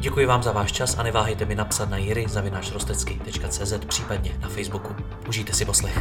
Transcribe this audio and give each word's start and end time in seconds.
Děkuji 0.00 0.26
vám 0.26 0.42
za 0.42 0.52
váš 0.52 0.72
čas 0.72 0.98
a 0.98 1.02
neváhejte 1.02 1.44
mi 1.44 1.54
napsat 1.54 1.90
na 1.90 1.96
jiry.rostecky.cz 1.96 3.72
případně 3.88 4.38
na 4.40 4.48
Facebooku. 4.48 4.96
Užijte 5.28 5.52
si 5.52 5.64
poslech. 5.64 5.98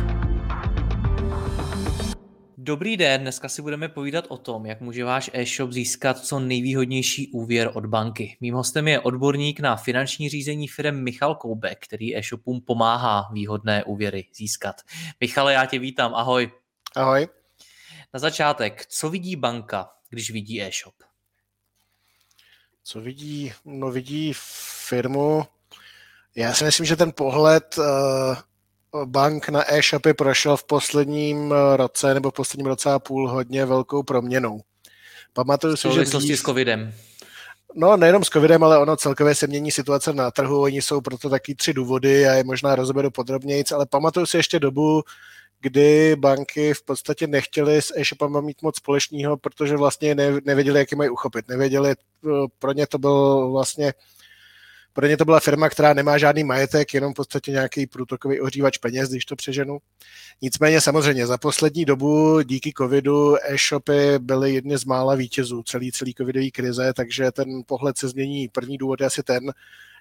Dobrý 2.58 2.98
den, 2.98 3.22
dneska 3.22 3.50
si 3.50 3.62
budeme 3.62 3.90
povídat 3.90 4.26
o 4.28 4.38
tom, 4.38 4.66
jak 4.66 4.82
může 4.82 5.04
váš 5.04 5.30
e-shop 5.34 5.72
získat 5.72 6.20
co 6.20 6.40
nejvýhodnější 6.40 7.32
úvěr 7.32 7.72
od 7.74 7.86
banky. 7.86 8.38
Mým 8.42 8.54
hostem 8.54 8.88
je 8.88 9.00
odborník 9.00 9.60
na 9.60 9.76
finanční 9.76 10.30
řízení 10.30 10.68
firm 10.68 11.04
Michal 11.04 11.36
Koubek, 11.36 11.80
který 11.84 12.18
e-shopům 12.18 12.62
pomáhá 12.62 13.30
výhodné 13.34 13.84
úvěry 13.84 14.26
získat. 14.36 14.76
Michale, 15.22 15.54
já 15.54 15.66
tě 15.66 15.80
vítám, 15.80 16.16
ahoj. 16.16 16.52
Ahoj. 16.96 17.28
Na 18.14 18.20
začátek, 18.20 18.86
co 18.86 19.10
vidí 19.10 19.36
banka, 19.36 19.90
když 20.10 20.32
vidí 20.32 20.62
e-shop? 20.62 21.07
Co 22.90 23.02
vidí? 23.02 23.54
No 23.66 23.92
vidí 23.92 24.34
firmu. 24.88 25.46
Já 26.36 26.54
si 26.54 26.64
myslím, 26.64 26.86
že 26.86 26.96
ten 26.96 27.12
pohled 27.12 27.76
uh, 27.78 29.06
bank 29.06 29.50
na 29.50 29.74
e-shopy 29.74 30.14
prošel 30.14 30.58
v 30.58 30.64
posledním 30.64 31.54
eh, 31.54 31.78
roce 31.78 32.14
nebo 32.14 32.32
v 32.32 32.34
posledním 32.34 32.68
roce 32.68 32.92
a 32.92 33.00
půl 33.00 33.30
hodně 33.30 33.66
velkou 33.66 34.04
proměnou. 34.04 34.62
Pamatuju 35.34 35.76
si, 35.76 35.88
že... 35.94 36.02
Dřív... 36.02 36.40
s 36.40 36.42
covidem. 36.42 36.94
No, 37.76 37.98
nejenom 37.98 38.24
s 38.24 38.30
covidem, 38.30 38.64
ale 38.64 38.80
ono 38.80 38.98
celkově 38.98 39.36
se 39.36 39.48
mění 39.48 39.72
situace 39.72 40.14
na 40.14 40.32
trhu, 40.32 40.62
oni 40.62 40.82
jsou 40.82 41.02
proto 41.02 41.30
taky 41.30 41.56
tři 41.56 41.74
důvody 41.74 42.28
a 42.28 42.34
je 42.34 42.44
možná 42.44 42.76
rozeberu 42.76 43.12
podrobněji, 43.12 43.64
ale 43.74 43.86
pamatuju 43.86 44.26
si 44.26 44.38
ještě 44.38 44.60
dobu, 44.60 45.04
kdy 45.62 46.16
banky 46.16 46.74
v 46.74 46.84
podstatě 46.84 47.28
nechtěly 47.28 47.82
s 47.82 47.94
e-shopama 47.98 48.42
mít 48.42 48.62
moc 48.62 48.78
společného, 48.78 49.38
protože 49.38 49.78
vlastně 49.78 50.16
nevěděli, 50.46 50.80
jak 50.80 50.92
je 50.92 50.98
mají 50.98 51.10
uchopit. 51.10 51.48
Nevěděli, 51.48 51.92
eh, 51.92 51.96
pro 52.60 52.72
ně 52.72 52.88
to 52.88 52.98
byl 52.98 53.50
vlastně 53.52 53.94
pro 54.98 55.08
ně 55.08 55.18
to 55.18 55.26
byla 55.26 55.40
firma, 55.40 55.70
která 55.70 55.94
nemá 55.94 56.18
žádný 56.18 56.44
majetek, 56.44 56.94
jenom 56.94 57.14
v 57.14 57.16
podstatě 57.16 57.52
nějaký 57.52 57.88
průtokový 57.88 58.42
ohřívač 58.42 58.78
peněz, 58.78 59.10
když 59.10 59.26
to 59.26 59.36
přeženu. 59.36 59.78
Nicméně 60.42 60.82
samozřejmě 60.82 61.28
za 61.28 61.38
poslední 61.38 61.86
dobu 61.86 62.42
díky 62.42 62.74
covidu 62.78 63.36
e-shopy 63.44 64.20
byly 64.20 64.54
jedny 64.54 64.78
z 64.78 64.86
mála 64.86 65.16
vítězů 65.16 65.64
celý, 65.64 65.92
celý 65.92 66.14
covidový 66.14 66.52
krize, 66.52 66.94
takže 66.94 67.32
ten 67.32 67.62
pohled 67.66 67.98
se 67.98 68.08
změní. 68.08 68.48
První 68.48 68.78
důvod 68.78 69.02
je 69.02 69.08
asi 69.08 69.24
ten, 69.24 69.54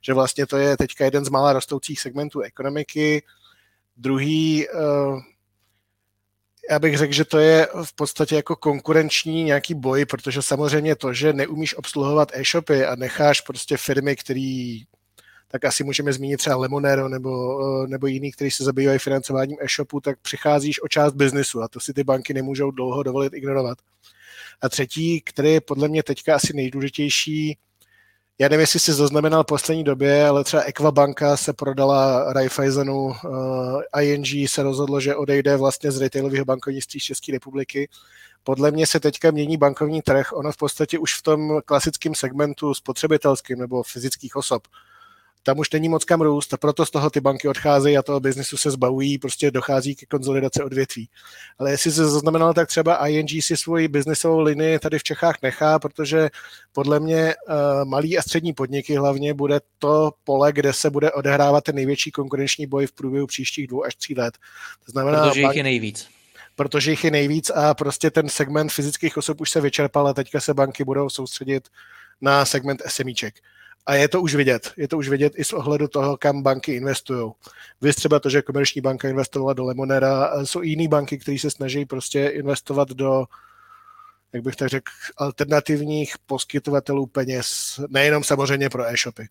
že 0.05 0.15
vlastně 0.15 0.47
to 0.47 0.57
je 0.57 0.77
teďka 0.77 1.05
jeden 1.05 1.25
z 1.25 1.29
mála 1.29 1.53
rostoucích 1.53 2.01
segmentů 2.01 2.41
ekonomiky. 2.41 3.23
Druhý, 3.97 4.67
uh, 4.69 5.21
já 6.71 6.79
bych 6.79 6.99
řekl, 6.99 7.13
že 7.13 7.25
to 7.25 7.39
je 7.39 7.69
v 7.85 7.95
podstatě 7.95 8.35
jako 8.35 8.57
konkurenční 8.57 9.45
nějaký 9.45 9.75
boj, 9.75 10.05
protože 10.05 10.43
samozřejmě 10.43 10.97
to, 10.97 11.13
že 11.13 11.33
neumíš 11.33 11.77
obsluhovat 11.77 12.33
e-shopy 12.35 12.85
a 12.85 12.97
necháš 12.97 13.41
prostě 13.41 13.77
firmy, 13.77 14.17
který 14.17 14.83
tak 15.49 15.65
asi 15.65 15.85
můžeme 15.85 16.13
zmínit 16.13 16.37
třeba 16.37 16.57
Lemonero 16.57 17.09
nebo, 17.09 17.59
nebo 17.87 18.07
jiný, 18.07 18.33
který 18.33 18.51
se 18.51 18.65
zabývají 18.65 18.99
financováním 18.99 19.57
e-shopu, 19.61 20.01
tak 20.01 20.19
přicházíš 20.23 20.83
o 20.83 20.89
část 20.89 21.13
biznesu 21.13 21.63
a 21.63 21.69
to 21.69 21.81
si 21.81 21.95
ty 21.95 22.05
banky 22.05 22.35
nemůžou 22.35 22.71
dlouho 22.71 23.03
dovolit 23.03 23.35
ignorovat. 23.35 23.79
A 24.61 24.69
třetí, 24.69 25.21
který 25.21 25.53
je 25.53 25.61
podle 25.61 25.89
mě 25.89 26.03
teďka 26.03 26.35
asi 26.35 26.53
nejdůležitější, 26.55 27.59
já 28.39 28.49
nevím, 28.49 28.61
jestli 28.61 28.81
jsi 28.81 28.93
zaznamenal 28.93 29.43
v 29.43 29.47
poslední 29.47 29.85
době, 29.85 30.29
ale 30.29 30.45
třeba 30.45 30.63
Equabanka 30.63 31.37
se 31.37 31.53
prodala 31.53 32.33
Raiffeisenu, 32.33 33.05
uh, 33.05 33.15
eh, 33.97 34.05
ING 34.05 34.49
se 34.49 34.63
rozhodlo, 34.63 35.01
že 35.01 35.17
odejde 35.17 35.57
vlastně 35.57 35.93
z 35.93 36.01
retailového 36.01 36.45
bankovnictví 36.45 37.01
České 37.01 37.33
republiky. 37.33 37.89
Podle 38.45 38.71
mě 38.71 38.87
se 38.87 39.01
teďka 39.01 39.31
mění 39.31 39.57
bankovní 39.57 40.03
trh, 40.03 40.33
ono 40.33 40.53
v 40.53 40.57
podstatě 40.57 40.99
už 40.99 41.15
v 41.19 41.23
tom 41.23 41.61
klasickém 41.65 42.15
segmentu 42.15 42.75
spotřebitelským 42.75 43.59
nebo 43.59 43.83
fyzických 43.83 44.37
osob 44.37 44.63
tam 45.47 45.59
už 45.59 45.71
není 45.71 45.89
moc 45.89 46.05
kam 46.05 46.21
růst 46.21 46.55
a 46.55 46.57
proto 46.57 46.87
z 46.87 46.91
toho 46.91 47.11
ty 47.11 47.21
banky 47.21 47.49
odcházejí 47.49 47.99
a 47.99 48.03
toho 48.03 48.21
biznisu 48.21 48.57
se 48.57 48.71
zbavují, 48.71 49.19
prostě 49.19 49.51
dochází 49.51 49.95
ke 49.95 50.07
konzolidaci 50.07 50.63
odvětví. 50.63 51.09
Ale 51.59 51.71
jestli 51.71 51.93
se 51.93 52.09
zaznamenal, 52.09 52.55
tak 52.55 52.69
třeba 52.69 53.09
ING 53.09 53.31
si 53.43 53.57
svoji 53.57 53.89
biznisovou 53.89 54.41
linii 54.41 54.79
tady 54.79 54.99
v 54.99 55.03
Čechách 55.03 55.35
nechá, 55.43 55.79
protože 55.79 56.29
podle 56.73 57.01
mě 57.01 57.35
uh, 57.35 57.55
malý 57.85 58.19
a 58.19 58.23
střední 58.23 58.53
podniky 58.53 58.97
hlavně 58.97 59.35
bude 59.35 59.61
to 59.79 60.13
pole, 60.25 60.53
kde 60.53 60.73
se 60.73 60.91
bude 60.91 61.13
odehrávat 61.13 61.65
ten 61.65 61.75
největší 61.75 62.11
konkurenční 62.11 62.67
boj 62.67 62.87
v 62.87 62.93
průběhu 62.93 63.27
příštích 63.27 63.67
dvou 63.67 63.85
až 63.85 63.97
tří 63.97 64.15
let. 64.15 64.35
To 64.87 64.93
znamená, 64.93 65.29
protože 65.29 65.43
bank... 65.43 65.53
jich 65.53 65.57
je 65.57 65.63
nejvíc 65.63 66.09
protože 66.55 66.91
jich 66.91 67.05
je 67.05 67.11
nejvíc 67.11 67.51
a 67.51 67.75
prostě 67.75 68.11
ten 68.11 68.29
segment 68.29 68.73
fyzických 68.73 69.17
osob 69.17 69.41
už 69.41 69.51
se 69.51 69.61
vyčerpal 69.61 70.09
a 70.09 70.15
teďka 70.15 70.41
se 70.41 70.55
banky 70.55 70.85
budou 70.85 71.11
soustředit 71.11 71.69
na 72.21 72.45
segment 72.45 72.83
SMIček. 72.87 73.35
A 73.87 73.95
je 73.95 74.09
to 74.09 74.21
už 74.21 74.35
vidět. 74.35 74.73
Je 74.77 74.89
to 74.89 74.99
už 74.99 75.09
vidět 75.09 75.33
i 75.37 75.45
z 75.45 75.53
ohledu 75.53 75.89
toho, 75.89 76.17
kam 76.17 76.43
banky 76.43 76.73
investují. 76.73 77.33
Vy 77.81 77.93
třeba 77.93 78.21
to, 78.21 78.31
že 78.31 78.43
komerční 78.43 78.81
banka 78.81 79.09
investovala 79.09 79.53
do 79.53 79.65
Lemonera, 79.65 80.45
jsou 80.45 80.63
i 80.63 80.69
jiné 80.69 80.89
banky, 80.89 81.19
které 81.19 81.39
se 81.39 81.51
snaží 81.51 81.85
prostě 81.85 82.27
investovat 82.27 82.89
do, 82.89 83.25
jak 84.33 84.43
bych 84.43 84.57
tak 84.57 84.69
řekl, 84.69 84.93
alternativních 85.17 86.15
poskytovatelů 86.27 87.07
peněz, 87.07 87.81
nejenom 87.89 88.25
samozřejmě 88.25 88.71
pro 88.71 88.87
e-shopy. 88.87 89.29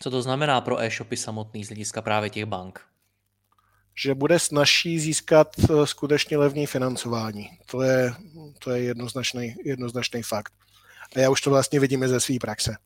Co 0.00 0.10
to 0.10 0.22
znamená 0.22 0.60
pro 0.60 0.80
e-shopy 0.80 1.16
samotný 1.16 1.64
z 1.64 1.68
hlediska 1.68 2.02
právě 2.02 2.30
těch 2.30 2.44
bank? 2.44 2.80
Že 3.94 4.14
bude 4.14 4.38
snažší 4.38 5.00
získat 5.00 5.48
eh, 5.58 5.86
skutečně 5.86 6.38
levný 6.38 6.66
financování. 6.66 7.50
To 7.70 7.82
je, 7.82 8.14
to 8.58 8.70
je 8.70 8.82
jednoznačný, 8.82 9.54
jednoznačný 9.64 10.22
fakt. 10.22 10.52
A 11.16 11.20
já 11.20 11.30
už 11.30 11.40
to 11.40 11.50
vlastně 11.50 11.80
vidíme 11.80 12.08
ze 12.08 12.20
své 12.20 12.34
praxe. 12.40 12.76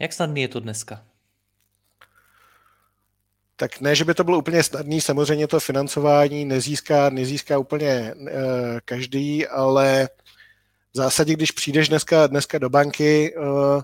Jak 0.00 0.12
snadný 0.12 0.42
je 0.42 0.48
to 0.48 0.60
dneska? 0.60 1.04
Tak 3.56 3.80
ne, 3.80 3.94
že 3.94 4.04
by 4.04 4.14
to 4.14 4.24
bylo 4.24 4.38
úplně 4.38 4.62
snadný, 4.62 5.00
samozřejmě 5.00 5.46
to 5.46 5.60
financování 5.60 6.44
nezíská, 6.44 7.10
nezíská 7.10 7.58
úplně 7.58 8.14
uh, 8.14 8.28
každý, 8.84 9.46
ale 9.46 10.08
v 10.92 10.96
zásadě, 10.96 11.32
když 11.32 11.50
přijdeš 11.50 11.88
dneska, 11.88 12.26
dneska 12.26 12.58
do 12.58 12.70
banky 12.70 13.34
uh, 13.36 13.82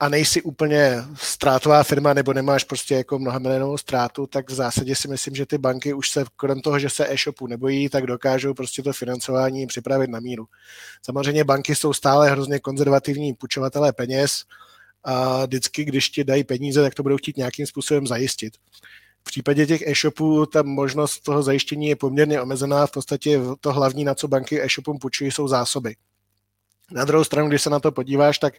a 0.00 0.08
nejsi 0.08 0.42
úplně 0.42 1.04
ztrátová 1.14 1.82
firma 1.82 2.14
nebo 2.14 2.32
nemáš 2.32 2.64
prostě 2.64 2.94
jako 2.94 3.18
mnohamilionovou 3.18 3.78
ztrátu, 3.78 4.26
tak 4.26 4.50
v 4.50 4.54
zásadě 4.54 4.96
si 4.96 5.08
myslím, 5.08 5.34
že 5.34 5.46
ty 5.46 5.58
banky 5.58 5.92
už 5.92 6.10
se, 6.10 6.24
krom 6.36 6.60
toho, 6.60 6.78
že 6.78 6.90
se 6.90 7.12
e-shopu 7.12 7.46
nebojí, 7.46 7.88
tak 7.88 8.06
dokážou 8.06 8.54
prostě 8.54 8.82
to 8.82 8.92
financování 8.92 9.66
připravit 9.66 10.10
na 10.10 10.20
míru. 10.20 10.46
Samozřejmě 11.02 11.44
banky 11.44 11.74
jsou 11.74 11.92
stále 11.92 12.30
hrozně 12.30 12.58
konzervativní 12.58 13.34
půjčovatelé 13.34 13.92
peněz, 13.92 14.44
a 15.06 15.46
vždycky, 15.46 15.84
když 15.84 16.08
ti 16.08 16.24
dají 16.24 16.44
peníze, 16.44 16.82
tak 16.82 16.94
to 16.94 17.02
budou 17.02 17.16
chtít 17.16 17.36
nějakým 17.36 17.66
způsobem 17.66 18.06
zajistit. 18.06 18.56
V 19.20 19.24
případě 19.24 19.66
těch 19.66 19.82
e-shopů 19.82 20.46
ta 20.46 20.62
možnost 20.62 21.20
toho 21.20 21.42
zajištění 21.42 21.88
je 21.88 21.96
poměrně 21.96 22.40
omezená. 22.40 22.86
V 22.86 22.90
podstatě 22.90 23.40
to 23.60 23.72
hlavní, 23.72 24.04
na 24.04 24.14
co 24.14 24.28
banky 24.28 24.62
e-shopům 24.62 24.98
půjčují, 24.98 25.30
jsou 25.30 25.48
zásoby. 25.48 25.96
Na 26.92 27.04
druhou 27.04 27.24
stranu, 27.24 27.48
když 27.48 27.62
se 27.62 27.70
na 27.70 27.80
to 27.80 27.92
podíváš, 27.92 28.38
tak 28.38 28.54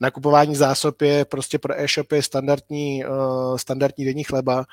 nakupování 0.00 0.56
zásob 0.56 1.02
je 1.02 1.24
prostě 1.24 1.58
pro 1.58 1.80
e-shopy 1.80 2.22
standardní, 2.22 3.04
uh, 3.04 3.56
standardní 3.56 4.04
denní 4.04 4.24
chleba. 4.24 4.64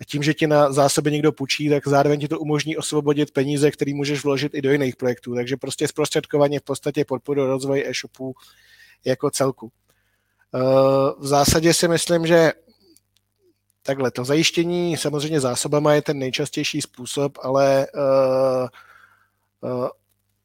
A 0.00 0.04
tím, 0.04 0.22
že 0.22 0.34
ti 0.34 0.46
na 0.46 0.72
zásoby 0.72 1.12
někdo 1.12 1.32
půjčí, 1.32 1.68
tak 1.68 1.88
zároveň 1.88 2.20
ti 2.20 2.28
to 2.28 2.40
umožní 2.40 2.76
osvobodit 2.76 3.30
peníze, 3.30 3.70
které 3.70 3.94
můžeš 3.94 4.24
vložit 4.24 4.54
i 4.54 4.62
do 4.62 4.72
jiných 4.72 4.96
projektů. 4.96 5.34
Takže 5.34 5.56
prostě 5.56 5.88
zprostředkovaně 5.88 6.60
v 6.60 6.62
podstatě 6.62 7.04
podporu 7.04 7.46
rozvoje 7.46 7.88
e-shopů 7.88 8.34
jako 9.04 9.30
celku. 9.30 9.70
V 11.18 11.26
zásadě 11.26 11.74
si 11.74 11.88
myslím, 11.88 12.26
že 12.26 12.52
takhle, 13.82 14.10
to 14.10 14.24
zajištění 14.24 14.96
samozřejmě 14.96 15.40
zásobama 15.40 15.94
je 15.94 16.02
ten 16.02 16.18
nejčastější 16.18 16.82
způsob, 16.82 17.38
ale 17.42 17.86
uh, 17.94 18.68
uh, 19.70 19.88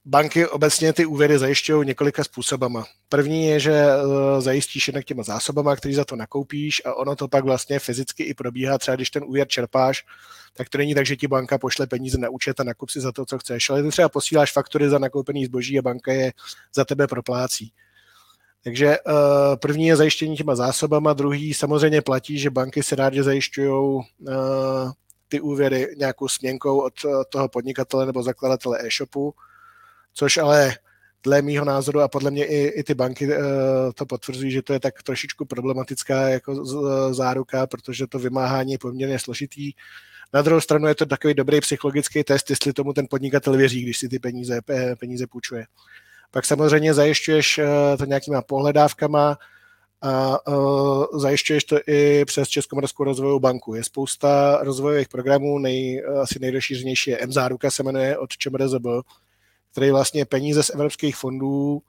banky 0.05 0.47
obecně 0.47 0.93
ty 0.93 1.05
úvěry 1.05 1.39
zajišťují 1.39 1.87
několika 1.87 2.23
způsobama. 2.23 2.85
První 3.09 3.45
je, 3.45 3.59
že 3.59 3.85
zajistíš 4.39 4.87
jednak 4.87 5.05
těma 5.05 5.23
zásobama, 5.23 5.75
který 5.75 5.93
za 5.93 6.05
to 6.05 6.15
nakoupíš 6.15 6.81
a 6.85 6.93
ono 6.93 7.15
to 7.15 7.27
pak 7.27 7.43
vlastně 7.43 7.79
fyzicky 7.79 8.23
i 8.23 8.33
probíhá. 8.33 8.77
Třeba 8.77 8.95
když 8.95 9.09
ten 9.09 9.23
úvěr 9.23 9.47
čerpáš, 9.47 10.05
tak 10.53 10.69
to 10.69 10.77
není 10.77 10.95
tak, 10.95 11.05
že 11.05 11.15
ti 11.15 11.27
banka 11.27 11.57
pošle 11.57 11.87
peníze 11.87 12.17
na 12.17 12.29
účet 12.29 12.59
a 12.59 12.63
nakup 12.63 12.89
si 12.89 13.01
za 13.01 13.11
to, 13.11 13.25
co 13.25 13.37
chceš, 13.37 13.69
ale 13.69 13.83
ty 13.83 13.89
třeba 13.89 14.09
posíláš 14.09 14.51
faktury 14.51 14.89
za 14.89 14.99
nakoupený 14.99 15.45
zboží 15.45 15.79
a 15.79 15.81
banka 15.81 16.13
je 16.13 16.33
za 16.75 16.85
tebe 16.85 17.07
proplácí. 17.07 17.71
Takže 18.65 18.97
uh, 18.99 19.13
první 19.55 19.87
je 19.87 19.95
zajištění 19.95 20.37
těma 20.37 20.55
zásobama, 20.55 21.13
druhý 21.13 21.53
samozřejmě 21.53 22.01
platí, 22.01 22.39
že 22.39 22.49
banky 22.49 22.83
se 22.83 22.95
rádi 22.95 23.23
zajišťují 23.23 23.69
uh, 23.69 24.03
ty 25.27 25.41
úvěry 25.41 25.95
nějakou 25.97 26.27
směnkou 26.27 26.79
od 26.79 26.93
toho 27.29 27.49
podnikatele 27.49 28.05
nebo 28.05 28.23
zakladatele 28.23 28.79
e-shopu, 28.81 29.33
což 30.13 30.37
ale 30.37 30.77
dle 31.23 31.41
mýho 31.41 31.65
názoru 31.65 32.01
a 32.01 32.07
podle 32.07 32.31
mě 32.31 32.45
i, 32.45 32.67
i 32.67 32.83
ty 32.83 32.93
banky 32.93 33.27
uh, 33.27 33.43
to 33.95 34.05
potvrzují, 34.05 34.51
že 34.51 34.61
to 34.61 34.73
je 34.73 34.79
tak 34.79 35.03
trošičku 35.03 35.45
problematická 35.45 36.29
jako 36.29 36.65
z, 36.65 36.75
záruka, 37.11 37.67
protože 37.67 38.07
to 38.07 38.19
vymáhání 38.19 38.71
je 38.71 38.77
poměrně 38.77 39.19
složitý. 39.19 39.71
Na 40.33 40.41
druhou 40.41 40.61
stranu 40.61 40.87
je 40.87 40.95
to 40.95 41.05
takový 41.05 41.33
dobrý 41.33 41.61
psychologický 41.61 42.23
test, 42.23 42.49
jestli 42.49 42.73
tomu 42.73 42.93
ten 42.93 43.07
podnikatel 43.09 43.57
věří, 43.57 43.81
když 43.81 43.97
si 43.97 44.09
ty 44.09 44.19
peníze, 44.19 44.59
peníze 44.99 45.27
půjčuje. 45.27 45.65
Pak 46.35 46.45
samozřejmě 46.45 46.93
zajišťuješ 46.93 47.57
uh, 47.57 47.65
to 47.97 48.05
nějakýma 48.05 48.41
pohledávkama, 48.41 49.37
a 50.01 50.47
uh, 50.47 51.05
zajišťuješ 51.19 51.63
to 51.63 51.77
i 51.87 52.25
přes 52.25 52.47
Českomoravskou 52.47 53.03
rozvojovou 53.03 53.39
banku. 53.39 53.75
Je 53.75 53.83
spousta 53.83 54.59
rozvojových 54.61 55.07
programů, 55.07 55.59
nej, 55.59 56.03
asi 56.21 56.39
nejrozšířenější 56.39 57.11
je 57.11 57.17
M-záruka, 57.17 57.71
se 57.71 57.83
jmenuje 57.83 58.17
od 58.17 58.29
ČMRZB, 58.37 58.85
který 59.71 59.91
vlastně 59.91 60.25
peníze 60.25 60.63
z 60.63 60.69
evropských 60.69 61.15
fondů 61.15 61.81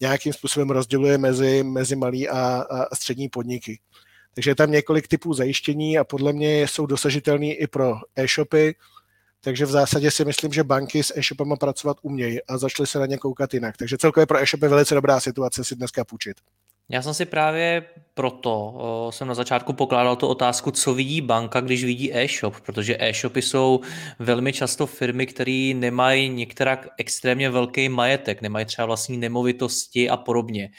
nějakým 0.00 0.32
způsobem 0.32 0.70
rozděluje 0.70 1.18
mezi, 1.18 1.62
mezi 1.62 1.96
malý 1.96 2.28
a, 2.28 2.66
a 2.70 2.94
střední 2.94 3.28
podniky. 3.28 3.80
Takže 4.34 4.50
je 4.50 4.54
tam 4.54 4.70
několik 4.70 5.08
typů 5.08 5.34
zajištění 5.34 5.98
a 5.98 6.04
podle 6.04 6.32
mě 6.32 6.62
jsou 6.62 6.86
dosažitelný 6.86 7.52
i 7.52 7.66
pro 7.66 7.94
e-shopy, 8.16 8.74
takže 9.40 9.66
v 9.66 9.70
zásadě 9.70 10.10
si 10.10 10.24
myslím, 10.24 10.52
že 10.52 10.64
banky 10.64 11.02
s 11.02 11.18
e-shopama 11.18 11.56
pracovat 11.56 11.96
umějí 12.02 12.42
a 12.42 12.58
začaly 12.58 12.86
se 12.86 12.98
na 12.98 13.06
ně 13.06 13.18
koukat 13.18 13.54
jinak. 13.54 13.76
Takže 13.76 13.98
celkově 13.98 14.26
pro 14.26 14.42
e-shopy 14.42 14.68
velice 14.68 14.94
dobrá 14.94 15.20
situace 15.20 15.64
si 15.64 15.76
dneska 15.76 16.04
půjčit. 16.04 16.36
Já 16.92 17.02
jsem 17.02 17.14
si 17.14 17.24
právě 17.24 17.84
proto 18.14 18.74
o, 18.76 19.12
jsem 19.12 19.28
na 19.28 19.34
začátku 19.34 19.72
pokládal 19.72 20.16
tu 20.16 20.26
otázku, 20.26 20.70
co 20.70 20.94
vidí 20.94 21.20
banka, 21.20 21.60
když 21.60 21.84
vidí 21.84 22.16
e-shop, 22.16 22.60
protože 22.60 22.96
e-shopy 23.00 23.42
jsou 23.42 23.80
velmi 24.18 24.52
často 24.52 24.86
firmy, 24.86 25.26
které 25.26 25.72
nemají 25.74 26.28
některá 26.28 26.80
extrémně 26.98 27.50
velký 27.50 27.88
majetek, 27.88 28.42
nemají 28.42 28.66
třeba 28.66 28.86
vlastní 28.86 29.16
nemovitosti 29.16 30.10
a 30.10 30.16
podobně. 30.16 30.70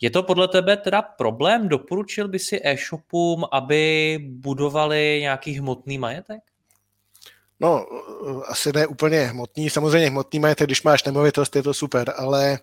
Je 0.00 0.10
to 0.10 0.22
podle 0.22 0.48
tebe 0.48 0.76
teda 0.76 1.02
problém? 1.02 1.68
Doporučil 1.68 2.28
by 2.28 2.38
si 2.38 2.60
e-shopům, 2.64 3.44
aby 3.52 4.18
budovali 4.28 5.18
nějaký 5.20 5.52
hmotný 5.52 5.98
majetek? 5.98 6.40
No, 7.60 7.86
asi 8.46 8.72
ne 8.72 8.86
úplně 8.86 9.24
hmotný. 9.24 9.70
Samozřejmě 9.70 10.08
hmotný 10.08 10.38
majetek, 10.38 10.66
když 10.66 10.82
máš 10.82 11.04
nemovitost, 11.04 11.56
je 11.56 11.62
to 11.62 11.74
super, 11.74 12.14
ale 12.16 12.58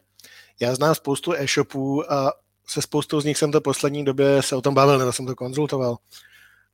já 0.59 0.75
znám 0.75 0.95
spoustu 0.95 1.33
e-shopů 1.33 2.13
a 2.13 2.33
se 2.67 2.81
spoustou 2.81 3.21
z 3.21 3.25
nich 3.25 3.37
jsem 3.37 3.51
to 3.51 3.61
poslední 3.61 4.05
době 4.05 4.41
se 4.41 4.55
o 4.55 4.61
tom 4.61 4.73
bavil, 4.73 4.97
nebo 4.97 5.13
jsem 5.13 5.25
to 5.25 5.35
konzultoval. 5.35 5.97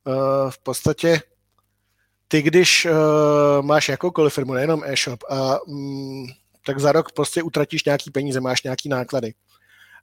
Uh, 0.04 0.50
v 0.50 0.58
podstatě 0.58 1.20
ty, 2.28 2.42
když 2.42 2.86
uh, 2.86 2.92
máš 3.62 3.88
jakoukoliv 3.88 4.34
firmu, 4.34 4.54
nejenom 4.54 4.82
e-shop, 4.84 5.24
a, 5.28 5.62
um, 5.62 6.26
tak 6.66 6.80
za 6.80 6.92
rok 6.92 7.12
prostě 7.12 7.42
utratíš 7.42 7.84
nějaký 7.84 8.10
peníze, 8.10 8.40
máš 8.40 8.62
nějaký 8.62 8.88
náklady. 8.88 9.34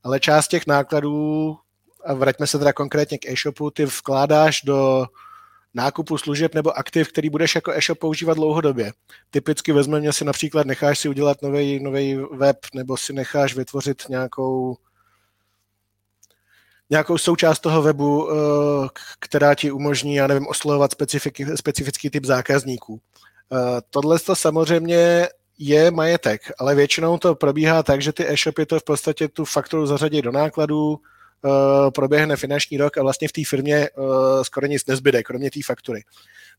Ale 0.04 0.19
část 0.19 0.48
těch 0.48 0.68
nákladů, 0.68 1.57
a 2.06 2.13
vraťme 2.13 2.48
se 2.48 2.60
teda 2.60 2.74
konkrétně 2.74 3.18
k 3.18 3.25
e-shopu, 3.25 3.71
ty 3.71 3.86
vkládáš 3.86 4.62
do 4.62 5.07
nákupu 5.74 6.18
služeb 6.18 6.56
nebo 6.56 6.77
aktiv, 6.77 7.12
který 7.12 7.30
budeš 7.30 7.56
jako 7.56 7.71
e-shop 7.71 8.00
používat 8.00 8.33
dlouhodobě. 8.33 8.92
Typicky 9.30 9.71
vezmeme 9.71 10.13
si 10.13 10.25
například, 10.25 10.68
necháš 10.68 11.00
si 11.00 11.10
udělat 11.10 11.38
nový 11.42 12.16
web 12.31 12.57
nebo 12.74 12.98
si 12.98 13.13
necháš 13.13 13.56
vytvořit 13.56 14.10
nějakou 14.10 14.77
nějakou 16.89 17.18
součást 17.18 17.60
toho 17.60 17.81
webu, 17.81 18.30
eh, 18.31 18.36
která 19.19 19.56
ti 19.56 19.71
umožní, 19.71 20.16
já 20.16 20.27
nevím, 20.27 20.48
oslovovat 20.48 20.92
specifický, 20.92 21.45
specifický 21.56 22.10
typ 22.10 22.25
zákazníků. 22.25 23.01
Eh, 23.54 23.81
tohle 23.89 24.19
to 24.19 24.36
samozřejmě 24.36 25.27
je 25.60 25.92
majetek, 25.92 26.42
ale 26.60 26.75
většinou 26.75 27.18
to 27.18 27.36
probíhá 27.36 27.83
tak, 27.83 28.01
že 28.01 28.13
ty 28.13 28.30
e-shopy 28.30 28.66
to 28.66 28.80
v 28.80 28.83
podstatě 28.83 29.27
tu 29.27 29.45
fakturu 29.45 29.86
zařadí 29.86 30.21
do 30.21 30.31
nákladů, 30.31 31.00
proběhne 31.95 32.36
finanční 32.36 32.77
rok 32.77 32.97
a 32.97 33.01
vlastně 33.01 33.27
v 33.27 33.31
té 33.31 33.41
firmě 33.47 33.89
skoro 34.41 34.68
nic 34.68 34.86
nezbyde, 34.86 35.24
kromě 35.24 35.51
té 35.51 35.59
faktury. 35.65 36.03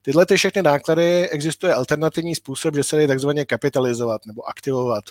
Tyhle 0.02 0.26
ty 0.26 0.36
všechny 0.36 0.62
náklady 0.62 1.28
existuje 1.28 1.74
alternativní 1.74 2.34
způsob, 2.34 2.74
že 2.74 2.84
se 2.84 2.96
dají 2.96 3.08
takzvaně 3.08 3.44
kapitalizovat 3.44 4.26
nebo 4.26 4.48
aktivovat 4.48 5.04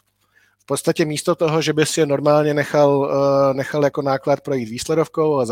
podstatě 0.69 1.05
místo 1.05 1.35
toho, 1.35 1.61
že 1.61 1.73
by 1.73 1.85
si 1.85 1.99
je 1.99 2.05
normálně 2.05 2.53
nechal, 2.53 2.97
uh, 2.97 3.53
nechal 3.53 3.83
jako 3.83 4.01
náklad 4.01 4.41
projít 4.41 4.69
výsledovkou 4.69 5.39
a 5.39 5.45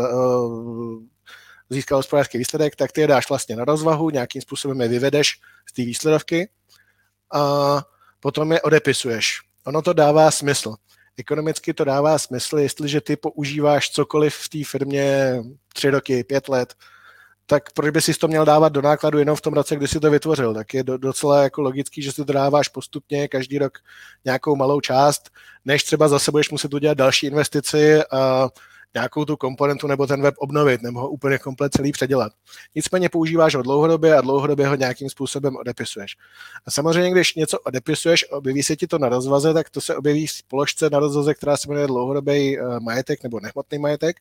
získal 1.70 1.98
hospodářský 1.98 2.38
výsledek, 2.38 2.76
tak 2.76 2.92
ty 2.92 3.00
je 3.00 3.06
dáš 3.06 3.28
vlastně 3.28 3.56
na 3.56 3.64
rozvahu, 3.64 4.10
nějakým 4.10 4.42
způsobem 4.42 4.80
je 4.80 4.88
vyvedeš 4.88 5.40
z 5.66 5.72
té 5.72 5.82
výsledovky 5.82 6.48
a 7.34 7.42
potom 8.20 8.52
je 8.52 8.60
odepisuješ. 8.60 9.40
Ono 9.66 9.82
to 9.82 9.92
dává 9.92 10.30
smysl. 10.30 10.74
Ekonomicky 11.18 11.74
to 11.74 11.84
dává 11.84 12.18
smysl, 12.18 12.58
jestliže 12.58 13.00
ty 13.00 13.16
používáš 13.16 13.90
cokoliv 13.90 14.34
v 14.34 14.48
té 14.48 14.58
firmě 14.64 15.36
tři 15.74 15.90
roky, 15.90 16.24
pět 16.24 16.48
let, 16.48 16.74
tak 17.50 17.72
proč 17.72 17.90
by 17.90 18.02
si 18.02 18.14
to 18.14 18.28
měl 18.28 18.44
dávat 18.44 18.68
do 18.68 18.82
nákladu 18.82 19.18
jenom 19.18 19.36
v 19.36 19.40
tom 19.40 19.54
roce, 19.54 19.76
kdy 19.76 19.88
si 19.88 20.00
to 20.00 20.10
vytvořil? 20.10 20.54
Tak 20.54 20.74
je 20.74 20.82
do, 20.82 20.98
docela 20.98 21.42
jako 21.42 21.62
logický, 21.62 22.02
že 22.02 22.12
si 22.12 22.24
to 22.24 22.32
dáváš 22.32 22.68
postupně 22.68 23.28
každý 23.28 23.58
rok 23.58 23.78
nějakou 24.24 24.56
malou 24.56 24.80
část, 24.80 25.30
než 25.64 25.84
třeba 25.84 26.08
zase 26.08 26.30
budeš 26.30 26.50
muset 26.50 26.74
udělat 26.74 26.98
další 26.98 27.26
investici 27.26 28.02
a 28.04 28.48
nějakou 28.94 29.24
tu 29.24 29.36
komponentu 29.36 29.86
nebo 29.86 30.06
ten 30.06 30.22
web 30.22 30.34
obnovit, 30.38 30.82
nebo 30.82 31.00
ho 31.00 31.08
úplně 31.08 31.38
komplet 31.38 31.72
celý 31.72 31.92
předělat. 31.92 32.32
Nicméně 32.74 33.08
používáš 33.08 33.54
ho 33.54 33.62
dlouhodobě 33.62 34.16
a 34.16 34.20
dlouhodobě 34.20 34.66
ho 34.66 34.74
nějakým 34.74 35.10
způsobem 35.10 35.56
odepisuješ. 35.56 36.16
A 36.66 36.70
samozřejmě, 36.70 37.10
když 37.10 37.34
něco 37.34 37.58
odepisuješ, 37.58 38.30
objeví 38.30 38.62
se 38.62 38.76
ti 38.76 38.86
to 38.86 38.98
na 38.98 39.08
rozvaze, 39.08 39.54
tak 39.54 39.70
to 39.70 39.80
se 39.80 39.96
objeví 39.96 40.26
v 40.26 40.42
položce 40.48 40.90
na 40.90 40.98
rozvaze, 40.98 41.34
která 41.34 41.56
se 41.56 41.68
jmenuje 41.68 41.86
dlouhodobý 41.86 42.58
eh, 42.58 42.62
majetek 42.80 43.22
nebo 43.22 43.40
nehmotný 43.40 43.78
majetek. 43.78 44.16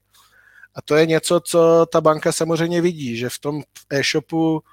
A 0.78 0.82
to 0.82 0.96
je 0.96 1.06
něco, 1.06 1.40
co 1.40 1.86
ta 1.92 2.02
banka 2.02 2.32
samozřejmě 2.32 2.82
vidí, 2.82 3.18
že 3.18 3.30
v 3.30 3.40
tom 3.40 3.62
e-shopu 3.90 4.64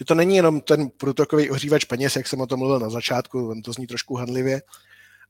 že 0.00 0.04
to 0.04 0.14
není 0.14 0.36
jenom 0.36 0.60
ten 0.60 0.88
průtokový 0.88 1.50
ohřívač 1.50 1.84
peněz, 1.84 2.16
jak 2.16 2.26
jsem 2.26 2.40
o 2.40 2.46
tom 2.46 2.58
mluvil 2.58 2.78
na 2.78 2.90
začátku, 2.90 3.60
to 3.64 3.72
zní 3.72 3.86
trošku 3.86 4.16
handlivě, 4.16 4.62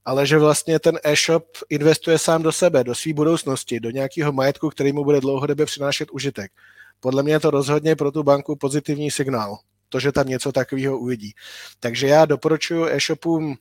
ale 0.05 0.27
že 0.27 0.39
vlastně 0.39 0.79
ten 0.79 0.99
e-shop 1.05 1.45
investuje 1.69 2.19
sám 2.19 2.43
do 2.43 2.53
sebe, 2.53 2.85
do 2.85 2.95
své 2.95 3.13
budoucnosti, 3.13 3.81
do 3.81 3.91
nějakého 3.91 4.33
majetku, 4.33 4.71
který 4.71 4.93
mu 4.93 5.05
bude 5.05 5.21
dlouhodobě 5.21 5.67
přinášet 5.67 6.11
užitek. 6.11 6.53
Podle 7.01 7.23
mě 7.23 7.33
je 7.33 7.41
to 7.41 7.51
rozhodně 7.51 7.97
pro 7.97 8.11
tu 8.11 8.23
banku 8.23 8.57
pozitivní 8.57 9.11
signál, 9.11 9.59
to, 9.89 10.01
že 10.01 10.13
tam 10.13 10.29
něco 10.29 10.53
takového 10.53 10.99
uvidí. 10.99 11.33
Takže 11.81 12.07
já 12.07 12.25
doporučuji 12.25 12.87
e-shopům 12.87 13.57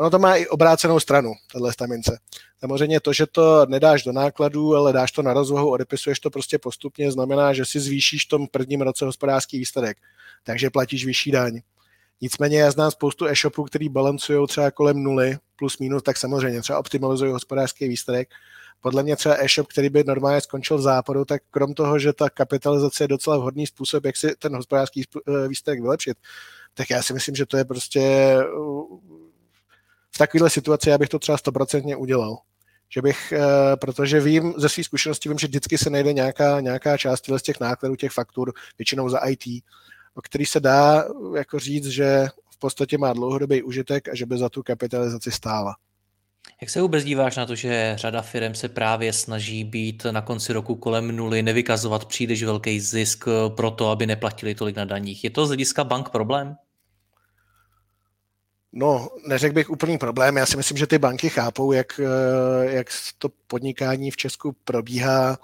Ono 0.00 0.10
to 0.10 0.18
má 0.18 0.36
i 0.36 0.46
obrácenou 0.46 1.00
stranu, 1.00 1.32
tahle 1.52 1.72
stamince. 1.72 2.18
Samozřejmě 2.60 3.00
to, 3.00 3.12
že 3.12 3.26
to 3.26 3.66
nedáš 3.66 4.02
do 4.02 4.12
nákladů, 4.12 4.76
ale 4.76 4.92
dáš 4.92 5.12
to 5.12 5.22
na 5.22 5.32
rozvahu, 5.32 5.70
odepisuješ 5.70 6.20
to 6.20 6.30
prostě 6.30 6.58
postupně, 6.58 7.12
znamená, 7.12 7.52
že 7.52 7.64
si 7.64 7.80
zvýšíš 7.80 8.26
v 8.26 8.28
tom 8.28 8.46
prvním 8.46 8.80
roce 8.80 9.04
hospodářský 9.04 9.58
výsledek, 9.58 9.98
takže 10.44 10.70
platíš 10.70 11.06
vyšší 11.06 11.30
daň. 11.30 11.60
Nicméně 12.20 12.60
já 12.60 12.70
znám 12.70 12.90
spoustu 12.90 13.26
e-shopů, 13.26 13.64
který 13.64 13.88
balancují 13.88 14.46
třeba 14.46 14.70
kolem 14.70 15.02
nuly, 15.02 15.38
plus 15.56 15.78
minus, 15.78 16.02
tak 16.02 16.16
samozřejmě 16.16 16.60
třeba 16.60 16.78
optimalizují 16.78 17.32
hospodářský 17.32 17.88
výsledek. 17.88 18.28
Podle 18.80 19.02
mě 19.02 19.16
třeba 19.16 19.36
e-shop, 19.44 19.66
který 19.66 19.88
by 19.88 20.04
normálně 20.04 20.40
skončil 20.40 20.78
v 20.78 20.82
západu, 20.82 21.24
tak 21.24 21.42
krom 21.50 21.74
toho, 21.74 21.98
že 21.98 22.12
ta 22.12 22.30
kapitalizace 22.30 23.04
je 23.04 23.08
docela 23.08 23.36
vhodný 23.36 23.66
způsob, 23.66 24.04
jak 24.04 24.16
si 24.16 24.34
ten 24.38 24.56
hospodářský 24.56 25.04
eh, 25.04 25.48
výsledek 25.48 25.80
vylepšit, 25.80 26.16
tak 26.74 26.90
já 26.90 27.02
si 27.02 27.14
myslím, 27.14 27.34
že 27.34 27.46
to 27.46 27.56
je 27.56 27.64
prostě 27.64 28.36
takovéhle 30.20 30.50
situaci 30.50 30.88
já 30.90 30.98
bych 30.98 31.08
to 31.08 31.18
třeba 31.18 31.38
stoprocentně 31.38 31.96
udělal. 31.96 32.38
Že 32.88 33.02
bych, 33.02 33.32
eh, 33.32 33.76
protože 33.76 34.20
vím, 34.20 34.54
ze 34.56 34.68
své 34.68 34.84
zkušenosti 34.84 35.28
vím, 35.28 35.38
že 35.38 35.46
vždycky 35.46 35.78
se 35.78 35.90
najde 35.90 36.12
nějaká, 36.12 36.60
nějaká 36.60 36.96
část 36.96 37.24
z 37.36 37.42
těch 37.42 37.60
nákladů, 37.60 37.96
těch 37.96 38.12
faktur, 38.12 38.52
většinou 38.78 39.08
za 39.08 39.18
IT, 39.18 39.44
o 40.14 40.22
který 40.22 40.46
se 40.46 40.60
dá 40.60 41.04
jako 41.36 41.58
říct, 41.58 41.86
že 41.86 42.26
v 42.50 42.58
podstatě 42.58 42.98
má 42.98 43.12
dlouhodobý 43.12 43.62
užitek 43.62 44.08
a 44.08 44.14
že 44.14 44.26
by 44.26 44.38
za 44.38 44.48
tu 44.48 44.62
kapitalizaci 44.62 45.30
stála. 45.30 45.76
Jak 46.60 46.70
se 46.70 46.82
vůbec 46.82 47.04
díváš 47.04 47.36
na 47.36 47.46
to, 47.46 47.54
že 47.54 47.92
řada 47.96 48.22
firm 48.22 48.54
se 48.54 48.68
právě 48.68 49.12
snaží 49.12 49.64
být 49.64 50.06
na 50.10 50.20
konci 50.20 50.52
roku 50.52 50.74
kolem 50.74 51.16
nuly, 51.16 51.42
nevykazovat 51.42 52.04
příliš 52.04 52.42
velký 52.42 52.80
zisk 52.80 53.24
pro 53.56 53.70
to, 53.70 53.88
aby 53.88 54.06
neplatili 54.06 54.54
tolik 54.54 54.76
na 54.76 54.84
daních? 54.84 55.24
Je 55.24 55.30
to 55.30 55.46
z 55.46 55.48
hlediska 55.48 55.84
bank 55.84 56.08
problém? 56.08 56.56
No, 58.72 59.08
neřekl 59.26 59.54
bych 59.54 59.70
úplný 59.70 59.98
problém. 59.98 60.36
Já 60.36 60.46
si 60.46 60.56
myslím, 60.56 60.78
že 60.78 60.86
ty 60.86 60.98
banky 60.98 61.28
chápou, 61.28 61.72
jak, 61.72 62.00
eh, 62.00 62.70
jak 62.70 62.86
to 63.18 63.28
podnikání 63.46 64.10
v 64.10 64.16
Česku 64.16 64.56
probíhá. 64.64 65.38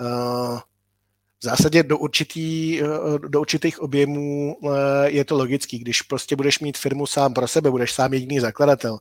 Eh, 0.00 0.60
v 1.38 1.44
zásadě 1.44 1.82
do, 1.82 1.98
určitý, 1.98 2.80
eh, 2.82 2.86
do 3.28 3.40
určitých 3.40 3.80
objemů 3.80 4.56
je 5.04 5.24
to 5.24 5.36
logický. 5.36 5.78
Když 5.78 6.02
prostě 6.02 6.36
budeš 6.36 6.58
mít 6.58 6.78
firmu 6.78 7.06
sám 7.06 7.34
pro 7.34 7.48
sebe, 7.48 7.70
budeš 7.70 7.92
sám 7.92 8.12
jediný 8.12 8.40
zakladatel, 8.40 8.98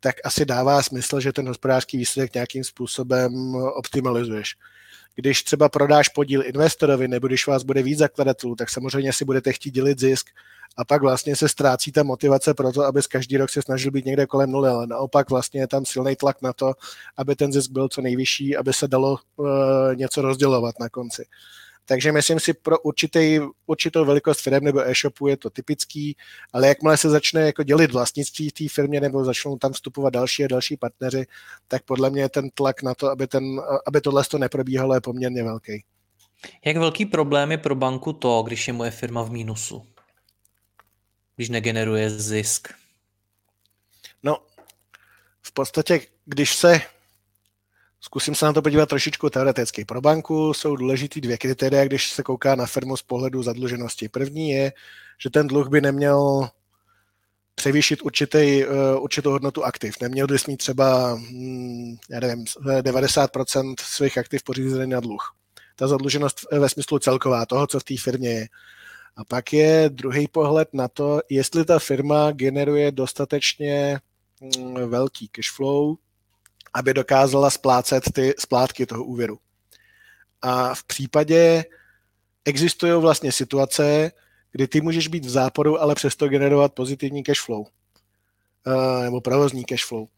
tak 0.00 0.14
asi 0.24 0.44
dává 0.44 0.82
smysl, 0.82 1.20
že 1.20 1.32
ten 1.32 1.48
hospodářský 1.48 1.98
výsledek 1.98 2.34
nějakým 2.34 2.64
způsobem 2.64 3.54
optimalizuješ. 3.54 4.56
Když 5.20 5.42
třeba 5.42 5.68
prodáš 5.68 6.08
podíl 6.08 6.42
investorovi, 6.46 7.08
nebo 7.08 7.26
když 7.26 7.46
vás 7.46 7.62
bude 7.62 7.82
víc 7.82 7.98
zakladatelů, 7.98 8.56
tak 8.56 8.70
samozřejmě 8.70 9.12
si 9.12 9.24
budete 9.24 9.52
chtít 9.52 9.70
dělit 9.70 9.98
zisk 9.98 10.26
a 10.76 10.84
pak 10.84 11.02
vlastně 11.02 11.36
se 11.36 11.48
ztrácí 11.48 11.92
ta 11.92 12.02
motivace 12.02 12.54
pro 12.54 12.72
to, 12.72 12.84
aby 12.84 13.00
každý 13.10 13.36
rok 13.36 13.50
se 13.50 13.62
snažil 13.62 13.90
být 13.90 14.04
někde 14.04 14.26
kolem 14.26 14.50
nuly, 14.50 14.68
ale 14.68 14.86
naopak 14.86 15.30
vlastně 15.30 15.60
je 15.60 15.66
tam 15.66 15.84
silný 15.84 16.16
tlak 16.16 16.42
na 16.42 16.52
to, 16.52 16.72
aby 17.16 17.36
ten 17.36 17.52
zisk 17.52 17.70
byl 17.70 17.88
co 17.88 18.00
nejvyšší, 18.00 18.56
aby 18.56 18.72
se 18.72 18.88
dalo 18.88 19.18
uh, 19.36 19.48
něco 19.94 20.22
rozdělovat 20.22 20.74
na 20.80 20.88
konci. 20.88 21.24
Takže 21.90 22.12
myslím 22.12 22.40
si, 22.40 22.52
pro 22.52 22.78
určitý, 22.78 23.40
určitou 23.66 24.04
velikost 24.04 24.40
firm 24.40 24.64
nebo 24.64 24.88
e-shopu 24.88 25.28
je 25.28 25.36
to 25.36 25.50
typický, 25.50 26.16
ale 26.52 26.68
jakmile 26.68 26.96
se 26.96 27.10
začne 27.10 27.40
jako 27.40 27.62
dělit 27.62 27.92
vlastnictví 27.92 28.48
v 28.48 28.52
té 28.52 28.64
firmě 28.68 29.00
nebo 29.00 29.24
začnou 29.24 29.58
tam 29.58 29.72
vstupovat 29.72 30.10
další 30.12 30.44
a 30.44 30.48
další 30.48 30.76
partneři, 30.76 31.26
tak 31.68 31.82
podle 31.82 32.10
mě 32.10 32.28
ten 32.28 32.50
tlak 32.50 32.82
na 32.82 32.94
to, 32.94 33.10
aby, 33.10 33.26
ten, 33.26 33.44
aby 33.86 34.00
tohle 34.00 34.24
to 34.24 34.38
neprobíhalo, 34.38 34.94
je 34.94 35.00
poměrně 35.00 35.42
velký. 35.42 35.84
Jak 36.64 36.76
velký 36.76 37.06
problém 37.06 37.50
je 37.50 37.58
pro 37.58 37.74
banku 37.74 38.12
to, 38.12 38.42
když 38.46 38.68
je 38.68 38.72
moje 38.72 38.90
firma 38.90 39.22
v 39.22 39.30
mínusu? 39.30 39.86
Když 41.36 41.48
negeneruje 41.48 42.10
zisk? 42.10 42.68
No, 44.22 44.38
v 45.42 45.52
podstatě, 45.52 46.00
když 46.24 46.54
se 46.54 46.80
Zkusím 48.00 48.34
se 48.34 48.44
na 48.44 48.52
to 48.52 48.62
podívat 48.62 48.88
trošičku 48.88 49.30
teoreticky. 49.30 49.84
Pro 49.84 50.00
banku 50.00 50.54
jsou 50.54 50.76
důležitý 50.76 51.20
dvě 51.20 51.38
kritéria, 51.38 51.84
když 51.84 52.10
se 52.10 52.22
kouká 52.22 52.54
na 52.54 52.66
firmu 52.66 52.96
z 52.96 53.02
pohledu 53.02 53.42
zadluženosti. 53.42 54.08
První 54.08 54.50
je, 54.50 54.72
že 55.18 55.30
ten 55.30 55.46
dluh 55.46 55.68
by 55.68 55.80
neměl 55.80 56.48
převýšit 57.54 58.02
určitý, 58.02 58.64
uh, 58.64 59.02
určitou 59.02 59.30
hodnotu 59.30 59.64
aktiv. 59.64 59.94
Neměl 60.00 60.26
bys 60.26 60.46
mít 60.46 60.56
třeba, 60.56 61.14
hm, 61.14 61.96
já 62.10 62.20
nevím, 62.20 62.44
90% 62.82 63.80
svých 63.80 64.18
aktiv 64.18 64.42
pořízený 64.42 64.90
na 64.90 65.00
dluh. 65.00 65.36
Ta 65.76 65.88
zadluženost 65.88 66.46
ve 66.52 66.68
smyslu 66.68 66.98
celková, 66.98 67.46
toho, 67.46 67.66
co 67.66 67.80
v 67.80 67.84
té 67.84 67.94
firmě 67.96 68.30
je. 68.30 68.48
A 69.16 69.24
pak 69.24 69.52
je 69.52 69.90
druhý 69.92 70.28
pohled 70.28 70.68
na 70.72 70.88
to, 70.88 71.20
jestli 71.30 71.64
ta 71.64 71.78
firma 71.78 72.32
generuje 72.32 72.92
dostatečně 72.92 74.00
hm, 74.40 74.74
velký 74.74 75.28
cash 75.28 75.56
flow, 75.56 75.96
aby 76.74 76.94
dokázala 76.94 77.50
splácet 77.50 78.04
ty 78.14 78.34
splátky 78.38 78.86
toho 78.86 79.04
úvěru. 79.04 79.38
A 80.42 80.74
v 80.74 80.84
případě 80.84 81.64
existují 82.44 82.92
vlastně 83.00 83.32
situace, 83.32 84.12
kdy 84.52 84.68
ty 84.68 84.80
můžeš 84.80 85.08
být 85.08 85.24
v 85.24 85.30
záporu, 85.30 85.82
ale 85.82 85.94
přesto 85.94 86.28
generovat 86.28 86.72
pozitivní 86.72 87.22
cash 87.22 87.40
flow. 87.40 87.60
Uh, 88.66 89.02
nebo 89.02 89.20
provozní 89.20 89.64
cash 89.64 89.84
flow. 89.84 90.08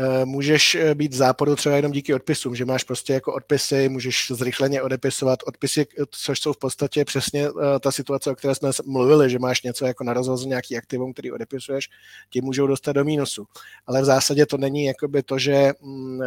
Eh, 0.00 0.24
můžeš 0.24 0.74
eh, 0.74 0.94
být 0.94 1.12
v 1.12 1.16
záporu 1.16 1.56
třeba 1.56 1.76
jenom 1.76 1.92
díky 1.92 2.14
odpisům, 2.14 2.54
že 2.54 2.64
máš 2.64 2.84
prostě 2.84 3.12
jako 3.12 3.34
odpisy, 3.34 3.88
můžeš 3.88 4.32
zrychleně 4.34 4.82
odepisovat 4.82 5.38
odpisy, 5.46 5.86
což 6.10 6.40
jsou 6.40 6.52
v 6.52 6.58
podstatě 6.58 7.04
přesně 7.04 7.46
eh, 7.46 7.78
ta 7.80 7.92
situace, 7.92 8.30
o 8.30 8.34
které 8.34 8.54
jsme 8.54 8.70
mluvili, 8.86 9.30
že 9.30 9.38
máš 9.38 9.62
něco 9.62 9.86
jako 9.86 10.04
na 10.04 10.12
rozhoz 10.12 10.44
nějaký 10.44 10.76
aktivum, 10.76 11.12
který 11.12 11.32
odepisuješ, 11.32 11.88
ti 12.30 12.40
můžou 12.40 12.66
dostat 12.66 12.92
do 12.92 13.04
mínusu. 13.04 13.46
Ale 13.86 14.02
v 14.02 14.04
zásadě 14.04 14.46
to 14.46 14.56
není 14.56 14.84
jakoby 14.84 15.22
to, 15.22 15.38
že 15.38 15.72
mm, 15.80 16.20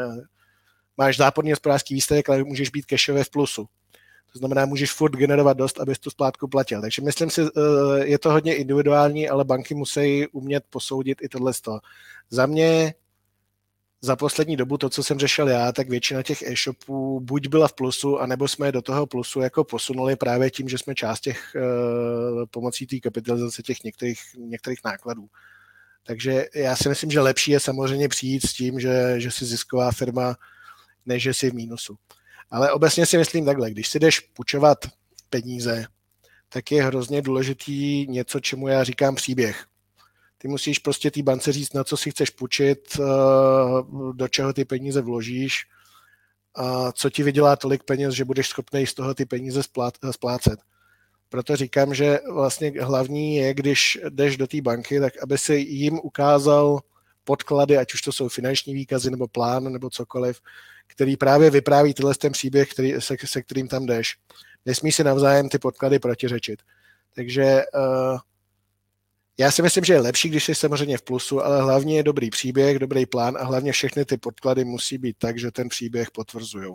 máš 0.97 1.17
záporný 1.17 1.51
hospodářský 1.51 1.93
výsledek, 1.93 2.29
ale 2.29 2.43
můžeš 2.43 2.69
být 2.69 2.85
cashové 2.85 3.23
v 3.23 3.29
plusu. 3.29 3.65
To 4.33 4.39
znamená, 4.39 4.65
můžeš 4.65 4.91
furt 4.91 5.11
generovat 5.11 5.57
dost, 5.57 5.79
abys 5.79 5.99
tu 5.99 6.09
splátku 6.09 6.47
platil. 6.47 6.81
Takže 6.81 7.01
myslím 7.01 7.29
si, 7.29 7.41
je 8.03 8.19
to 8.19 8.31
hodně 8.31 8.55
individuální, 8.55 9.29
ale 9.29 9.43
banky 9.43 9.75
musí 9.75 10.27
umět 10.27 10.63
posoudit 10.69 11.17
i 11.21 11.29
tohle. 11.29 11.51
Za 12.29 12.45
mě 12.45 12.93
za 14.03 14.15
poslední 14.15 14.57
dobu 14.57 14.77
to, 14.77 14.89
co 14.89 15.03
jsem 15.03 15.19
řešil 15.19 15.47
já, 15.47 15.71
tak 15.71 15.89
většina 15.89 16.23
těch 16.23 16.41
e-shopů 16.41 17.19
buď 17.19 17.47
byla 17.47 17.67
v 17.67 17.73
plusu, 17.73 18.19
anebo 18.19 18.47
jsme 18.47 18.67
je 18.67 18.71
do 18.71 18.81
toho 18.81 19.07
plusu 19.07 19.41
jako 19.41 19.63
posunuli 19.63 20.15
právě 20.15 20.51
tím, 20.51 20.69
že 20.69 20.77
jsme 20.77 20.95
část 20.95 21.19
těch 21.19 21.55
uh, 21.55 22.43
pomocí 22.51 22.87
té 22.87 22.99
kapitalizace 22.99 23.63
těch 23.63 23.83
některých, 23.83 24.19
některých 24.37 24.79
nákladů. 24.85 25.27
Takže 26.03 26.45
já 26.55 26.75
si 26.75 26.89
myslím, 26.89 27.11
že 27.11 27.19
lepší 27.19 27.51
je 27.51 27.59
samozřejmě 27.59 28.07
přijít 28.07 28.45
s 28.47 28.53
tím, 28.53 28.79
že, 28.79 29.15
že 29.17 29.31
jsi 29.31 29.45
zisková 29.45 29.91
firma, 29.91 30.35
než 31.05 31.23
že 31.23 31.33
jsi 31.33 31.49
v 31.49 31.53
mínusu. 31.53 31.95
Ale 32.51 32.71
obecně 32.71 33.05
si 33.05 33.17
myslím 33.17 33.45
takhle, 33.45 33.71
když 33.71 33.87
si 33.87 33.99
jdeš 33.99 34.19
půjčovat 34.19 34.77
peníze, 35.29 35.85
tak 36.49 36.71
je 36.71 36.83
hrozně 36.83 37.21
důležitý 37.21 38.07
něco, 38.07 38.39
čemu 38.39 38.67
já 38.67 38.83
říkám 38.83 39.15
příběh. 39.15 39.65
Ty 40.41 40.47
musíš 40.47 40.79
prostě 40.79 41.11
té 41.11 41.23
bance 41.23 41.51
říct, 41.51 41.73
na 41.73 41.83
co 41.83 41.97
si 41.97 42.11
chceš 42.11 42.29
půjčit, 42.29 42.79
eh, 42.99 43.03
do 44.13 44.27
čeho 44.27 44.53
ty 44.53 44.65
peníze 44.65 45.01
vložíš, 45.01 45.65
a 46.55 46.91
co 46.91 47.09
ti 47.09 47.23
vydělá 47.23 47.55
tolik 47.55 47.83
peněz, 47.83 48.13
že 48.13 48.25
budeš 48.25 48.47
schopný 48.47 48.87
z 48.87 48.93
toho 48.93 49.13
ty 49.13 49.25
peníze 49.25 49.61
splácet. 50.11 50.59
Proto 51.29 51.55
říkám, 51.55 51.93
že 51.93 52.19
vlastně 52.33 52.73
hlavní 52.81 53.35
je, 53.35 53.53
když 53.53 53.99
jdeš 54.09 54.37
do 54.37 54.47
té 54.47 54.61
banky, 54.61 54.99
tak 54.99 55.13
aby 55.23 55.37
si 55.37 55.53
jim 55.53 55.99
ukázal 56.03 56.79
podklady, 57.23 57.77
ať 57.77 57.93
už 57.93 58.01
to 58.01 58.11
jsou 58.11 58.29
finanční 58.29 58.73
výkazy 58.73 59.11
nebo 59.11 59.27
plán 59.27 59.73
nebo 59.73 59.89
cokoliv, 59.89 60.41
který 60.87 61.17
právě 61.17 61.49
vypráví 61.49 61.93
tyhle 61.93 62.15
ten 62.15 62.31
příběh, 62.31 62.69
který, 62.69 62.93
se, 62.99 63.15
se 63.25 63.41
kterým 63.41 63.67
tam 63.67 63.85
jdeš. 63.85 64.17
Nesmí 64.65 64.91
si 64.91 65.03
navzájem 65.03 65.49
ty 65.49 65.59
podklady 65.59 65.99
protiřečit. 65.99 66.59
Takže 67.15 67.63
uh, 67.75 68.19
já 69.41 69.51
si 69.51 69.61
myslím, 69.61 69.83
že 69.83 69.93
je 69.93 69.99
lepší, 69.99 70.29
když 70.29 70.43
jsi 70.43 70.55
samozřejmě 70.55 70.97
v 70.97 71.01
plusu, 71.01 71.45
ale 71.45 71.61
hlavně 71.61 71.95
je 71.95 72.03
dobrý 72.03 72.29
příběh, 72.29 72.79
dobrý 72.79 73.05
plán 73.05 73.37
a 73.37 73.43
hlavně 73.43 73.71
všechny 73.71 74.05
ty 74.05 74.17
podklady 74.17 74.65
musí 74.65 74.97
být 74.97 75.15
tak, 75.19 75.39
že 75.39 75.51
ten 75.51 75.69
příběh 75.69 76.11
potvrzují. 76.11 76.73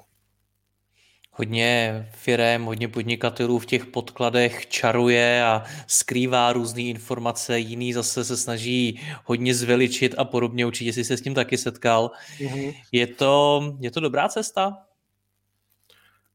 Hodně 1.30 2.08
firem, 2.14 2.64
hodně 2.64 2.88
podnikatelů 2.88 3.58
v 3.58 3.66
těch 3.66 3.86
podkladech 3.86 4.66
čaruje 4.66 5.44
a 5.44 5.64
skrývá 5.86 6.52
různé 6.52 6.82
informace, 6.82 7.58
jiný 7.58 7.92
zase 7.92 8.24
se 8.24 8.36
snaží 8.36 9.00
hodně 9.24 9.54
zveličit 9.54 10.14
a 10.18 10.24
podobně. 10.24 10.66
Určitě 10.66 10.92
jsi 10.92 11.04
se 11.04 11.16
s 11.16 11.22
tím 11.22 11.34
taky 11.34 11.58
setkal. 11.58 12.10
Mm-hmm. 12.38 12.74
Je, 12.92 13.06
to, 13.06 13.62
je 13.80 13.90
to 13.90 14.00
dobrá 14.00 14.28
cesta? 14.28 14.78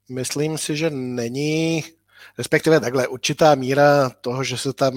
Myslím 0.10 0.58
si, 0.58 0.78
že 0.78 0.90
není, 0.90 1.84
respektive 2.38 2.80
takhle, 2.80 3.08
určitá 3.08 3.56
míra 3.56 4.10
toho, 4.10 4.44
že 4.44 4.58
se 4.58 4.74
tam 4.74 4.94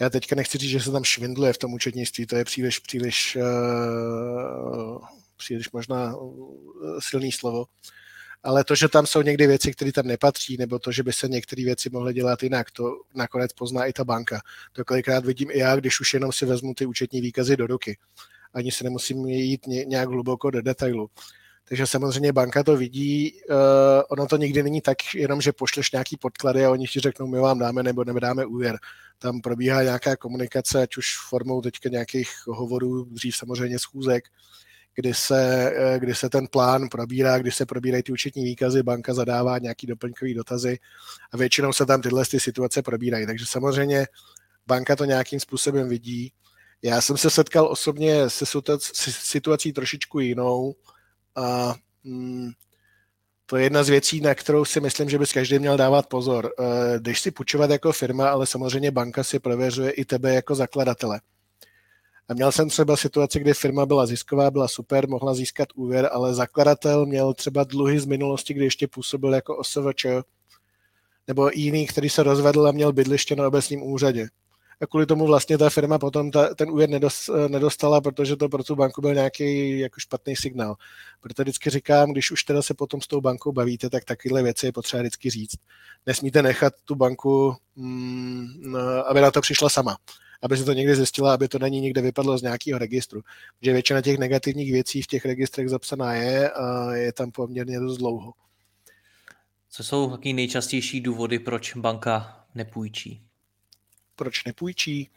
já 0.00 0.10
teďka 0.10 0.36
nechci 0.36 0.58
říct, 0.58 0.70
že 0.70 0.80
se 0.80 0.90
tam 0.90 1.04
švindluje 1.04 1.52
v 1.52 1.58
tom 1.58 1.72
účetnictví, 1.72 2.26
to 2.26 2.36
je 2.36 2.44
příliš, 2.44 2.78
příliš, 2.78 3.36
uh, 3.36 4.98
příliš 5.36 5.70
možná 5.70 6.16
uh, 6.16 6.98
silný 6.98 7.32
slovo. 7.32 7.64
Ale 8.42 8.64
to, 8.64 8.74
že 8.74 8.88
tam 8.88 9.06
jsou 9.06 9.22
někdy 9.22 9.46
věci, 9.46 9.72
které 9.72 9.92
tam 9.92 10.06
nepatří, 10.06 10.56
nebo 10.56 10.78
to, 10.78 10.92
že 10.92 11.02
by 11.02 11.12
se 11.12 11.28
některé 11.28 11.64
věci 11.64 11.90
mohly 11.90 12.14
dělat 12.14 12.42
jinak, 12.42 12.70
to 12.70 12.92
nakonec 13.14 13.52
pozná 13.52 13.84
i 13.84 13.92
ta 13.92 14.04
banka. 14.04 14.40
To 14.72 14.84
kolikrát 14.84 15.24
vidím 15.24 15.50
i 15.50 15.58
já, 15.58 15.76
když 15.76 16.00
už 16.00 16.14
jenom 16.14 16.32
si 16.32 16.46
vezmu 16.46 16.74
ty 16.74 16.86
účetní 16.86 17.20
výkazy 17.20 17.56
do 17.56 17.66
ruky. 17.66 17.98
Ani 18.54 18.72
se 18.72 18.84
nemusím 18.84 19.26
jít 19.26 19.66
nějak 19.66 20.08
hluboko 20.08 20.50
do 20.50 20.62
detailu. 20.62 21.10
Takže 21.68 21.86
samozřejmě 21.86 22.32
banka 22.32 22.62
to 22.62 22.76
vidí, 22.76 23.32
uh, 23.50 23.56
ono 24.08 24.26
to 24.26 24.36
nikdy 24.36 24.62
není 24.62 24.80
tak, 24.80 25.14
jenom 25.14 25.40
že 25.40 25.52
pošleš 25.52 25.92
nějaký 25.92 26.16
podklady 26.16 26.64
a 26.64 26.70
oni 26.70 26.86
ti 26.86 27.00
řeknou, 27.00 27.26
my 27.26 27.38
vám 27.38 27.58
dáme 27.58 27.82
nebo 27.82 28.04
nedáme 28.04 28.46
úvěr. 28.46 28.78
Tam 29.22 29.40
probíhá 29.40 29.82
nějaká 29.82 30.16
komunikace, 30.16 30.82
ať 30.82 30.96
už 30.96 31.06
formou 31.28 31.60
teďka 31.60 31.88
nějakých 31.88 32.30
hovorů, 32.46 33.04
dřív 33.04 33.36
samozřejmě 33.36 33.78
schůzek, 33.78 34.24
kdy 34.94 35.14
se, 35.14 35.72
uh, 35.78 35.98
kdy 35.98 36.14
se 36.14 36.30
ten 36.30 36.46
plán 36.46 36.88
probírá, 36.88 37.38
kdy 37.38 37.50
se 37.50 37.66
probírají 37.66 38.02
ty 38.02 38.12
účetní 38.12 38.44
výkazy, 38.44 38.82
banka 38.82 39.14
zadává 39.14 39.58
nějaký 39.58 39.86
doplňkový 39.86 40.34
dotazy 40.34 40.78
a 41.32 41.36
většinou 41.36 41.72
se 41.72 41.86
tam 41.86 42.02
tyhle 42.02 42.24
ty 42.24 42.40
situace 42.40 42.82
probírají. 42.82 43.26
Takže 43.26 43.46
samozřejmě 43.46 44.06
banka 44.66 44.96
to 44.96 45.04
nějakým 45.04 45.40
způsobem 45.40 45.88
vidí. 45.88 46.32
Já 46.82 47.00
jsem 47.00 47.16
se 47.16 47.30
setkal 47.30 47.66
osobně 47.66 48.30
se 48.30 48.44
situací 49.10 49.72
trošičku 49.72 50.20
jinou, 50.20 50.74
a 51.36 51.74
mm, 52.04 52.50
to 53.50 53.56
je 53.56 53.62
jedna 53.62 53.82
z 53.82 53.88
věcí, 53.88 54.20
na 54.20 54.34
kterou 54.34 54.64
si 54.64 54.80
myslím, 54.80 55.10
že 55.10 55.18
bys 55.18 55.32
každý 55.32 55.58
měl 55.58 55.76
dávat 55.76 56.06
pozor. 56.06 56.52
E, 56.58 56.98
když 56.98 57.20
si 57.20 57.30
půjčovat 57.30 57.70
jako 57.70 57.92
firma, 57.92 58.30
ale 58.30 58.46
samozřejmě 58.46 58.90
banka 58.90 59.24
si 59.24 59.38
prověřuje 59.38 59.90
i 59.90 60.04
tebe 60.04 60.34
jako 60.34 60.54
zakladatele. 60.54 61.20
A 62.28 62.34
měl 62.34 62.52
jsem 62.52 62.68
třeba 62.68 62.96
situaci, 62.96 63.40
kdy 63.40 63.54
firma 63.54 63.86
byla 63.86 64.06
zisková, 64.06 64.50
byla 64.50 64.68
super, 64.68 65.08
mohla 65.08 65.34
získat 65.34 65.68
úvěr, 65.74 66.08
ale 66.12 66.34
zakladatel 66.34 67.06
měl 67.06 67.34
třeba 67.34 67.64
dluhy 67.64 68.00
z 68.00 68.06
minulosti, 68.06 68.54
kdy 68.54 68.64
ještě 68.64 68.88
působil 68.88 69.34
jako 69.34 69.56
OSVČ, 69.56 70.06
nebo 71.28 71.50
jiný, 71.54 71.86
který 71.86 72.08
se 72.08 72.22
rozvedl 72.22 72.68
a 72.68 72.72
měl 72.72 72.92
bydliště 72.92 73.36
na 73.36 73.46
obecním 73.46 73.82
úřadě 73.82 74.28
a 74.82 74.86
kvůli 74.86 75.06
tomu 75.06 75.26
vlastně 75.26 75.58
ta 75.58 75.70
firma 75.70 75.98
potom 75.98 76.30
ta, 76.30 76.54
ten 76.54 76.70
úvěr 76.70 76.90
nedostala, 77.48 78.00
protože 78.00 78.36
to 78.36 78.48
pro 78.48 78.64
tu 78.64 78.76
banku 78.76 79.00
byl 79.00 79.14
nějaký 79.14 79.78
jako 79.78 80.00
špatný 80.00 80.36
signál. 80.36 80.76
Proto 81.20 81.42
vždycky 81.42 81.70
říkám, 81.70 82.12
když 82.12 82.30
už 82.30 82.44
teda 82.44 82.62
se 82.62 82.74
potom 82.74 83.00
s 83.00 83.06
tou 83.06 83.20
bankou 83.20 83.52
bavíte, 83.52 83.90
tak 83.90 84.04
takovéhle 84.04 84.42
věci 84.42 84.66
je 84.66 84.72
potřeba 84.72 85.02
vždycky 85.02 85.30
říct. 85.30 85.56
Nesmíte 86.06 86.42
nechat 86.42 86.72
tu 86.84 86.94
banku, 86.94 87.56
mm, 87.76 88.76
aby 89.08 89.20
na 89.20 89.30
to 89.30 89.40
přišla 89.40 89.68
sama. 89.68 89.96
aby 90.42 90.56
se 90.56 90.64
to 90.64 90.72
někdy 90.72 90.96
zjistila, 90.96 91.34
aby 91.34 91.48
to 91.48 91.58
není 91.58 91.80
někde 91.80 92.00
vypadlo 92.02 92.38
z 92.38 92.42
nějakého 92.42 92.78
registru. 92.78 93.20
Že 93.62 93.72
většina 93.72 94.02
těch 94.02 94.18
negativních 94.18 94.72
věcí 94.72 95.02
v 95.02 95.06
těch 95.06 95.24
registrech 95.24 95.68
zapsaná 95.68 96.14
je 96.14 96.50
a 96.50 96.94
je 96.94 97.12
tam 97.12 97.30
poměrně 97.30 97.80
dost 97.80 97.96
dlouho. 97.96 98.32
Co 99.70 99.84
jsou 99.84 100.10
taky 100.10 100.32
nejčastější 100.32 101.00
důvody, 101.00 101.38
proč 101.38 101.76
banka 101.76 102.44
nepůjčí? 102.54 103.29
Proč 104.20 104.44
nepůjčí? 104.44 105.10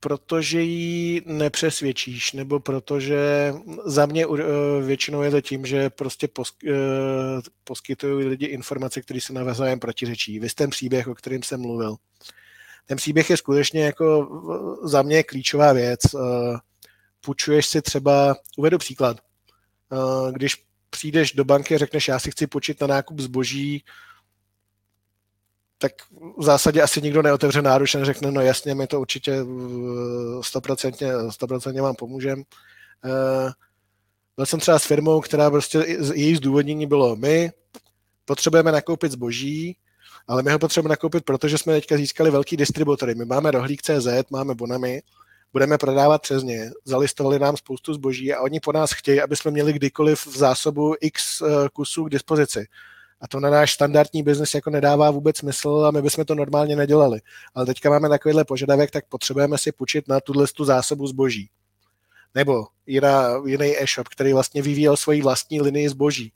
protože 0.00 0.60
ji 0.62 1.22
nepřesvědčíš, 1.26 2.32
nebo 2.32 2.60
protože 2.60 3.52
za 3.84 4.06
mě 4.06 4.24
eh, 4.24 4.82
většinou 4.82 5.22
je 5.22 5.30
to 5.30 5.40
tím, 5.40 5.66
že 5.66 5.90
prostě 5.90 6.28
eh, 6.68 6.72
poskytují 7.64 8.26
lidi 8.26 8.46
informace, 8.46 9.02
které 9.02 9.20
se 9.20 9.32
navzájem 9.32 9.78
protiřečí. 9.78 10.40
Vy 10.40 10.48
ten 10.48 10.70
příběh, 10.70 11.08
o 11.08 11.14
kterém 11.14 11.42
jsem 11.42 11.60
mluvil. 11.60 11.96
Ten 12.86 12.96
příběh 12.96 13.30
je 13.30 13.36
skutečně 13.36 13.84
jako 13.84 14.28
za 14.84 15.02
mě 15.02 15.22
klíčová 15.22 15.72
věc. 15.72 16.00
Eh, 16.04 16.58
půjčuješ 17.20 17.66
si 17.66 17.82
třeba, 17.82 18.36
uvedu 18.56 18.78
příklad, 18.78 19.16
když 20.30 20.64
přijdeš 20.90 21.32
do 21.32 21.44
banky 21.44 21.74
a 21.74 21.78
řekneš, 21.78 22.08
já 22.08 22.18
si 22.18 22.30
chci 22.30 22.46
počít 22.46 22.80
na 22.80 22.86
nákup 22.86 23.20
zboží 23.20 23.84
tak 25.78 25.92
v 26.38 26.42
zásadě 26.42 26.82
asi 26.82 27.02
nikdo 27.02 27.22
neotevře 27.22 27.62
náruč 27.62 27.94
a 27.94 27.98
neřekne, 27.98 28.30
no 28.30 28.40
jasně, 28.40 28.74
my 28.74 28.86
to 28.86 29.00
určitě 29.00 29.32
eh, 29.32 29.44
stoprocentně, 30.42 31.12
stoprocentně 31.30 31.82
vám 31.82 31.94
pomůžeme. 31.94 32.42
Eh, 33.04 33.50
byl 34.36 34.46
jsem 34.46 34.60
třeba 34.60 34.78
s 34.78 34.84
firmou, 34.84 35.20
která 35.20 35.50
prostě, 35.50 35.78
její 36.14 36.36
zdůvodnění 36.36 36.86
bylo, 36.86 37.16
my 37.16 37.50
potřebujeme 38.24 38.72
nakoupit 38.72 39.12
zboží, 39.12 39.76
ale 40.28 40.42
my 40.42 40.50
ho 40.50 40.58
potřebujeme 40.58 40.92
nakoupit, 40.92 41.24
protože 41.24 41.58
jsme 41.58 41.74
teďka 41.74 41.96
získali 41.96 42.30
velký 42.30 42.56
distributory. 42.56 43.14
My 43.14 43.24
máme 43.24 43.50
rohlík 43.50 43.82
CZ, 43.82 44.08
máme 44.30 44.54
Bonami, 44.54 45.02
budeme 45.52 45.78
prodávat 45.78 46.22
přes 46.22 46.42
ně, 46.42 46.70
zalistovali 46.84 47.38
nám 47.38 47.56
spoustu 47.56 47.94
zboží 47.94 48.34
a 48.34 48.40
oni 48.40 48.60
po 48.60 48.72
nás 48.72 48.92
chtějí, 48.92 49.20
aby 49.20 49.36
jsme 49.36 49.50
měli 49.50 49.72
kdykoliv 49.72 50.26
v 50.26 50.36
zásobu 50.36 50.94
x 51.00 51.40
eh, 51.40 51.68
kusů 51.72 52.04
k 52.04 52.10
dispozici. 52.10 52.66
A 53.20 53.28
to 53.28 53.40
na 53.40 53.50
náš 53.50 53.72
standardní 53.72 54.22
biznis 54.22 54.54
jako 54.54 54.70
nedává 54.70 55.10
vůbec 55.10 55.36
smysl 55.36 55.84
a 55.88 55.90
my 55.90 56.02
bychom 56.02 56.24
to 56.24 56.34
normálně 56.34 56.76
nedělali. 56.76 57.20
Ale 57.54 57.66
teďka 57.66 57.90
máme 57.90 58.08
takovýhle 58.08 58.44
požadavek, 58.44 58.90
tak 58.90 59.04
potřebujeme 59.08 59.58
si 59.58 59.72
půjčit 59.72 60.08
na 60.08 60.20
tuhle 60.20 60.46
tu 60.56 60.64
zásobu 60.64 61.06
zboží. 61.06 61.50
Nebo 62.34 62.66
jiná, 62.86 63.28
jiný 63.46 63.82
e-shop, 63.82 64.08
který 64.08 64.32
vlastně 64.32 64.62
vyvíjel 64.62 64.96
svoji 64.96 65.22
vlastní 65.22 65.60
linii 65.60 65.88
zboží. 65.88 66.32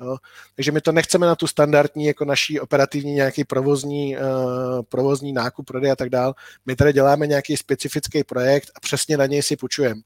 Jo? 0.00 0.16
Takže 0.56 0.72
my 0.72 0.80
to 0.80 0.92
nechceme 0.92 1.26
na 1.26 1.34
tu 1.34 1.46
standardní, 1.46 2.04
jako 2.04 2.24
naší 2.24 2.60
operativní 2.60 3.12
nějaký 3.12 3.44
provozní, 3.44 4.16
uh, 4.16 4.22
provozní 4.88 5.32
nákup, 5.32 5.66
prodej 5.66 5.90
a 5.90 5.96
tak 5.96 6.10
dál. 6.10 6.34
My 6.66 6.76
tady 6.76 6.92
děláme 6.92 7.26
nějaký 7.26 7.56
specifický 7.56 8.24
projekt 8.24 8.70
a 8.74 8.80
přesně 8.80 9.16
na 9.16 9.26
něj 9.26 9.42
si 9.42 9.56
půjčujeme. 9.56 10.00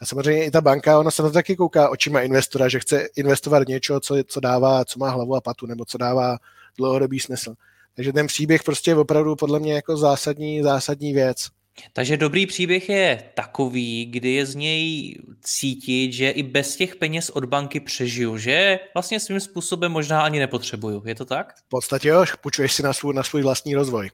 A 0.00 0.06
samozřejmě 0.06 0.44
i 0.44 0.50
ta 0.50 0.60
banka, 0.60 0.98
ona 0.98 1.10
se 1.10 1.22
na 1.22 1.28
to 1.28 1.32
taky 1.32 1.56
kouká 1.56 1.88
očima 1.88 2.20
investora, 2.20 2.68
že 2.68 2.80
chce 2.80 3.08
investovat 3.16 3.68
něčeho, 3.68 4.00
co, 4.00 4.16
co 4.26 4.40
dává, 4.40 4.84
co 4.84 4.98
má 4.98 5.10
hlavu 5.10 5.34
a 5.34 5.40
patu, 5.40 5.66
nebo 5.66 5.84
co 5.84 5.98
dává 5.98 6.36
dlouhodobý 6.78 7.20
smysl. 7.20 7.54
Takže 7.94 8.12
ten 8.12 8.26
příběh 8.26 8.62
prostě 8.62 8.90
je 8.90 8.96
opravdu 8.96 9.36
podle 9.36 9.60
mě 9.60 9.72
jako 9.74 9.96
zásadní, 9.96 10.62
zásadní 10.62 11.12
věc. 11.12 11.46
Takže 11.92 12.16
dobrý 12.16 12.46
příběh 12.46 12.88
je 12.88 13.22
takový, 13.34 14.06
kdy 14.06 14.32
je 14.32 14.46
z 14.46 14.54
něj 14.54 15.14
cítit, 15.42 16.12
že 16.12 16.30
i 16.30 16.42
bez 16.42 16.76
těch 16.76 16.96
peněz 16.96 17.30
od 17.30 17.44
banky 17.44 17.80
přežiju, 17.80 18.38
že 18.38 18.78
vlastně 18.94 19.20
svým 19.20 19.40
způsobem 19.40 19.92
možná 19.92 20.22
ani 20.22 20.38
nepotřebuju. 20.38 21.02
Je 21.06 21.14
to 21.14 21.24
tak? 21.24 21.54
V 21.56 21.68
podstatě 21.68 22.08
jo, 22.08 22.24
půjčuješ 22.40 22.72
si 22.72 22.82
na 22.82 22.92
svůj, 22.92 23.14
na 23.14 23.22
svůj 23.22 23.42
vlastní 23.42 23.74
rozvoj. 23.74 24.10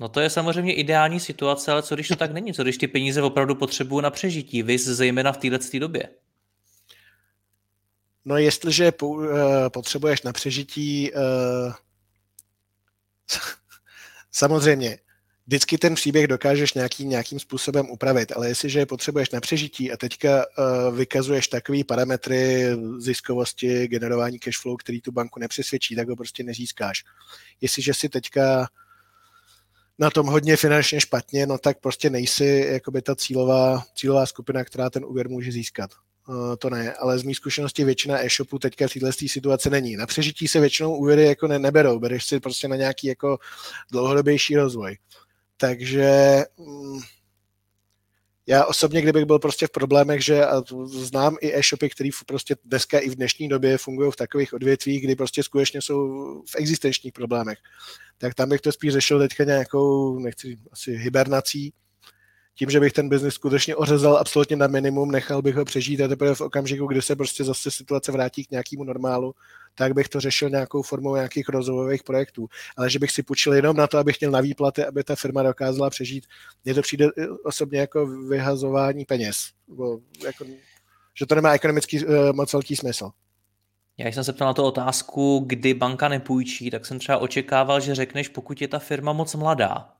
No 0.00 0.08
to 0.08 0.20
je 0.20 0.30
samozřejmě 0.30 0.74
ideální 0.74 1.20
situace, 1.20 1.72
ale 1.72 1.82
co 1.82 1.94
když 1.94 2.08
to 2.08 2.16
tak 2.16 2.32
není? 2.32 2.54
Co 2.54 2.62
když 2.62 2.78
ty 2.78 2.88
peníze 2.88 3.22
opravdu 3.22 3.54
potřebuju 3.54 4.00
na 4.00 4.10
přežití? 4.10 4.62
Vy 4.62 4.78
zejména 4.78 5.32
v 5.32 5.36
této 5.36 5.78
době. 5.78 6.08
No 8.24 8.36
jestliže 8.36 8.86
eh, 8.86 8.92
potřebuješ 9.68 10.22
na 10.22 10.32
přežití, 10.32 11.14
eh, 11.14 11.72
samozřejmě, 14.32 14.98
vždycky 15.46 15.78
ten 15.78 15.94
příběh 15.94 16.26
dokážeš 16.26 16.74
nějaký, 16.74 17.04
nějakým 17.04 17.40
způsobem 17.40 17.90
upravit, 17.90 18.32
ale 18.36 18.48
jestliže 18.48 18.86
potřebuješ 18.86 19.30
na 19.30 19.40
přežití 19.40 19.92
a 19.92 19.96
teďka 19.96 20.44
uh, 20.46 20.96
vykazuješ 20.96 21.48
takové 21.48 21.84
parametry 21.84 22.66
ziskovosti, 22.98 23.88
generování 23.88 24.38
cashflow, 24.38 24.76
který 24.76 25.00
tu 25.00 25.12
banku 25.12 25.40
nepřesvědčí, 25.40 25.96
tak 25.96 26.08
ho 26.08 26.16
prostě 26.16 26.42
nezískáš. 26.42 27.04
Jestliže 27.60 27.94
si 27.94 28.08
teďka 28.08 28.68
na 30.00 30.10
tom 30.10 30.26
hodně 30.26 30.56
finančně 30.56 31.00
špatně, 31.00 31.46
no 31.46 31.58
tak 31.58 31.80
prostě 31.80 32.10
nejsi 32.10 32.68
jakoby 32.72 33.02
ta 33.02 33.16
cílová, 33.16 33.82
cílová 33.94 34.26
skupina, 34.26 34.64
která 34.64 34.90
ten 34.90 35.04
úvěr 35.04 35.28
může 35.28 35.52
získat. 35.52 35.90
Uh, 36.28 36.56
to 36.58 36.70
ne, 36.70 36.94
ale 36.94 37.18
z 37.18 37.22
mých 37.22 37.36
zkušeností 37.36 37.84
většina 37.84 38.24
e-shopů 38.24 38.58
teďka 38.58 38.88
v 38.88 38.92
této 38.92 39.12
situaci 39.26 39.70
není. 39.70 39.96
Na 39.96 40.06
přežití 40.06 40.48
se 40.48 40.60
většinou 40.60 40.96
úvěry 40.96 41.24
jako 41.24 41.48
ne, 41.48 41.58
neberou, 41.58 41.98
bereš 41.98 42.24
si 42.24 42.40
prostě 42.40 42.68
na 42.68 42.76
nějaký 42.76 43.06
jako 43.06 43.38
dlouhodobější 43.92 44.56
rozvoj. 44.56 44.98
Takže 45.56 46.44
mm, 46.58 47.00
já 48.50 48.64
osobně, 48.64 49.02
kdybych 49.02 49.24
byl 49.24 49.38
prostě 49.38 49.66
v 49.66 49.70
problémech, 49.70 50.24
že 50.24 50.44
znám 50.86 51.36
i 51.40 51.58
e-shopy, 51.58 51.90
které 51.90 52.10
prostě 52.26 52.56
dneska 52.64 52.98
i 52.98 53.10
v 53.10 53.14
dnešní 53.14 53.48
době 53.48 53.78
fungují 53.78 54.12
v 54.12 54.16
takových 54.16 54.52
odvětvích, 54.52 55.04
kdy 55.04 55.16
prostě 55.16 55.42
skutečně 55.42 55.82
jsou 55.82 56.08
v 56.50 56.56
existenčních 56.56 57.12
problémech, 57.12 57.58
tak 58.18 58.34
tam 58.34 58.48
bych 58.48 58.60
to 58.60 58.72
spíš 58.72 58.92
řešil 58.92 59.18
teďka 59.18 59.44
nějakou, 59.44 60.18
nechci 60.18 60.58
asi 60.72 60.92
hibernací, 60.92 61.72
tím, 62.60 62.70
že 62.70 62.80
bych 62.80 62.92
ten 62.92 63.08
biznis 63.08 63.34
skutečně 63.34 63.76
ořezal 63.76 64.16
absolutně 64.16 64.56
na 64.56 64.66
minimum, 64.66 65.10
nechal 65.10 65.42
bych 65.42 65.56
ho 65.56 65.64
přežít 65.64 66.00
a 66.00 66.08
teprve 66.08 66.34
v 66.34 66.40
okamžiku, 66.40 66.86
kdy 66.86 67.02
se 67.02 67.16
prostě 67.16 67.44
zase 67.44 67.70
situace 67.70 68.12
vrátí 68.12 68.44
k 68.44 68.50
nějakému 68.50 68.84
normálu, 68.84 69.34
tak 69.74 69.92
bych 69.92 70.08
to 70.08 70.20
řešil 70.20 70.50
nějakou 70.50 70.82
formou 70.82 71.14
nějakých 71.14 71.48
rozvojových 71.48 72.02
projektů. 72.02 72.48
Ale 72.76 72.90
že 72.90 72.98
bych 72.98 73.10
si 73.10 73.22
půjčil 73.22 73.52
jenom 73.52 73.76
na 73.76 73.86
to, 73.86 73.98
abych 73.98 74.20
měl 74.20 74.30
na 74.30 74.40
výplaty, 74.40 74.84
aby 74.84 75.04
ta 75.04 75.16
firma 75.16 75.42
dokázala 75.42 75.90
přežít, 75.90 76.26
mně 76.64 76.74
to 76.74 76.82
přijde 76.82 77.08
osobně 77.44 77.80
jako 77.80 78.06
vyhazování 78.06 79.04
peněz. 79.04 79.36
Jako, 80.24 80.44
že 81.18 81.26
to 81.26 81.34
nemá 81.34 81.52
ekonomický 81.52 82.04
uh, 82.04 82.12
moc 82.32 82.52
velký 82.52 82.76
smysl. 82.76 83.10
Já 83.98 84.08
jsem 84.08 84.24
se 84.24 84.32
ptal 84.32 84.48
na 84.48 84.54
tu 84.54 84.62
otázku, 84.62 85.44
kdy 85.46 85.74
banka 85.74 86.08
nepůjčí, 86.08 86.70
tak 86.70 86.86
jsem 86.86 86.98
třeba 86.98 87.18
očekával, 87.18 87.80
že 87.80 87.94
řekneš, 87.94 88.28
pokud 88.28 88.60
je 88.60 88.68
ta 88.68 88.78
firma 88.78 89.12
moc 89.12 89.34
mladá, 89.34 89.99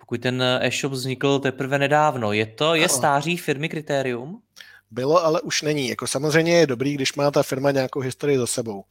pokud 0.00 0.20
ten 0.20 0.42
e-shop 0.60 0.92
vznikl 0.92 1.38
teprve 1.38 1.78
nedávno. 1.78 2.32
Je 2.32 2.46
to, 2.46 2.74
je 2.74 2.88
stáří 2.88 3.36
firmy 3.36 3.68
kritérium? 3.68 4.42
Bylo, 4.90 5.24
ale 5.24 5.40
už 5.40 5.62
není. 5.62 5.88
Jako 5.88 6.06
samozřejmě 6.06 6.52
je 6.52 6.66
dobrý, 6.66 6.94
když 6.94 7.14
má 7.14 7.30
ta 7.30 7.42
firma 7.42 7.70
nějakou 7.70 8.00
historii 8.00 8.38
za 8.38 8.46
sebou. 8.46 8.84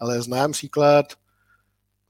Ale 0.00 0.22
znám 0.22 0.52
příklad 0.52 1.06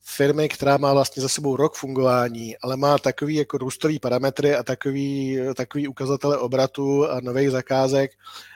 firmy, 0.01 0.49
která 0.49 0.77
má 0.77 0.93
vlastně 0.93 1.23
za 1.23 1.29
sebou 1.29 1.57
rok 1.57 1.75
fungování, 1.75 2.57
ale 2.57 2.77
má 2.77 2.99
takový 2.99 3.35
jako 3.35 3.59
růstový 3.59 3.99
parametry 3.99 4.55
a 4.55 4.63
takový, 4.63 5.39
takový 5.57 5.89
ukazatele 5.89 6.39
obratu 6.39 7.11
a 7.11 7.21
nových 7.21 7.51
zakázek, 7.51 8.11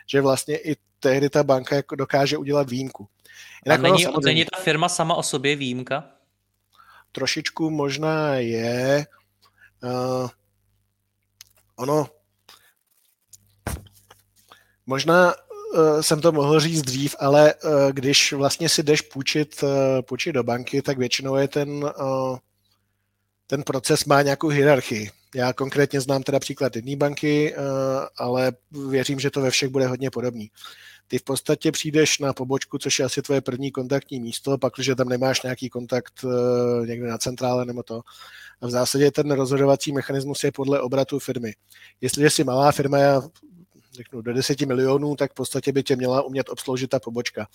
že 0.06 0.20
vlastně 0.20 0.56
i 0.56 0.76
tehdy 1.00 1.30
ta 1.30 1.42
banka 1.42 1.76
jako 1.76 1.96
dokáže 1.96 2.36
udělat 2.36 2.70
výjimku. 2.70 3.08
Jinak 3.66 3.80
a 3.80 3.82
není, 3.82 4.06
není 4.24 4.44
ta 4.44 4.58
firma 4.58 4.88
sama 4.88 5.14
o 5.14 5.22
sobě 5.22 5.56
výjimka? 5.56 6.04
Trošičku 7.12 7.70
možná 7.70 8.34
je, 8.34 9.06
Uh, 9.84 10.28
ono, 11.76 12.06
možná 14.86 15.34
uh, 15.34 16.00
jsem 16.00 16.20
to 16.20 16.32
mohl 16.32 16.60
říct 16.60 16.82
dřív, 16.82 17.16
ale 17.18 17.54
uh, 17.54 17.70
když 17.92 18.32
vlastně 18.32 18.68
si 18.68 18.82
jdeš 18.82 19.00
půjčit, 19.00 19.62
uh, 19.62 19.68
půjčit 20.02 20.32
do 20.32 20.42
banky, 20.42 20.82
tak 20.82 20.98
většinou 20.98 21.36
je 21.36 21.48
ten, 21.48 21.84
uh, 21.84 22.38
ten 23.46 23.62
proces 23.62 24.04
má 24.04 24.22
nějakou 24.22 24.48
hierarchii. 24.48 25.10
Já 25.34 25.52
konkrétně 25.52 26.00
znám 26.00 26.22
teda 26.22 26.40
příklad 26.40 26.76
jedné 26.76 26.96
banky, 26.96 27.54
uh, 27.56 27.64
ale 28.16 28.52
věřím, 28.90 29.20
že 29.20 29.30
to 29.30 29.40
ve 29.40 29.50
všech 29.50 29.68
bude 29.68 29.86
hodně 29.86 30.10
podobný. 30.10 30.50
Ty 31.12 31.18
v 31.18 31.24
podstatě 31.24 31.72
přijdeš 31.72 32.18
na 32.18 32.32
pobočku, 32.32 32.78
což 32.78 32.98
je 32.98 33.04
asi 33.04 33.22
tvoje 33.22 33.40
první 33.40 33.70
kontaktní 33.70 34.20
místo, 34.20 34.58
pak, 34.58 34.72
když 34.76 34.90
tam 34.96 35.08
nemáš 35.08 35.42
nějaký 35.42 35.68
kontakt 35.68 36.24
uh, 36.24 36.86
někde 36.86 37.08
na 37.08 37.18
centrále 37.18 37.64
nebo 37.64 37.82
to, 37.82 38.00
a 38.60 38.66
v 38.66 38.70
zásadě 38.70 39.10
ten 39.10 39.30
rozhodovací 39.30 39.92
mechanismus 39.92 40.44
je 40.44 40.52
podle 40.52 40.80
obratu 40.80 41.18
firmy. 41.18 41.54
Jestliže 42.00 42.30
jsi 42.30 42.44
malá 42.44 42.72
firma, 42.72 42.98
já 42.98 43.22
řeknu 43.92 44.22
do 44.22 44.32
10 44.32 44.60
milionů, 44.60 45.16
tak 45.16 45.30
v 45.30 45.34
podstatě 45.34 45.72
by 45.72 45.82
tě 45.82 45.96
měla 45.96 46.22
umět 46.22 46.48
obsloužit 46.48 46.90
ta 46.90 47.00
pobočka. 47.00 47.46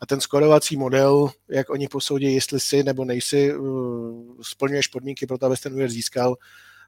A 0.00 0.06
ten 0.06 0.20
skorovací 0.20 0.76
model, 0.76 1.30
jak 1.48 1.70
oni 1.70 1.88
posoudí, 1.88 2.34
jestli 2.34 2.60
jsi 2.60 2.82
nebo 2.82 3.04
nejsi, 3.04 3.56
uh, 3.56 4.40
splňuješ 4.42 4.86
podmínky 4.86 5.26
pro 5.26 5.38
to, 5.38 5.46
abys 5.46 5.60
ten 5.60 5.72
úvěr 5.72 5.90
získal, 5.90 6.36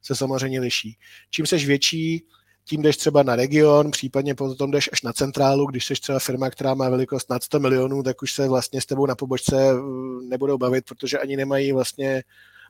se 0.02 0.14
samozřejmě 0.14 0.60
liší. 0.60 0.98
Čím 1.30 1.46
seš 1.46 1.66
větší, 1.66 2.24
tím 2.68 2.82
jdeš 2.82 2.96
třeba 2.96 3.22
na 3.22 3.36
region, 3.36 3.90
případně 3.90 4.34
potom 4.34 4.70
jdeš 4.70 4.90
až 4.92 5.02
na 5.02 5.12
centrálu, 5.12 5.66
když 5.66 5.86
jsi 5.86 5.94
třeba 5.94 6.18
firma, 6.18 6.50
která 6.50 6.74
má 6.74 6.88
velikost 6.88 7.30
nad 7.30 7.42
100 7.42 7.60
milionů, 7.60 8.02
tak 8.02 8.22
už 8.22 8.32
se 8.32 8.48
vlastně 8.48 8.80
s 8.80 8.86
tebou 8.86 9.06
na 9.06 9.14
pobočce 9.14 9.72
uh, 9.74 10.22
nebudou 10.22 10.58
bavit, 10.58 10.84
protože 10.84 11.18
ani 11.18 11.36
nemají 11.36 11.72
vlastně 11.72 12.22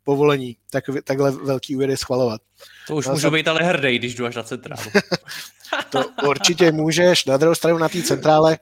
povolení 0.04 0.56
tak, 0.70 0.84
takhle 1.04 1.30
velký 1.30 1.76
úvěry 1.76 1.96
schvalovat. 1.96 2.40
To 2.86 2.96
už 2.96 3.06
no, 3.06 3.12
můžu 3.12 3.30
být 3.30 3.48
ale 3.48 3.62
hrdý, 3.62 3.98
když 3.98 4.14
jdu 4.14 4.26
až 4.26 4.36
na 4.36 4.42
centrálu. 4.42 4.90
to 5.90 6.04
určitě 6.28 6.72
můžeš. 6.72 7.24
Na 7.24 7.36
druhou 7.36 7.54
stranu 7.54 7.78
na 7.78 7.88
té 7.88 8.02
centrále 8.02 8.58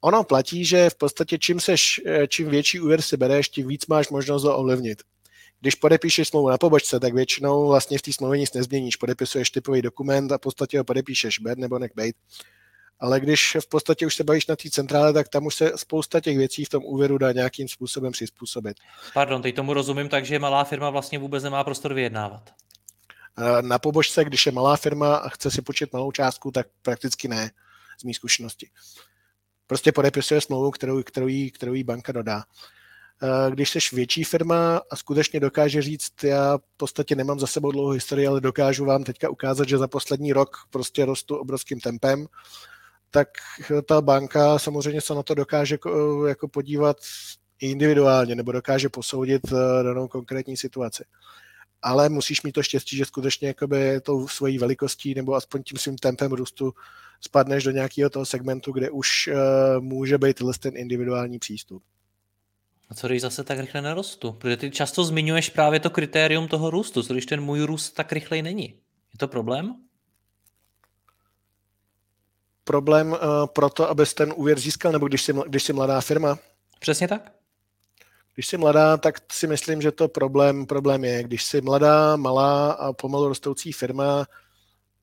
ono 0.00 0.24
platí, 0.24 0.64
že 0.64 0.90
v 0.90 0.94
podstatě 0.94 1.38
čím, 1.38 1.60
seš, 1.60 2.00
eh, 2.06 2.28
čím 2.28 2.50
větší 2.50 2.80
úvěr 2.80 3.02
si 3.02 3.16
bereš, 3.16 3.48
tím 3.48 3.68
víc 3.68 3.86
máš 3.86 4.08
možnost 4.08 4.44
ho 4.44 4.56
ovlivnit. 4.56 5.02
Když 5.64 5.74
podepíšeš 5.74 6.28
smlouvu 6.28 6.48
na 6.48 6.58
pobočce, 6.58 7.00
tak 7.00 7.14
většinou 7.14 7.68
vlastně 7.68 7.98
v 7.98 8.02
té 8.02 8.12
smlouvě 8.12 8.40
nic 8.40 8.52
nezměníš. 8.52 8.96
Podepisuješ 8.96 9.50
typový 9.50 9.82
dokument 9.82 10.32
a 10.32 10.38
v 10.38 10.40
podstatě 10.40 10.78
ho 10.78 10.84
podepíšeš, 10.84 11.38
ber 11.38 11.58
nebo 11.58 11.78
nech 11.78 11.90
bejt. 11.94 12.16
Ale 13.00 13.20
když 13.20 13.56
v 13.60 13.68
podstatě 13.68 14.06
už 14.06 14.14
se 14.14 14.24
bavíš 14.24 14.46
na 14.46 14.56
té 14.56 14.70
centrále, 14.70 15.12
tak 15.12 15.28
tam 15.28 15.46
už 15.46 15.54
se 15.54 15.72
spousta 15.76 16.20
těch 16.20 16.38
věcí 16.38 16.64
v 16.64 16.68
tom 16.68 16.84
úvěru 16.84 17.18
dá 17.18 17.32
nějakým 17.32 17.68
způsobem 17.68 18.12
přizpůsobit. 18.12 18.76
Pardon, 19.14 19.42
teď 19.42 19.56
tomu 19.56 19.74
rozumím 19.74 20.08
tak, 20.08 20.24
že 20.24 20.38
malá 20.38 20.64
firma 20.64 20.90
vlastně 20.90 21.18
vůbec 21.18 21.44
nemá 21.44 21.64
prostor 21.64 21.94
vyjednávat. 21.94 22.50
Na 23.60 23.78
pobočce, 23.78 24.24
když 24.24 24.46
je 24.46 24.52
malá 24.52 24.76
firma 24.76 25.16
a 25.16 25.28
chce 25.28 25.50
si 25.50 25.62
počít 25.62 25.92
malou 25.92 26.12
částku, 26.12 26.50
tak 26.50 26.66
prakticky 26.82 27.28
ne, 27.28 27.50
z 28.00 28.04
mý 28.04 28.14
zkušenosti. 28.14 28.70
Prostě 29.66 29.92
podepisuje 29.92 30.40
smlouvu, 30.40 30.70
kterou, 30.70 31.02
kterou, 31.02 31.26
jí, 31.26 31.50
kterou 31.50 31.72
jí 31.72 31.84
banka 31.84 32.12
dodá. 32.12 32.44
Když 33.50 33.70
jsi 33.70 33.78
větší 33.92 34.24
firma 34.24 34.80
a 34.90 34.96
skutečně 34.96 35.40
dokáže 35.40 35.82
říct, 35.82 36.24
já 36.24 36.58
v 36.58 36.76
podstatě 36.76 37.16
nemám 37.16 37.40
za 37.40 37.46
sebou 37.46 37.72
dlouhou 37.72 37.90
historii, 37.90 38.26
ale 38.26 38.40
dokážu 38.40 38.84
vám 38.84 39.04
teďka 39.04 39.28
ukázat, 39.28 39.68
že 39.68 39.78
za 39.78 39.88
poslední 39.88 40.32
rok 40.32 40.56
prostě 40.70 41.04
rostu 41.04 41.36
obrovským 41.36 41.80
tempem, 41.80 42.26
tak 43.10 43.28
ta 43.88 44.00
banka 44.00 44.58
samozřejmě 44.58 45.00
se 45.00 45.14
na 45.14 45.22
to 45.22 45.34
dokáže 45.34 45.78
jako 46.28 46.48
podívat 46.48 46.96
individuálně 47.60 48.34
nebo 48.34 48.52
dokáže 48.52 48.88
posoudit 48.88 49.42
eh, 49.52 49.82
danou 49.82 50.08
konkrétní 50.08 50.56
situaci. 50.56 51.04
Ale 51.82 52.08
musíš 52.08 52.42
mít 52.42 52.52
to 52.52 52.62
štěstí, 52.62 52.96
že 52.96 53.04
skutečně 53.04 53.48
jakoby 53.48 54.00
tou 54.00 54.28
svojí 54.28 54.58
velikostí 54.58 55.14
nebo 55.14 55.34
aspoň 55.34 55.62
tím 55.62 55.78
svým 55.78 55.96
tempem 55.96 56.32
růstu 56.32 56.72
spadneš 57.20 57.64
do 57.64 57.70
nějakého 57.70 58.10
toho 58.10 58.26
segmentu, 58.26 58.72
kde 58.72 58.90
už 58.90 59.30
může 59.80 60.18
být 60.18 60.42
ten 60.60 60.76
individuální 60.76 61.38
přístup. 61.38 61.82
A 62.94 62.96
co 62.96 63.06
když 63.06 63.22
zase 63.22 63.44
tak 63.44 63.58
rychle 63.58 63.82
nerostu? 63.82 64.32
Protože 64.32 64.56
ty 64.56 64.70
často 64.70 65.04
zmiňuješ 65.04 65.50
právě 65.50 65.80
to 65.80 65.90
kritérium 65.90 66.48
toho 66.48 66.70
růstu, 66.70 67.02
co 67.02 67.12
když 67.12 67.26
ten 67.26 67.40
můj 67.40 67.60
růst 67.60 67.90
tak 67.90 68.12
rychlej 68.12 68.42
není. 68.42 68.64
Je 69.12 69.18
to 69.18 69.28
problém? 69.28 69.76
problém 72.64 73.12
uh, 73.12 73.18
pro 73.46 73.70
to, 73.70 73.90
abys 73.90 74.14
ten 74.14 74.32
úvěr 74.36 74.58
získal, 74.58 74.92
nebo 74.92 75.08
když 75.08 75.22
jsi, 75.22 75.34
když 75.46 75.62
jsi 75.62 75.72
mladá 75.72 76.00
firma? 76.00 76.38
Přesně 76.80 77.08
tak. 77.08 77.32
Když 78.34 78.46
jsi 78.46 78.56
mladá, 78.56 78.96
tak 78.96 79.32
si 79.32 79.46
myslím, 79.46 79.82
že 79.82 79.92
to 79.92 80.08
problém, 80.08 80.66
problém 80.66 81.04
je. 81.04 81.22
Když 81.22 81.44
jsi 81.44 81.60
mladá, 81.60 82.16
malá 82.16 82.72
a 82.72 82.92
pomalu 82.92 83.28
rostoucí 83.28 83.72
firma, 83.72 84.26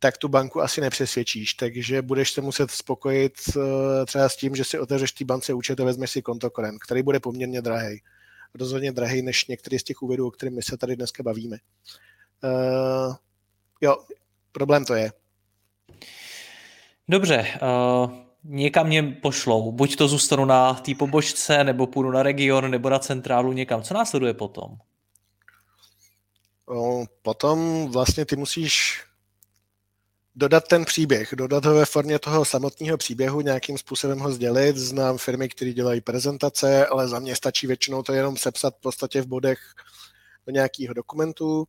tak 0.04 0.18
tu 0.18 0.28
banku 0.28 0.62
asi 0.62 0.82
nepřesvědčíš, 0.82 1.54
takže 1.54 2.02
budeš 2.02 2.32
se 2.32 2.42
muset 2.42 2.72
spokojit 2.72 3.34
uh, 3.56 3.64
třeba 4.06 4.30
s 4.30 4.36
tím, 4.36 4.56
že 4.56 4.64
si 4.64 4.80
otevřeš 4.80 5.12
té 5.12 5.26
bance 5.26 5.54
účet 5.54 5.80
a 5.80 5.84
vezmeš 5.84 6.12
si 6.12 6.22
kontokorent, 6.22 6.84
který 6.84 7.04
bude 7.04 7.20
poměrně 7.20 7.62
drahý. 7.62 8.02
Rozhodně 8.56 8.92
drahý 8.92 9.22
než 9.22 9.48
některý 9.48 9.80
z 9.80 9.84
těch 9.84 10.02
úvěrů, 10.02 10.28
o 10.28 10.32
kterých 10.32 10.56
my 10.56 10.64
se 10.64 10.78
tady 10.78 10.96
dneska 10.96 11.24
bavíme. 11.24 11.58
Uh, 12.44 13.16
jo, 13.82 13.98
problém 14.52 14.86
to 14.86 14.94
je. 14.94 15.12
Dobře, 17.08 17.48
uh, 17.62 18.12
někam 18.44 18.88
mě 18.88 19.04
pošlou. 19.04 19.72
Buď 19.72 19.96
to 19.96 20.08
zůstanu 20.08 20.46
na 20.46 20.74
té 20.74 20.96
pobočce, 20.96 21.64
nebo 21.64 21.88
půjdu 21.88 22.12
na 22.12 22.24
region, 22.24 22.72
nebo 22.72 22.90
na 22.90 23.00
centrálu 23.00 23.54
někam. 23.54 23.84
Co 23.84 23.94
následuje 23.94 24.34
potom? 24.34 24.78
No, 26.70 27.06
potom 27.22 27.88
vlastně 27.92 28.26
ty 28.26 28.36
musíš 28.36 29.04
dodat 30.36 30.68
ten 30.68 30.86
příběh, 30.86 31.34
dodat 31.36 31.66
ho 31.66 31.74
ve 31.74 31.86
formě 31.86 32.20
toho 32.20 32.46
samotného 32.46 32.98
příběhu, 32.98 33.42
nějakým 33.42 33.78
způsobem 33.78 34.20
ho 34.20 34.32
sdělit. 34.32 34.78
Znám 34.78 35.18
firmy, 35.18 35.50
které 35.50 35.74
dělají 35.74 36.02
prezentace, 36.02 36.86
ale 36.86 37.08
za 37.08 37.20
mě 37.20 37.36
stačí 37.36 37.68
většinou 37.68 38.04
to 38.04 38.14
jenom 38.14 38.38
sepsat 38.38 38.76
v 38.78 38.82
podstatě 38.82 39.22
v 39.22 39.28
bodech 39.28 39.60
do 40.48 40.54
nějakého 40.54 40.94
dokumentu. 40.94 41.68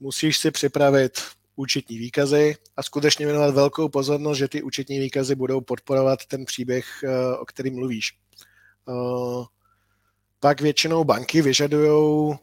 Musíš 0.00 0.38
si 0.38 0.50
připravit 0.50 1.20
účetní 1.56 1.98
výkazy 1.98 2.56
a 2.76 2.82
skutečně 2.82 3.26
věnovat 3.26 3.54
velkou 3.54 3.88
pozornost, 3.88 4.38
že 4.38 4.48
ty 4.48 4.62
účetní 4.62 4.98
výkazy 4.98 5.34
budou 5.34 5.60
podporovat 5.60 6.18
ten 6.26 6.44
příběh, 6.44 6.84
eh, 7.04 7.36
o 7.36 7.44
kterým 7.44 7.74
mluvíš. 7.74 8.12
Eh, 8.88 9.44
pak 10.40 10.60
většinou 10.60 11.04
banky 11.04 11.42
vyžadují, 11.42 12.34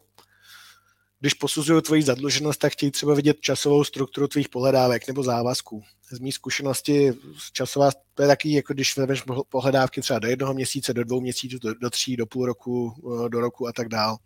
když 1.20 1.34
posuzují 1.34 1.82
tvoji 1.82 2.04
zadluženost, 2.04 2.60
tak 2.60 2.74
chtějí 2.74 2.92
třeba 2.92 3.14
vidět 3.14 3.38
časovou 3.42 3.84
strukturu 3.84 4.28
tvých 4.28 4.50
pohledávek 4.50 5.08
nebo 5.08 5.24
závazků. 5.24 5.84
Z 6.12 6.20
mý 6.20 6.32
zkušenosti 6.32 7.14
časová, 7.54 7.92
to 8.14 8.22
je 8.22 8.28
taky, 8.28 8.54
jako 8.54 8.74
když 8.74 8.98
vezmeš 8.98 9.24
pohledávky 9.50 10.02
třeba 10.02 10.20
do 10.20 10.28
jednoho 10.28 10.54
měsíce, 10.54 10.94
do 10.94 11.04
dvou 11.04 11.22
měsíců, 11.22 11.60
do, 11.60 11.74
do 11.74 11.90
tří, 11.90 12.16
do 12.18 12.26
půl 12.26 12.46
roku, 12.46 12.94
eh, 13.26 13.30
do 13.30 13.40
roku 13.40 13.68
a 13.68 13.74
tak 13.74 13.90
dále. 13.90 14.18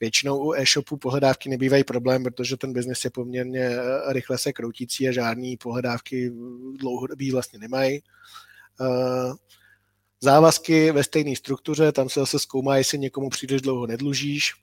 Většinou 0.00 0.38
u 0.38 0.54
e-shopu 0.54 0.96
pohledávky 0.96 1.48
nebývají 1.48 1.84
problém, 1.84 2.24
protože 2.24 2.56
ten 2.56 2.72
biznis 2.72 3.04
je 3.04 3.10
poměrně 3.10 3.60
eh, 3.60 4.12
rychle 4.12 4.38
se 4.38 4.52
kroutící 4.52 5.08
a 5.08 5.12
žádný 5.12 5.56
pohledávky 5.56 6.32
dlouhodobí 6.78 7.30
vlastně 7.30 7.58
nemají. 7.58 8.00
Eh, 8.80 9.32
závazky 10.20 10.92
ve 10.92 11.04
stejné 11.04 11.36
struktuře, 11.36 11.92
tam 11.92 12.08
se 12.08 12.20
zase 12.20 12.38
zkoumá, 12.38 12.76
jestli 12.76 12.98
někomu 12.98 13.28
příliš 13.28 13.62
dlouho 13.62 13.86
nedlužíš, 13.86 14.54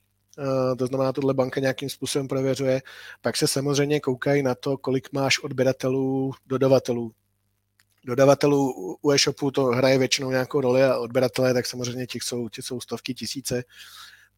to 0.78 0.86
znamená, 0.86 1.12
tohle 1.12 1.34
banka 1.34 1.60
nějakým 1.60 1.90
způsobem 1.90 2.28
prověřuje. 2.28 2.82
Pak 3.20 3.36
se 3.36 3.48
samozřejmě 3.48 4.00
koukají 4.00 4.42
na 4.42 4.54
to, 4.54 4.76
kolik 4.76 5.12
máš 5.12 5.38
odběratelů, 5.38 6.32
dodavatelů. 6.46 7.12
Dodavatelů 8.04 8.74
u 9.02 9.12
e-shopu 9.12 9.50
to 9.50 9.64
hraje 9.64 9.98
většinou 9.98 10.30
nějakou 10.30 10.60
roli 10.60 10.84
a 10.84 10.98
odběratelé, 10.98 11.54
tak 11.54 11.66
samozřejmě 11.66 12.06
těch 12.06 12.22
jsou, 12.22 12.48
těch 12.48 12.64
jsou 12.64 12.80
stovky, 12.80 13.14
tisíce 13.14 13.64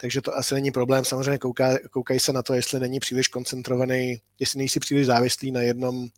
takže 0.01 0.21
to 0.21 0.37
asi 0.37 0.55
není 0.55 0.71
problém. 0.71 1.05
Samozřejmě 1.05 1.39
kouká, 1.39 1.79
koukají 1.91 2.21
se 2.21 2.33
na 2.33 2.43
to, 2.43 2.55
jestli 2.55 2.81
není 2.81 3.01
příliš 3.01 3.29
koncentrovaný, 3.29 4.23
jestli 4.39 4.59
nejsi 4.59 4.81
příliš 4.81 5.07
závislý 5.07 5.53
na 5.53 5.61
jednom, 5.61 6.09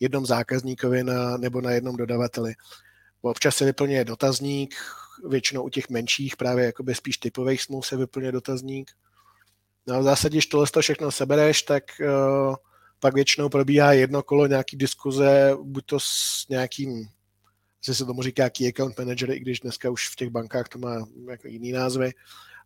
jednom 0.00 0.26
zákazníkovi 0.26 1.04
na, 1.04 1.36
nebo 1.36 1.60
na 1.60 1.70
jednom 1.70 1.96
dodavateli. 1.96 2.54
Občas 3.22 3.56
se 3.56 3.64
vyplňuje 3.64 4.04
dotazník, 4.04 4.74
většinou 5.28 5.62
u 5.62 5.68
těch 5.68 5.90
menších, 5.90 6.36
právě 6.36 6.64
jakoby 6.64 6.94
spíš 6.94 7.18
typových 7.18 7.62
smluv 7.62 7.86
se 7.86 7.96
vyplňuje 7.96 8.32
dotazník. 8.32 8.90
No 9.86 10.00
v 10.00 10.02
zásadě, 10.02 10.34
když 10.34 10.46
tohle 10.46 10.66
to 10.66 10.80
všechno 10.80 11.10
sebereš, 11.10 11.62
tak 11.62 11.84
uh, 12.00 12.54
pak 13.00 13.14
většinou 13.14 13.48
probíhá 13.48 13.92
jedno 13.92 14.22
kolo 14.22 14.46
nějaký 14.46 14.76
diskuze, 14.76 15.56
buď 15.62 15.86
to 15.86 16.00
s 16.00 16.46
nějakým, 16.48 17.08
se 17.82 18.04
tomu 18.04 18.22
říká 18.22 18.50
key 18.50 18.68
account 18.68 18.98
manager, 18.98 19.30
i 19.30 19.40
když 19.40 19.60
dneska 19.60 19.90
už 19.90 20.08
v 20.08 20.16
těch 20.16 20.28
bankách 20.28 20.68
to 20.68 20.78
má 20.78 21.06
jako 21.30 21.48
jiný 21.48 21.72
názvy, 21.72 22.12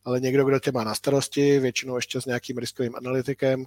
ale 0.04 0.20
někdo, 0.20 0.44
kdo 0.44 0.60
tě 0.60 0.72
má 0.72 0.84
na 0.84 0.94
starosti, 0.94 1.58
většinou 1.58 1.96
ještě 1.96 2.20
s 2.20 2.26
nějakým 2.26 2.58
riskovým 2.58 2.96
analytikem 2.96 3.64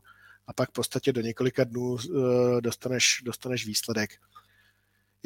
a 0.48 0.54
pak 0.54 0.70
v 0.70 0.74
podstatě 0.74 1.14
do 1.14 1.22
několika 1.22 1.64
dnů 1.64 1.98
eh, 1.98 2.62
dostaneš, 2.62 3.22
dostaneš 3.24 3.66
výsledek. 3.66 4.10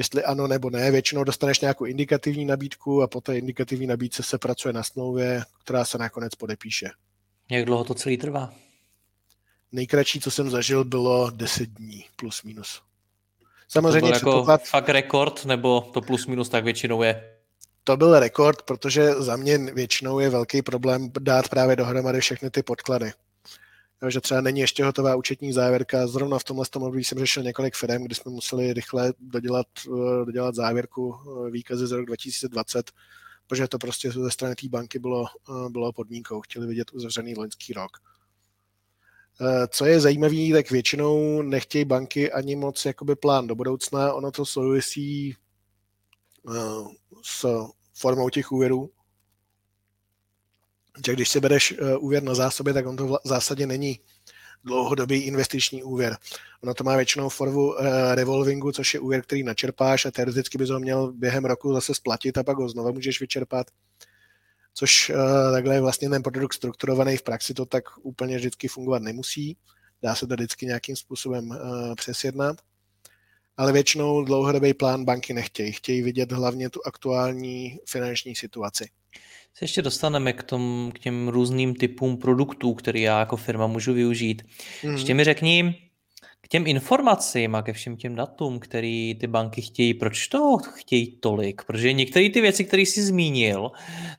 Jestli 0.02 0.24
ano 0.24 0.48
nebo 0.48 0.70
ne, 0.70 0.92
většinou 0.92 1.24
dostaneš 1.24 1.60
nějakou 1.60 1.86
indikativní 1.86 2.46
nabídku 2.46 3.02
a 3.02 3.08
po 3.08 3.22
té 3.22 3.38
indikativní 3.38 3.88
nabídce 3.88 4.24
se 4.24 4.38
pracuje 4.38 4.74
na 4.74 4.84
smlouvě, 4.84 5.44
která 5.64 5.86
se 5.86 5.98
nakonec 5.98 6.36
podepíše. 6.36 6.90
Jak 7.52 7.66
dlouho 7.66 7.84
to 7.84 7.94
celý 7.94 8.18
trvá? 8.18 8.54
Nejkratší, 9.72 10.20
co 10.20 10.32
jsem 10.32 10.50
zažil, 10.50 10.84
bylo 10.84 11.30
10 11.30 11.70
dní, 11.70 12.06
plus 12.16 12.44
minus. 12.44 12.82
Samozřejmě 13.68 14.00
to 14.00 14.06
byl 14.06 14.14
jako 14.14 14.30
předpoklad... 14.30 14.64
fakt 14.64 14.90
rekord, 14.90 15.46
nebo 15.46 15.82
to 15.94 16.02
plus 16.02 16.28
minus 16.28 16.50
tak 16.50 16.64
většinou 16.64 17.04
je 17.04 17.38
to 17.84 17.98
byl 17.98 18.20
rekord, 18.20 18.62
protože 18.62 19.14
za 19.14 19.36
mě 19.36 19.58
většinou 19.58 20.20
je 20.20 20.30
velký 20.30 20.62
problém 20.62 21.12
dát 21.20 21.50
právě 21.50 21.76
dohromady 21.76 22.22
všechny 22.22 22.50
ty 22.50 22.64
podklady. 22.64 23.12
Že 24.10 24.22
třeba 24.22 24.42
není 24.42 24.60
ještě 24.60 24.84
hotová 24.84 25.16
účetní 25.16 25.54
závěrka. 25.54 26.08
Zrovna 26.08 26.40
v 26.40 26.44
tomhle 26.44 26.66
období 26.76 27.04
jsem 27.04 27.20
řešil 27.20 27.44
několik 27.44 27.76
firm, 27.76 28.04
kdy 28.04 28.16
jsme 28.16 28.32
museli 28.32 28.74
rychle 28.74 29.14
dodělat, 29.20 29.68
eh, 29.88 30.26
dodělat 30.26 30.56
závěrku 30.56 31.16
eh, 31.16 31.52
výkazy 31.52 31.88
z 31.88 31.92
roku 31.92 32.06
2020, 32.06 32.92
protože 33.48 33.68
to 33.68 33.78
prostě 33.78 34.12
ze 34.12 34.32
strany 34.32 34.56
té 34.56 34.68
banky 34.70 35.00
bylo, 35.00 35.26
eh, 35.26 35.70
bylo 35.70 35.94
podmínkou. 35.94 36.42
Chtěli 36.42 36.68
vidět 36.68 36.92
uzavřený 36.94 37.36
loňský 37.36 37.74
rok. 37.74 37.92
Co 39.70 39.86
je 39.86 40.00
zajímavé, 40.00 40.54
tak 40.54 40.72
většinou 40.72 41.42
nechtějí 41.42 41.86
banky 41.86 42.32
ani 42.32 42.56
moc 42.56 42.86
jakoby 42.86 43.16
plán 43.16 43.48
do 43.48 43.56
budoucna. 43.56 44.14
Ono 44.14 44.32
to 44.32 44.46
souvisí 44.46 45.36
s 47.24 47.46
formou 47.94 48.30
těch 48.30 48.52
úvěrů. 48.52 48.90
Že 51.06 51.14
když 51.14 51.30
si 51.30 51.40
bereš 51.40 51.72
eh, 51.72 51.98
úvěr 51.98 52.24
na 52.24 52.36
zásobě, 52.36 52.74
tak 52.74 52.86
on 52.86 52.96
to 52.96 53.08
v 53.08 53.20
zásadě 53.24 53.68
není 53.68 54.00
dlouhodobý 54.64 55.18
investiční 55.18 55.84
úvěr. 55.84 56.18
Ono 56.64 56.74
to 56.74 56.84
má 56.84 56.96
většinou 56.96 57.30
formu 57.30 57.80
eh, 57.80 58.16
revolvingu, 58.16 58.72
což 58.72 58.94
je 58.94 59.00
úvěr, 59.00 59.22
který 59.22 59.44
načerpáš 59.44 60.06
a 60.06 60.12
teoreticky 60.12 60.58
bys 60.58 60.70
ho 60.70 60.80
měl 60.80 61.14
během 61.14 61.46
roku 61.46 61.74
zase 61.74 61.94
splatit 61.96 62.38
a 62.38 62.44
pak 62.44 62.58
ho 62.58 62.70
znovu 62.70 62.94
můžeš 62.94 63.22
vyčerpat. 63.22 63.68
což 64.74 65.10
uh, 65.10 65.52
takhle 65.52 65.76
je 65.76 65.82
vlastně 65.82 66.10
ten 66.10 66.24
produkt 66.24 66.54
strukturovaný 66.54 67.18
v 67.18 67.22
praxi, 67.22 67.54
to 67.54 67.66
tak 67.66 67.84
úplně 68.02 68.38
vždycky 68.38 68.68
fungovat 68.68 69.02
nemusí. 69.02 69.58
Dá 70.02 70.16
se 70.16 70.28
to 70.28 70.34
vždycky 70.34 70.66
nějakým 70.66 70.96
způsobem 70.96 71.60
přesjednat. 71.96 72.58
Ale 73.58 73.74
většinou 73.74 74.24
dlouhodobý 74.24 74.74
plán 74.74 75.06
banky 75.06 75.34
nechtějí. 75.34 75.72
Chtějí 75.72 76.02
vidět 76.02 76.32
hlavně 76.32 76.70
tu 76.70 76.80
aktuální 76.86 77.80
finanční 77.86 78.36
situaci. 78.36 78.90
Se 79.54 79.64
ještě 79.64 79.82
dostaneme 79.82 80.34
k, 80.34 80.44
tom, 80.44 80.92
k 80.96 81.00
těm 81.00 81.28
různým 81.28 81.76
typům 81.76 82.18
produktů, 82.18 82.74
který 82.74 83.02
já 83.02 83.20
jako 83.20 83.38
firma 83.38 83.68
můžu 83.68 83.94
využít. 83.94 84.42
Mm. 84.84 84.92
Ještě 84.92 85.14
mi 85.14 85.24
řekni, 85.24 85.76
k 86.42 86.48
těm 86.48 86.68
informacím 86.68 87.56
a 87.56 87.62
ke 87.62 87.74
všem 87.74 87.98
těm 87.98 88.16
datům, 88.16 88.60
který 88.60 89.16
ty 89.16 89.28
banky 89.28 89.62
chtějí, 89.62 89.94
proč 89.94 90.28
to 90.28 90.58
chtějí 90.58 91.18
tolik? 91.20 91.64
Protože 91.64 91.94
některé 91.94 92.30
ty 92.30 92.42
věci, 92.42 92.66
které 92.66 92.82
jsi 92.82 93.04
zmínil, 93.04 93.72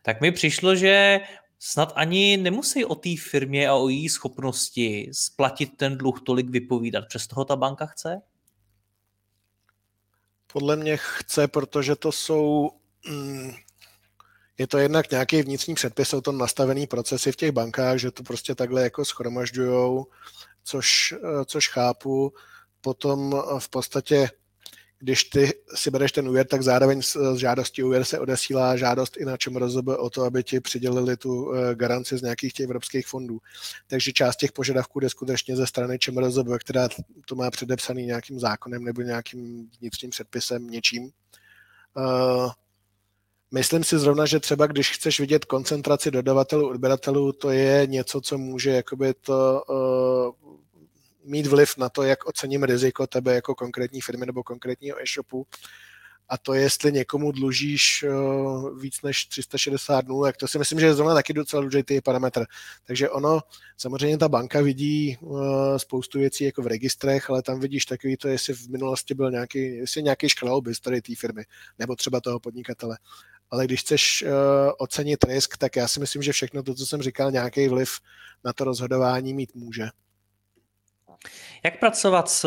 tak 0.03 0.21
mi 0.21 0.33
přišlo, 0.33 0.77
že 0.77 1.21
snad 1.59 1.93
ani 1.97 2.37
nemusí 2.37 2.85
o 2.85 2.95
té 2.95 3.11
firmě 3.19 3.69
a 3.69 3.75
o 3.75 3.89
její 3.89 4.09
schopnosti 4.09 5.11
splatit 5.13 5.77
ten 5.77 5.99
dluh 5.99 6.21
tolik 6.27 6.51
vypovídat. 6.51 7.05
Přes 7.09 7.27
toho 7.27 7.45
ta 7.45 7.57
banka 7.57 7.87
chce? 7.87 8.23
Podle 10.53 10.77
mě 10.77 10.97
chce, 10.97 11.49
protože 11.49 11.97
to 11.97 12.13
jsou 12.13 12.71
mm, 13.09 13.53
je 14.63 14.67
to 14.67 14.79
jednak 14.79 15.11
nějaký 15.11 15.43
vnitřní 15.43 15.75
předpis, 15.75 16.09
jsou 16.09 16.21
to 16.21 16.33
nastavený 16.33 16.87
procesy 16.87 17.33
v 17.33 17.37
těch 17.37 17.53
bankách, 17.53 17.99
že 17.99 18.11
to 18.11 18.23
prostě 18.23 18.55
takhle 18.55 18.83
jako 18.83 19.05
schromažďujou, 19.05 20.07
což, 20.65 21.15
eh, 21.17 21.45
což 21.45 21.69
chápu. 21.69 22.33
Potom 22.81 23.35
eh, 23.35 23.61
v 23.61 23.69
podstatě, 23.69 24.29
když 24.99 25.25
ty 25.25 25.53
si 25.75 25.91
bereš 25.91 26.13
ten 26.13 26.29
úvěr, 26.29 26.47
tak 26.47 26.63
zároveň 26.63 27.03
s 27.03 27.37
žádostí 27.37 27.83
úvěr 27.83 28.05
se 28.05 28.19
odesílá 28.19 28.77
žádost 28.77 29.17
i 29.17 29.25
na 29.25 29.37
čem 29.37 29.57
rozhodl 29.57 29.91
o 29.91 30.11
to, 30.11 30.23
aby 30.23 30.45
ti 30.45 30.61
přidělili 30.61 31.17
tu 31.17 31.55
eh, 31.55 31.75
garanci 31.75 32.19
z 32.19 32.23
nějakých 32.23 32.53
těch 32.53 32.65
evropských 32.65 33.07
fondů. 33.07 33.39
Takže 33.87 34.13
část 34.13 34.37
těch 34.37 34.53
požadavků 34.53 35.01
jde 35.01 35.09
skutečně 35.09 35.57
ze 35.57 35.67
strany 35.67 35.99
ČMRZB, 35.99 36.49
která 36.59 36.89
to 37.27 37.35
má 37.35 37.51
předepsaný 37.51 38.07
nějakým 38.07 38.41
zákonem 38.41 38.85
nebo 38.85 39.03
nějakým 39.03 39.71
vnitřním 39.81 40.11
předpisem, 40.11 40.67
něčím. 40.67 41.11
Myslím 43.55 43.85
si 43.85 43.99
zrovna, 43.99 44.27
že 44.27 44.41
třeba 44.41 44.67
když 44.67 44.91
chceš 44.91 45.21
vidět 45.21 45.45
koncentraci 45.45 46.11
dodavatelů, 46.11 46.69
odběratelů, 46.69 47.33
to 47.33 47.51
je 47.51 47.87
něco, 47.87 48.21
co 48.21 48.39
může 48.39 48.71
jakoby 48.71 49.15
to 49.15 49.63
uh, 49.69 50.55
mít 51.25 51.47
vliv 51.47 51.77
na 51.77 51.89
to, 51.89 52.03
jak 52.03 52.27
ocením 52.27 52.63
riziko 52.63 53.07
tebe 53.07 53.35
jako 53.35 53.55
konkrétní 53.55 54.01
firmy 54.01 54.27
nebo 54.27 54.43
konkrétního 54.43 55.03
e-shopu 55.03 55.47
a 56.29 56.39
to 56.39 56.55
jestli 56.55 56.93
někomu 56.93 57.33
dlužíš 57.33 58.05
uh, 58.09 58.81
víc 58.81 59.03
než 59.03 59.27
360 59.27 60.01
dnů, 60.01 60.25
jak 60.25 60.37
to 60.37 60.49
si 60.49 60.59
myslím, 60.59 60.81
že 60.81 60.87
je 60.87 60.95
zrovna 60.95 61.15
taky 61.15 61.33
docela 61.33 61.63
důležitý 61.63 62.01
parametr. 62.01 62.45
Takže 62.87 63.11
ono, 63.11 63.41
samozřejmě 63.77 64.19
ta 64.19 64.29
banka 64.29 64.61
vidí 64.61 65.17
uh, 65.21 65.77
spoustu 65.77 66.19
věcí 66.19 66.45
jako 66.45 66.63
v 66.63 66.67
registrech, 66.67 67.31
ale 67.31 67.43
tam 67.43 67.61
vidíš 67.61 67.85
takový 67.85 68.17
to, 68.17 68.29
jestli 68.29 68.55
v 68.55 68.69
minulosti 68.69 69.15
byl 69.15 69.31
nějaký, 69.31 69.59
jestli 69.59 70.03
nějaký 70.03 70.29
škralobys 70.29 70.81
tady 70.81 71.03
té 71.03 71.13
firmy, 71.19 71.45
nebo 71.79 71.97
třeba 71.97 72.21
toho 72.21 72.41
podnikatele. 72.41 72.99
Ale 73.53 73.65
když 73.65 73.81
chceš 73.81 74.25
uh, 74.27 74.31
ocenit 74.79 75.25
risk, 75.25 75.57
tak 75.57 75.77
já 75.77 75.89
si 75.89 76.01
myslím, 76.01 76.23
že 76.23 76.33
všechno 76.33 76.63
to, 76.63 76.75
co 76.75 76.87
jsem 76.87 77.03
říkal, 77.03 77.31
nějaký 77.31 77.69
vliv 77.69 77.91
na 78.45 78.53
to 78.53 78.65
rozhodování 78.65 79.35
mít 79.35 79.55
může. 79.55 79.89
Jak 81.65 81.79
pracovat 81.79 82.31
s 82.31 82.47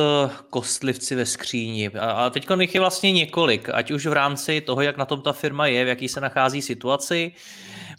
kostlivci 0.49 1.15
ve 1.15 1.25
skříni? 1.25 1.89
A 1.89 2.29
teď 2.29 2.47
jich 2.59 2.75
je 2.75 2.81
vlastně 2.81 3.11
několik, 3.11 3.69
ať 3.69 3.91
už 3.91 4.05
v 4.05 4.13
rámci 4.13 4.61
toho, 4.61 4.81
jak 4.81 4.97
na 4.97 5.05
tom 5.05 5.21
ta 5.21 5.33
firma 5.33 5.67
je, 5.67 5.85
v 5.85 5.87
jaký 5.87 6.09
se 6.09 6.21
nachází 6.21 6.61
situaci, 6.61 7.31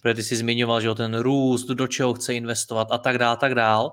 protože 0.06 0.14
ty 0.14 0.22
jsi 0.22 0.36
zmiňoval, 0.36 0.80
že 0.80 0.94
ten 0.94 1.18
růst, 1.18 1.66
do 1.66 1.86
čeho 1.86 2.14
chce 2.14 2.34
investovat 2.34 2.88
a 2.90 2.98
tak 2.98 3.18
dále, 3.18 3.36
tak 3.36 3.54
dál, 3.54 3.92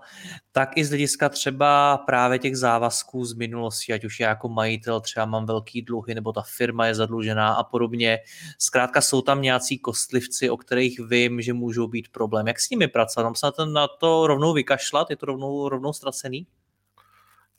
tak 0.51 0.77
i 0.77 0.85
z 0.85 0.89
hlediska 0.89 1.29
třeba 1.29 1.97
právě 1.97 2.39
těch 2.39 2.57
závazků 2.57 3.25
z 3.25 3.33
minulosti, 3.33 3.93
ať 3.93 4.05
už 4.05 4.19
já 4.19 4.29
jako 4.29 4.49
majitel 4.49 5.01
třeba 5.01 5.25
mám 5.25 5.45
velký 5.45 5.81
dluhy, 5.81 6.15
nebo 6.15 6.33
ta 6.33 6.41
firma 6.41 6.85
je 6.85 6.95
zadlužená 6.95 7.53
a 7.53 7.63
podobně. 7.63 8.19
Zkrátka 8.59 9.01
jsou 9.01 9.21
tam 9.21 9.41
nějací 9.41 9.79
kostlivci, 9.79 10.49
o 10.49 10.57
kterých 10.57 10.99
vím, 10.99 11.41
že 11.41 11.53
můžou 11.53 11.87
být 11.87 12.07
problém. 12.11 12.47
Jak 12.47 12.59
s 12.59 12.69
nimi 12.69 12.87
pracovat? 12.87 13.23
Mám 13.23 13.35
se 13.35 13.45
na 13.45 13.51
to, 13.51 13.65
na 13.65 13.87
to 13.87 14.27
rovnou 14.27 14.53
vykašlat? 14.53 15.09
Je 15.09 15.15
to 15.15 15.25
rovnou, 15.25 15.69
rovnou 15.69 15.93
ztracený? 15.93 16.47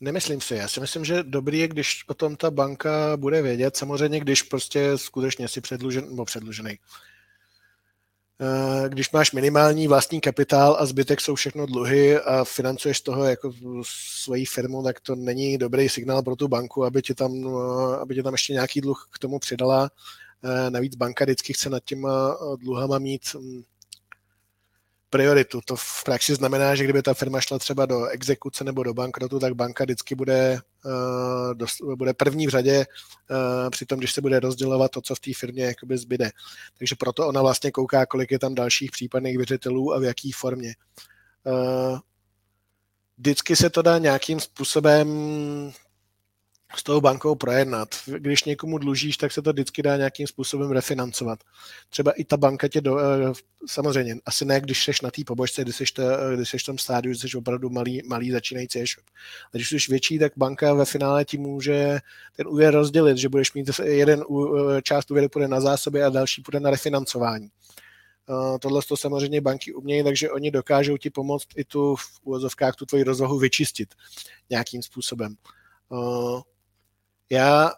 Nemyslím 0.00 0.40
si. 0.40 0.54
Já 0.54 0.68
si 0.68 0.80
myslím, 0.80 1.04
že 1.04 1.22
dobrý 1.22 1.58
je, 1.58 1.68
když 1.68 2.04
o 2.08 2.14
tom 2.14 2.36
ta 2.36 2.50
banka 2.50 3.16
bude 3.16 3.42
vědět. 3.42 3.76
Samozřejmě, 3.76 4.20
když 4.20 4.42
prostě 4.42 4.98
skutečně 4.98 5.48
si 5.48 5.60
předlužen, 5.60 6.04
nebo 6.10 6.24
předlužený. 6.24 6.78
Eh, 8.40 8.88
když 8.88 9.10
máš 9.10 9.32
minimální 9.32 9.88
vlastní 9.88 10.20
kapitál 10.20 10.76
a 10.78 10.86
zbytek 10.86 11.20
jsou 11.20 11.34
všechno 11.34 11.66
dluhy 11.66 12.18
a 12.18 12.44
financuješ 12.44 13.00
toho 13.00 13.24
jako 13.24 13.52
svoji 14.22 14.44
firmu, 14.44 14.82
tak 14.82 15.00
to 15.00 15.14
není 15.14 15.58
dobrý 15.58 15.88
signál 15.88 16.22
pro 16.22 16.36
tu 16.36 16.48
banku, 16.48 16.84
aby 16.84 17.02
ti 17.02 17.14
tam, 17.14 17.32
eh, 17.32 17.96
aby 17.96 18.14
ti 18.14 18.22
tam 18.22 18.34
ještě 18.34 18.52
nějaký 18.52 18.80
dluh 18.80 19.08
k 19.12 19.18
tomu 19.18 19.38
přidala. 19.38 19.90
Eh, 20.44 20.70
navíc 20.70 20.96
banka 20.96 21.24
vždycky 21.24 21.52
chce 21.52 21.70
nad 21.70 21.84
těma 21.84 22.36
dluhama 22.56 22.98
mít 22.98 23.22
hm, 23.34 23.62
prioritu. 25.14 25.60
To 25.64 25.76
v 25.76 26.04
praxi 26.04 26.34
znamená, 26.34 26.74
že 26.74 26.84
kdyby 26.84 27.02
ta 27.02 27.14
firma 27.14 27.40
šla 27.40 27.58
třeba 27.58 27.86
do 27.86 28.06
exekuce 28.06 28.64
nebo 28.64 28.82
do 28.82 28.94
bankrotu, 28.94 29.38
tak 29.38 29.54
banka 29.54 29.84
vždycky 29.84 30.14
bude, 30.14 30.58
uh, 30.84 31.54
dost, 31.54 31.76
bude 31.94 32.14
první 32.14 32.46
v 32.46 32.50
řadě 32.50 32.86
uh, 33.30 33.70
při 33.70 33.86
tom, 33.86 33.98
když 33.98 34.12
se 34.12 34.20
bude 34.20 34.40
rozdělovat 34.40 34.90
to, 34.90 35.00
co 35.00 35.14
v 35.14 35.20
té 35.20 35.30
firmě 35.36 35.64
jakoby 35.64 35.98
zbyde. 35.98 36.30
Takže 36.78 36.94
proto 36.98 37.28
ona 37.28 37.42
vlastně 37.42 37.70
kouká, 37.70 38.06
kolik 38.06 38.30
je 38.30 38.38
tam 38.38 38.54
dalších 38.54 38.90
případných 38.90 39.36
věřitelů 39.36 39.94
a 39.94 39.98
v 39.98 40.02
jaký 40.02 40.32
formě. 40.32 40.74
Uh, 41.44 41.98
vždycky 43.18 43.56
se 43.56 43.70
to 43.70 43.82
dá 43.82 43.98
nějakým 43.98 44.40
způsobem 44.40 45.08
s 46.78 46.82
tou 46.82 47.00
bankou 47.00 47.34
projednat. 47.34 47.88
Když 48.06 48.44
někomu 48.44 48.78
dlužíš, 48.78 49.16
tak 49.16 49.32
se 49.32 49.42
to 49.42 49.52
vždycky 49.52 49.82
dá 49.82 49.96
nějakým 49.96 50.26
způsobem 50.26 50.70
refinancovat. 50.70 51.38
Třeba 51.90 52.12
i 52.12 52.24
ta 52.24 52.36
banka 52.36 52.68
tě, 52.68 52.80
do, 52.80 52.98
eh, 52.98 53.32
samozřejmě, 53.66 54.16
asi 54.26 54.44
ne, 54.44 54.60
když 54.60 54.84
jsi 54.84 54.92
na 55.02 55.10
té 55.10 55.22
pobočce, 55.26 55.62
když 55.62 55.76
jsi, 55.76 55.84
to, 55.92 56.02
když 56.36 56.50
jsi 56.50 56.58
v 56.58 56.64
tom 56.64 56.78
stádiu, 56.78 57.14
že 57.14 57.28
jsi 57.28 57.36
opravdu 57.36 57.70
malý, 57.70 58.02
malý 58.06 58.30
začínající 58.30 58.78
e-shop. 58.78 59.04
A 59.54 59.56
když 59.56 59.68
jsi 59.68 59.76
větší, 59.88 60.18
tak 60.18 60.32
banka 60.36 60.74
ve 60.74 60.84
finále 60.84 61.24
ti 61.24 61.38
může 61.38 61.98
ten 62.36 62.48
úvěr 62.48 62.74
rozdělit, 62.74 63.18
že 63.18 63.28
budeš 63.28 63.52
mít 63.52 63.70
jeden 63.82 64.24
část 64.82 65.10
úvěru 65.10 65.28
půjde 65.28 65.48
na 65.48 65.60
zásoby 65.60 66.02
a 66.02 66.10
další 66.10 66.42
půjde 66.42 66.60
na 66.60 66.70
refinancování. 66.70 67.48
Tohle 68.60 68.82
to 68.88 68.96
samozřejmě 68.96 69.40
banky 69.40 69.74
umějí, 69.74 70.04
takže 70.04 70.30
oni 70.30 70.50
dokážou 70.50 70.96
ti 70.96 71.10
pomoct 71.10 71.48
i 71.56 71.64
tu 71.64 71.96
v 71.96 72.20
úvozovkách 72.22 72.76
tu 72.76 72.86
tvoji 72.86 73.04
rozvahu 73.04 73.38
vyčistit 73.38 73.94
nějakým 74.50 74.82
způsobem. 74.82 75.36
Já 77.30 77.72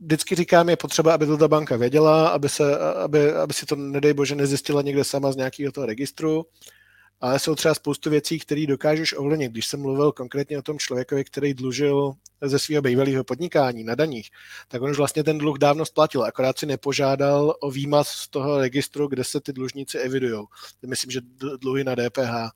vždycky 0.00 0.34
říkám, 0.34 0.68
je 0.68 0.76
potřeba, 0.76 1.14
aby 1.14 1.26
to 1.26 1.36
ta 1.36 1.48
banka 1.48 1.76
věděla, 1.76 2.28
aby, 2.28 2.48
se, 2.48 2.78
aby, 2.78 3.32
aby 3.32 3.52
si 3.54 3.66
to, 3.66 3.76
nedej 3.76 4.12
bože, 4.12 4.34
nezjistila 4.34 4.82
někde 4.82 5.04
sama 5.04 5.32
z 5.32 5.36
nějakého 5.36 5.72
toho 5.72 5.86
registru, 5.86 6.46
ale 7.20 7.38
jsou 7.38 7.54
třeba 7.54 7.74
spoustu 7.74 8.10
věcí, 8.10 8.38
které 8.38 8.66
dokážeš 8.66 9.14
ovlivnit. 9.18 9.52
Když 9.52 9.66
jsem 9.66 9.80
mluvil 9.80 10.12
konkrétně 10.12 10.58
o 10.58 10.62
tom 10.62 10.78
člověkovi, 10.78 11.24
který 11.24 11.54
dlužil 11.54 12.12
ze 12.42 12.58
svého 12.58 12.82
bývalého 12.82 13.24
podnikání 13.24 13.84
na 13.84 13.94
daních, 13.94 14.30
tak 14.68 14.82
on 14.82 14.90
už 14.90 14.98
vlastně 14.98 15.24
ten 15.24 15.38
dluh 15.38 15.58
dávno 15.58 15.84
splatil, 15.84 16.24
akorát 16.24 16.58
si 16.58 16.66
nepožádal 16.66 17.56
o 17.60 17.70
výmaz 17.70 18.08
z 18.08 18.28
toho 18.28 18.58
registru, 18.58 19.06
kde 19.06 19.24
se 19.24 19.40
ty 19.40 19.52
dlužníci 19.52 19.98
evidují. 19.98 20.44
Myslím, 20.86 21.10
že 21.10 21.20
dluhy 21.60 21.84
na 21.84 21.94
DPH 21.94 22.50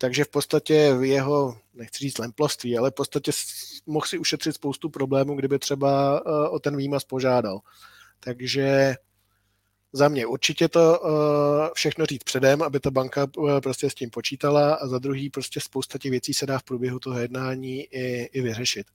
takže 0.00 0.24
v 0.24 0.28
podstatě 0.28 0.94
v 0.94 1.04
jeho, 1.04 1.56
nechci 1.74 1.98
říct 1.98 2.18
lemploství, 2.18 2.78
ale 2.78 2.90
v 2.90 2.94
podstatě 2.94 3.32
mohl 3.86 4.06
si 4.06 4.18
ušetřit 4.18 4.54
spoustu 4.54 4.88
problémů, 4.88 5.34
kdyby 5.34 5.58
třeba 5.58 6.22
eh, 6.26 6.48
o 6.48 6.58
ten 6.58 6.76
výmaz 6.76 7.04
požádal. 7.04 7.60
Takže 8.20 8.94
za 9.92 10.08
mě 10.08 10.26
určitě 10.26 10.68
to 10.68 11.00
eh, 11.04 11.70
všechno 11.74 12.06
říct 12.06 12.24
předem, 12.24 12.62
aby 12.62 12.80
ta 12.80 12.90
banka 12.90 13.26
eh, 13.56 13.60
prostě 13.60 13.90
s 13.90 13.94
tím 13.94 14.10
počítala 14.10 14.74
a 14.74 14.86
za 14.86 14.98
druhý 14.98 15.30
prostě 15.30 15.60
spousta 15.60 15.98
těch 15.98 16.10
věcí 16.10 16.34
se 16.34 16.46
dá 16.46 16.58
v 16.58 16.62
průběhu 16.64 16.98
toho 16.98 17.18
jednání 17.18 17.80
i, 17.80 18.22
i 18.22 18.40
vyřešit. 18.40 18.86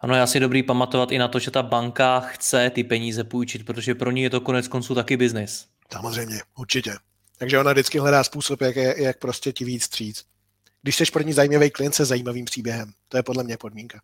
Ano, 0.00 0.14
já 0.14 0.26
si 0.26 0.40
dobrý 0.40 0.62
pamatovat 0.62 1.12
i 1.12 1.18
na 1.18 1.28
to, 1.28 1.38
že 1.38 1.50
ta 1.50 1.62
banka 1.62 2.20
chce 2.20 2.70
ty 2.70 2.84
peníze 2.84 3.24
půjčit, 3.24 3.66
protože 3.66 3.94
pro 3.94 4.10
ní 4.10 4.22
je 4.22 4.30
to 4.30 4.40
konec 4.40 4.68
konců 4.68 4.94
taky 4.94 5.16
biznis. 5.16 5.66
Samozřejmě, 5.92 6.40
určitě. 6.58 6.94
Takže 7.38 7.58
ona 7.58 7.72
vždycky 7.72 7.98
hledá 7.98 8.24
způsob, 8.24 8.60
jak, 8.60 8.76
jak 8.76 9.18
prostě 9.18 9.52
ti 9.52 9.64
víc 9.64 9.84
stříct 9.84 10.37
když 10.82 10.96
jsi 10.96 11.04
pro 11.12 11.22
ní 11.22 11.32
zajímavý 11.32 11.70
klient 11.70 11.94
se 11.94 12.04
zajímavým 12.04 12.44
příběhem. 12.44 12.92
To 13.08 13.16
je 13.16 13.22
podle 13.22 13.44
mě 13.44 13.56
podmínka. 13.56 14.00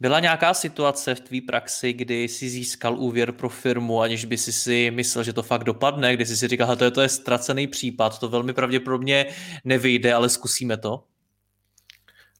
Byla 0.00 0.20
nějaká 0.20 0.54
situace 0.54 1.14
v 1.14 1.20
tvý 1.20 1.40
praxi, 1.40 1.92
kdy 1.92 2.22
jsi 2.22 2.50
získal 2.50 2.98
úvěr 2.98 3.32
pro 3.32 3.48
firmu, 3.48 4.00
aniž 4.00 4.24
by 4.24 4.38
si 4.38 4.52
si 4.52 4.90
myslel, 4.90 5.24
že 5.24 5.32
to 5.32 5.42
fakt 5.42 5.64
dopadne, 5.64 6.14
kdy 6.14 6.26
jsi 6.26 6.36
si 6.36 6.48
říkal, 6.48 6.76
to 6.76 6.84
je, 6.84 6.90
to 6.90 7.00
je 7.00 7.08
ztracený 7.08 7.66
případ, 7.66 8.18
to 8.18 8.28
velmi 8.28 8.52
pravděpodobně 8.52 9.26
nevyjde, 9.64 10.14
ale 10.14 10.28
zkusíme 10.28 10.76
to? 10.76 11.04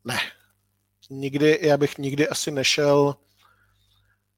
Ne. 0.05 0.19
Nikdy, 1.11 1.59
já 1.63 1.77
bych 1.77 1.99
nikdy 1.99 2.29
asi 2.29 2.51
nešel 2.51 3.15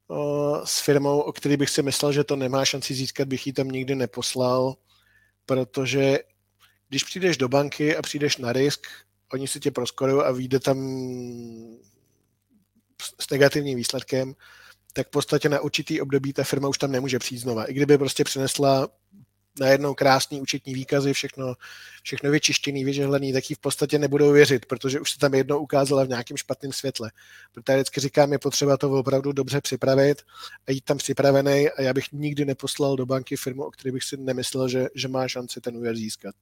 uh, 0.07 0.63
s 0.65 0.81
firmou, 0.81 1.19
o 1.19 1.31
který 1.31 1.57
bych 1.57 1.69
si 1.69 1.83
myslel, 1.83 2.11
že 2.11 2.23
to 2.23 2.35
nemá 2.35 2.65
šanci 2.65 2.93
získat, 2.93 3.27
bych 3.27 3.47
ji 3.47 3.53
tam 3.53 3.67
nikdy 3.67 3.95
neposlal 3.95 4.75
protože 5.45 6.19
když 6.91 7.03
přijdeš 7.03 7.37
do 7.37 7.49
banky 7.49 7.95
a 7.95 8.01
přijdeš 8.01 8.37
na 8.37 8.53
risk, 8.53 8.87
oni 9.33 9.47
si 9.47 9.59
tě 9.59 9.71
proskorují 9.71 10.21
a 10.23 10.31
vyjde 10.31 10.59
tam 10.59 10.77
s 13.21 13.29
negativním 13.31 13.77
výsledkem, 13.77 14.33
tak 14.93 15.07
v 15.07 15.09
podstatě 15.09 15.49
na 15.49 15.59
určitý 15.59 16.01
období 16.01 16.33
ta 16.33 16.43
firma 16.43 16.67
už 16.67 16.77
tam 16.77 16.91
nemůže 16.91 17.19
přijít 17.19 17.39
znova. 17.39 17.65
I 17.65 17.73
kdyby 17.73 17.97
prostě 17.97 18.23
přinesla 18.23 18.87
najednou 19.59 19.93
krásný 19.93 20.41
účetní 20.41 20.73
výkazy, 20.73 21.13
všechno, 21.13 21.53
všechno 22.03 22.31
vyčištěný, 22.31 22.85
vyžehlený, 22.85 23.33
tak 23.33 23.49
ji 23.49 23.55
v 23.55 23.59
podstatě 23.59 23.99
nebudou 23.99 24.31
věřit, 24.31 24.65
protože 24.65 24.99
už 24.99 25.11
se 25.11 25.19
tam 25.19 25.33
jednou 25.33 25.59
ukázala 25.59 26.03
v 26.03 26.09
nějakém 26.09 26.37
špatném 26.37 26.73
světle. 26.73 27.11
Proto 27.53 27.71
já 27.71 27.77
vždycky 27.77 27.99
říkám, 27.99 28.31
je 28.31 28.39
potřeba 28.39 28.77
to 28.77 28.91
opravdu 28.91 29.31
dobře 29.31 29.61
připravit 29.61 30.21
a 30.67 30.71
jít 30.71 30.85
tam 30.85 30.97
připravený 30.97 31.69
a 31.69 31.81
já 31.81 31.93
bych 31.93 32.11
nikdy 32.11 32.45
neposlal 32.45 32.95
do 32.95 33.05
banky 33.05 33.35
firmu, 33.35 33.63
o 33.63 33.71
které 33.71 33.91
bych 33.91 34.03
si 34.03 34.17
nemyslel, 34.17 34.67
že, 34.67 34.87
že 34.95 35.07
má 35.07 35.27
šanci 35.27 35.61
ten 35.61 35.77
úvěr 35.77 35.95
získat. 35.95 36.35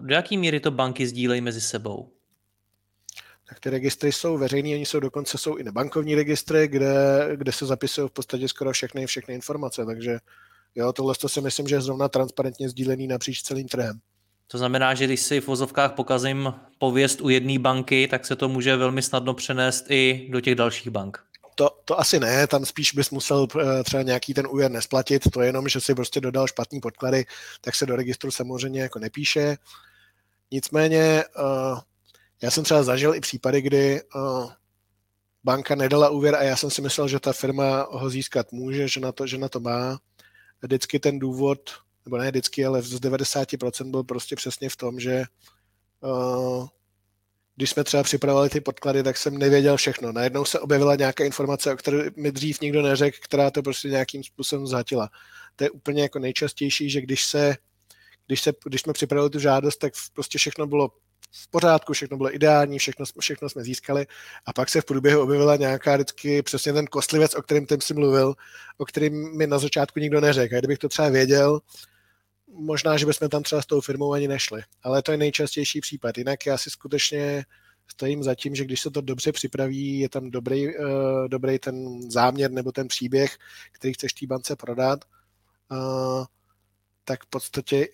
Do 0.00 0.14
jaký 0.14 0.36
míry 0.36 0.60
to 0.60 0.70
banky 0.70 1.06
sdílejí 1.06 1.40
mezi 1.40 1.60
sebou? 1.60 2.12
tak 3.48 3.60
ty 3.60 3.70
registry 3.70 4.12
jsou 4.12 4.38
veřejné, 4.38 4.74
oni 4.74 4.86
jsou 4.86 5.00
dokonce 5.00 5.38
jsou 5.38 5.56
i 5.56 5.64
nebankovní 5.64 6.14
registry, 6.14 6.68
kde, 6.68 7.28
kde 7.36 7.52
se 7.52 7.66
zapisují 7.66 8.08
v 8.08 8.12
podstatě 8.12 8.48
skoro 8.48 8.72
všechny, 8.72 9.06
všechny 9.06 9.34
informace, 9.34 9.86
takže 9.86 10.18
jo, 10.74 10.92
tohle 10.92 11.14
to 11.14 11.28
si 11.28 11.40
myslím, 11.40 11.68
že 11.68 11.74
je 11.74 11.80
zrovna 11.80 12.08
transparentně 12.08 12.68
sdílený 12.68 13.06
napříč 13.06 13.42
celým 13.42 13.68
trhem. 13.68 14.00
To 14.46 14.58
znamená, 14.58 14.94
že 14.94 15.04
když 15.04 15.20
si 15.20 15.40
v 15.40 15.46
vozovkách 15.46 15.92
pokazím 15.92 16.54
pověst 16.78 17.20
u 17.20 17.28
jedné 17.28 17.58
banky, 17.58 18.08
tak 18.08 18.26
se 18.26 18.36
to 18.36 18.48
může 18.48 18.76
velmi 18.76 19.02
snadno 19.02 19.34
přenést 19.34 19.90
i 19.90 20.28
do 20.30 20.40
těch 20.40 20.54
dalších 20.54 20.90
bank. 20.90 21.18
To, 21.58 21.70
to 21.84 22.00
asi 22.00 22.20
ne, 22.20 22.46
tam 22.46 22.64
spíš 22.64 22.92
bys 22.92 23.10
musel 23.10 23.46
eh, 23.60 23.84
třeba 23.84 24.02
nějaký 24.02 24.34
ten 24.34 24.46
úvěr 24.46 24.70
nesplatit, 24.70 25.30
to 25.32 25.40
je 25.40 25.48
jenom, 25.48 25.68
že 25.68 25.80
si 25.80 25.94
prostě 25.94 26.20
dodal 26.20 26.46
špatný 26.46 26.80
podklady, 26.80 27.24
tak 27.60 27.74
se 27.74 27.86
do 27.86 27.96
registru 27.96 28.30
samozřejmě 28.30 28.80
jako 28.80 28.98
nepíše. 28.98 29.56
Nicméně 30.50 31.24
uh, 31.38 31.78
já 32.42 32.50
jsem 32.50 32.64
třeba 32.64 32.82
zažil 32.82 33.14
i 33.14 33.20
případy, 33.20 33.62
kdy 33.62 34.00
uh, 34.14 34.52
banka 35.44 35.74
nedala 35.74 36.10
úvěr 36.10 36.34
a 36.34 36.42
já 36.42 36.56
jsem 36.56 36.70
si 36.70 36.82
myslel, 36.82 37.08
že 37.08 37.20
ta 37.20 37.32
firma 37.32 37.86
ho 37.90 38.10
získat 38.10 38.52
může, 38.52 38.88
že 38.88 39.00
na 39.00 39.12
to, 39.12 39.26
že 39.26 39.38
na 39.38 39.48
to 39.48 39.60
má. 39.60 39.98
Vždycky 40.62 40.98
ten 40.98 41.18
důvod, 41.18 41.58
nebo 42.04 42.18
ne 42.18 42.30
vždycky, 42.30 42.66
ale 42.66 42.82
z 42.82 43.00
90% 43.00 43.90
byl 43.90 44.04
prostě 44.04 44.36
přesně 44.36 44.68
v 44.68 44.76
tom, 44.76 45.00
že 45.00 45.24
když 47.56 47.70
jsme 47.70 47.84
třeba 47.84 48.02
připravovali 48.02 48.48
ty 48.48 48.60
podklady, 48.60 49.02
tak 49.02 49.16
jsem 49.16 49.38
nevěděl 49.38 49.76
všechno. 49.76 50.12
Najednou 50.12 50.44
se 50.44 50.60
objevila 50.60 50.96
nějaká 50.96 51.24
informace, 51.24 51.72
o 51.72 51.76
které 51.76 52.10
mi 52.16 52.32
dřív 52.32 52.60
nikdo 52.60 52.82
neřekl, 52.82 53.18
která 53.22 53.50
to 53.50 53.62
prostě 53.62 53.88
nějakým 53.88 54.24
způsobem 54.24 54.66
zhatila. 54.66 55.10
To 55.56 55.64
je 55.64 55.70
úplně 55.70 56.02
jako 56.02 56.18
nejčastější, 56.18 56.90
že 56.90 57.00
když 57.00 57.24
se 57.24 57.56
když, 58.26 58.40
se, 58.40 58.52
když 58.64 58.80
jsme 58.80 58.92
připravili 58.92 59.30
tu 59.30 59.38
žádost, 59.38 59.76
tak 59.76 59.92
prostě 60.12 60.38
všechno 60.38 60.66
bylo 60.66 60.88
v 61.32 61.50
pořádku, 61.50 61.92
všechno 61.92 62.16
bylo 62.16 62.34
ideální, 62.34 62.78
všechno, 62.78 63.04
všechno 63.20 63.48
jsme 63.48 63.64
získali 63.64 64.06
a 64.46 64.52
pak 64.52 64.68
se 64.68 64.80
v 64.80 64.84
průběhu 64.84 65.22
objevila 65.22 65.56
nějaká 65.56 65.96
vždycky 65.96 66.42
přesně 66.42 66.72
ten 66.72 66.86
kostlivec, 66.86 67.34
o 67.34 67.42
kterém 67.42 67.66
jsem 67.68 67.80
si 67.80 67.94
mluvil, 67.94 68.34
o 68.78 68.84
kterým 68.84 69.36
mi 69.36 69.46
na 69.46 69.58
začátku 69.58 70.00
nikdo 70.00 70.20
neřekl. 70.20 70.56
A 70.56 70.58
kdybych 70.58 70.78
to 70.78 70.88
třeba 70.88 71.08
věděl, 71.08 71.60
možná, 72.52 72.96
že 72.96 73.06
bychom 73.06 73.28
tam 73.28 73.42
třeba 73.42 73.62
s 73.62 73.66
tou 73.66 73.80
firmou 73.80 74.12
ani 74.12 74.28
nešli. 74.28 74.62
Ale 74.82 75.02
to 75.02 75.12
je 75.12 75.18
nejčastější 75.18 75.80
případ. 75.80 76.18
Jinak 76.18 76.46
já 76.46 76.58
si 76.58 76.70
skutečně 76.70 77.44
stojím 77.88 78.22
za 78.22 78.34
tím, 78.34 78.54
že 78.54 78.64
když 78.64 78.80
se 78.80 78.90
to 78.90 79.00
dobře 79.00 79.32
připraví, 79.32 79.98
je 79.98 80.08
tam 80.08 80.30
dobrý, 80.30 80.78
uh, 80.78 81.28
dobrý 81.28 81.58
ten 81.58 82.02
záměr 82.10 82.50
nebo 82.50 82.72
ten 82.72 82.88
příběh, 82.88 83.36
který 83.72 83.94
chceš 83.94 84.12
té 84.12 84.26
bance 84.26 84.56
prodat, 84.56 85.04
uh, 85.70 86.24
tak 87.04 87.24
v 87.24 87.26
podstatě 87.26 87.88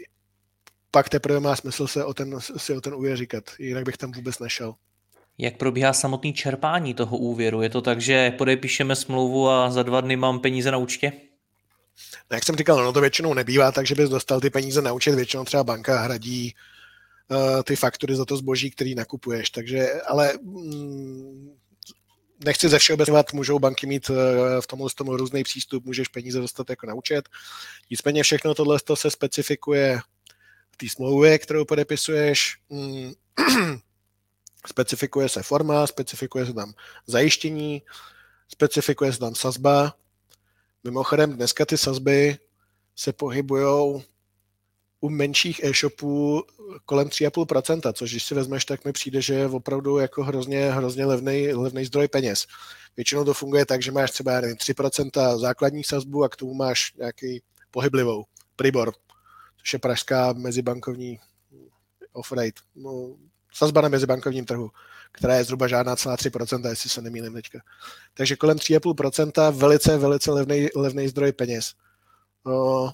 pak 0.91 1.09
teprve 1.09 1.41
má 1.41 1.57
smysl 1.57 1.87
se 1.87 2.05
o 2.05 2.15
ten, 2.15 2.41
si 2.41 2.77
o 2.77 2.81
ten 2.81 2.95
úvěr 2.95 3.17
říkat. 3.17 3.45
Jinak 3.59 3.85
bych 3.85 3.97
tam 3.97 4.13
vůbec 4.13 4.39
nešel. 4.39 4.75
Jak 5.39 5.57
probíhá 5.57 5.93
samotný 5.93 6.33
čerpání 6.33 6.95
toho 6.95 7.17
úvěru? 7.17 7.63
Je 7.63 7.69
to 7.69 7.81
tak, 7.81 8.01
že 8.01 8.31
podepíšeme 8.31 8.97
smlouvu 8.97 9.49
a 9.49 9.71
za 9.71 9.83
dva 9.83 10.01
dny 10.01 10.17
mám 10.17 10.41
peníze 10.41 10.71
na 10.71 10.79
účtě? 10.79 11.13
No, 12.31 12.35
jak 12.35 12.45
jsem 12.45 12.57
říkal, 12.57 12.85
no 12.85 12.93
to 12.93 13.01
většinou 13.01 13.35
nebývá, 13.35 13.73
takže 13.73 13.95
bys 13.95 14.11
dostal 14.11 14.41
ty 14.41 14.51
peníze 14.51 14.83
na 14.83 14.93
účet, 14.93 15.15
většinou 15.15 15.45
třeba 15.45 15.65
banka 15.65 16.01
hradí 16.01 16.55
uh, 17.29 17.63
ty 17.63 17.77
faktury 17.77 18.17
za 18.17 18.25
to 18.25 18.37
zboží, 18.37 18.71
který 18.71 18.95
nakupuješ, 18.95 19.51
takže, 19.51 19.93
ale 20.03 20.33
mm, 20.43 21.57
nechci 22.45 22.69
ze 22.69 22.79
všeobecňovat, 22.79 23.33
můžou 23.33 23.59
banky 23.59 23.87
mít 23.87 24.11
uh, 24.11 24.17
v 24.61 24.67
tomhle 24.67 24.91
tomu 24.97 25.17
různý 25.17 25.43
přístup, 25.43 25.85
můžeš 25.85 26.09
peníze 26.09 26.41
dostat 26.41 26.71
jako 26.71 26.87
na 26.87 26.95
účet, 26.95 27.29
nicméně 27.91 28.23
všechno 28.23 28.55
tohle 28.55 28.79
se 28.95 29.11
specifikuje 29.11 30.01
v 30.71 30.77
té 30.77 30.89
smlouvě, 30.89 31.39
kterou 31.39 31.65
podepisuješ, 31.65 32.57
mm, 32.69 33.13
specifikuje 34.67 35.29
se 35.29 35.43
forma, 35.43 35.87
specifikuje 35.87 36.47
se 36.47 36.53
tam 36.53 36.73
zajištění, 37.07 37.83
specifikuje 38.49 39.13
se 39.13 39.19
tam 39.19 39.35
sazba. 39.35 39.95
Mimochodem, 40.85 41.33
dneska 41.33 41.67
ty 41.67 41.79
sazby 41.79 42.39
se 42.97 43.13
pohybují 43.13 44.05
u 45.01 45.11
menších 45.11 45.65
e-shopů 45.65 46.45
kolem 46.85 47.09
3,5%, 47.09 47.93
což 47.93 48.11
když 48.11 48.25
si 48.25 48.35
vezmeš, 48.35 48.65
tak 48.65 48.85
mi 48.85 48.93
přijde, 48.93 49.23
že 49.23 49.35
je 49.35 49.49
opravdu 49.49 49.99
jako 49.99 50.25
hrozně, 50.25 50.71
hrozně 50.71 51.07
levný, 51.07 51.53
levný 51.53 51.85
zdroj 51.85 52.09
peněz. 52.09 52.47
Většinou 52.97 53.25
to 53.25 53.35
funguje 53.35 53.67
tak, 53.67 53.83
že 53.83 53.93
máš 53.93 54.11
třeba 54.11 54.41
nevím, 54.41 54.57
3% 54.57 55.39
základní 55.39 55.85
sazbu 55.85 56.25
a 56.25 56.29
k 56.29 56.37
tomu 56.37 56.55
máš 56.55 56.95
nějaký 56.95 57.43
pohyblivou, 57.71 58.25
Pribor, 58.57 58.93
což 59.57 59.73
je 59.73 59.79
pražská 59.79 60.33
mezibankovní 60.33 61.19
off-rate, 62.13 62.61
no, 62.75 63.17
sazba 63.53 63.81
na 63.81 63.89
mezibankovním 63.89 64.45
trhu, 64.45 64.71
která 65.13 65.35
je 65.35 65.45
zhruba 65.45 65.69
žádná 65.69 65.97
celá 65.97 66.17
3%, 66.17 66.69
jestli 66.69 66.91
se 66.91 67.03
nemýlím 67.03 67.33
teďka. 67.33 67.59
Takže 68.15 68.37
kolem 68.37 68.57
3,5% 68.57 69.53
velice, 69.53 69.99
velice 69.99 70.31
levný, 70.31 70.69
levný 70.77 71.09
zdroj 71.09 71.33
peněz. 71.33 71.73
O, 72.47 72.91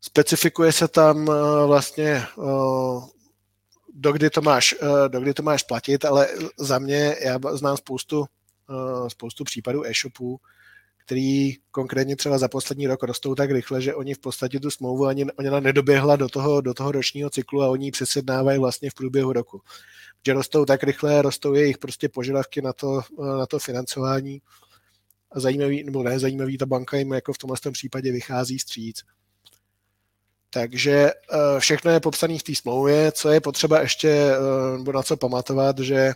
specifikuje 0.00 0.72
se 0.72 0.88
tam 0.88 1.28
o, 1.28 1.66
vlastně 1.66 2.26
o, 2.36 3.08
dokdy 3.94 4.30
to 4.30 4.42
máš, 4.42 4.74
dokdy 5.08 5.34
to 5.34 5.42
máš 5.42 5.62
platit, 5.62 6.04
ale 6.04 6.28
za 6.58 6.78
mě, 6.78 7.16
já 7.20 7.38
znám 7.52 7.76
spoustu, 7.76 8.24
spoustu 9.08 9.44
případů 9.44 9.86
e-shopů, 9.86 10.40
který 11.04 11.52
konkrétně 11.70 12.16
třeba 12.16 12.38
za 12.38 12.48
poslední 12.48 12.86
rok 12.86 13.02
rostou 13.02 13.34
tak 13.34 13.50
rychle, 13.50 13.82
že 13.82 13.94
oni 13.94 14.14
v 14.14 14.18
podstatě 14.18 14.60
tu 14.60 14.70
smlouvu 14.70 15.06
ani 15.06 15.24
ona 15.24 15.60
nedoběhla 15.60 16.16
do 16.16 16.28
toho, 16.28 16.60
do 16.60 16.74
toho 16.74 16.92
ročního 16.92 17.30
cyklu 17.30 17.62
a 17.62 17.68
oni 17.68 17.86
ji 17.86 17.90
přesednávají 17.90 18.58
vlastně 18.58 18.90
v 18.90 18.94
průběhu 18.94 19.32
roku. 19.32 19.60
Že 20.26 20.32
rostou 20.32 20.64
tak 20.64 20.82
rychle, 20.82 21.22
rostou 21.22 21.54
jejich 21.54 21.78
prostě 21.78 22.08
požadavky 22.08 22.62
na 22.62 22.72
to, 22.72 23.00
na 23.38 23.46
to 23.46 23.58
financování 23.58 24.42
a 25.32 25.40
zajímavý, 25.40 25.84
nebo 25.84 26.02
ne 26.02 26.18
zajímavý, 26.18 26.58
ta 26.58 26.66
banka 26.66 26.96
jim 26.96 27.12
jako 27.12 27.32
v 27.32 27.38
tomhle 27.38 27.56
případě 27.72 28.12
vychází 28.12 28.58
stříc. 28.58 29.02
Takže 30.50 31.10
eh, 31.10 31.60
všechno 31.60 31.90
je 31.90 32.00
popsané 32.00 32.38
v 32.38 32.42
té 32.42 32.54
smlouvě, 32.54 33.12
co 33.12 33.30
je 33.30 33.40
potřeba 33.40 33.80
ještě, 33.80 34.08
eh, 34.08 34.78
nebo 34.78 34.92
na 34.92 35.02
co 35.02 35.16
pamatovat, 35.16 35.78
že 35.78 36.12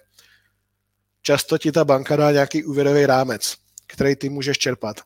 často 1.22 1.59
ti 1.59 1.72
ta 1.72 1.85
banka 1.85 2.16
dá 2.16 2.33
nějaký 2.33 2.64
úvěrový 2.64 3.07
rámec 3.07 3.67
který 3.88 4.16
ty 4.16 4.29
můžeš 4.29 4.59
čerpat. 4.59 5.01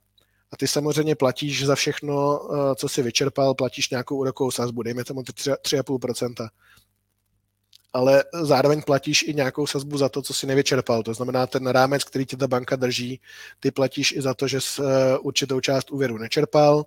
A 0.53 0.57
ty 0.57 0.69
samozřejmě 0.69 1.15
platíš 1.15 1.67
za 1.67 1.75
všechno, 1.75 2.41
eh, 2.43 2.75
co 2.75 2.89
si 2.89 3.03
vyčerpal, 3.03 3.55
platíš 3.55 3.91
nějakou 3.91 4.17
úrokovou 4.17 4.51
sazbu, 4.51 4.83
dejme 4.83 5.05
tomu 5.05 5.23
3,5%. 5.23 6.49
Ale 7.93 8.25
zároveň 8.43 8.83
platíš 8.83 9.23
i 9.23 9.35
nějakou 9.35 9.67
sazbu 9.67 9.99
za 9.99 10.09
to, 10.09 10.23
co 10.23 10.35
si 10.35 10.47
nevyčerpal. 10.47 11.03
To 11.03 11.15
znamená, 11.15 11.47
ten 11.47 11.67
rámec, 11.67 12.05
který 12.05 12.27
ti 12.27 12.37
ta 12.37 12.49
banka 12.49 12.77
drží, 12.77 13.21
ty 13.61 13.71
platíš 13.71 14.13
i 14.13 14.23
za 14.23 14.35
to, 14.35 14.49
že 14.49 14.61
jsi 14.61 14.83
eh, 14.83 15.19
určitou 15.19 15.61
část 15.61 15.91
úvěru 15.91 16.19
nečerpal, 16.19 16.87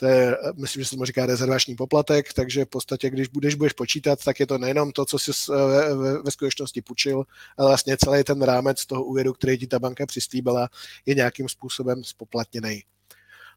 to 0.00 0.06
je, 0.06 0.36
myslím, 0.56 0.82
že 0.82 0.88
se 0.88 0.90
tomu 0.90 1.04
říká 1.04 1.26
rezervační 1.26 1.76
poplatek, 1.76 2.32
takže 2.32 2.64
v 2.64 2.68
podstatě, 2.68 3.10
když 3.10 3.28
budeš, 3.28 3.54
budeš 3.54 3.72
počítat, 3.72 4.24
tak 4.24 4.40
je 4.40 4.46
to 4.46 4.58
nejenom 4.58 4.92
to, 4.92 5.04
co 5.04 5.18
jsi 5.18 5.30
ve, 5.48 5.94
ve, 5.94 6.22
ve 6.22 6.30
skutečnosti 6.30 6.82
půjčil, 6.82 7.24
ale 7.56 7.68
vlastně 7.68 7.96
celý 7.96 8.24
ten 8.24 8.42
rámec 8.42 8.86
toho 8.86 9.04
úvěru, 9.04 9.32
který 9.32 9.58
ti 9.58 9.66
ta 9.66 9.78
banka 9.78 10.06
přislíbila, 10.06 10.68
je 11.06 11.14
nějakým 11.14 11.48
způsobem 11.48 12.04
spoplatněný. 12.04 12.84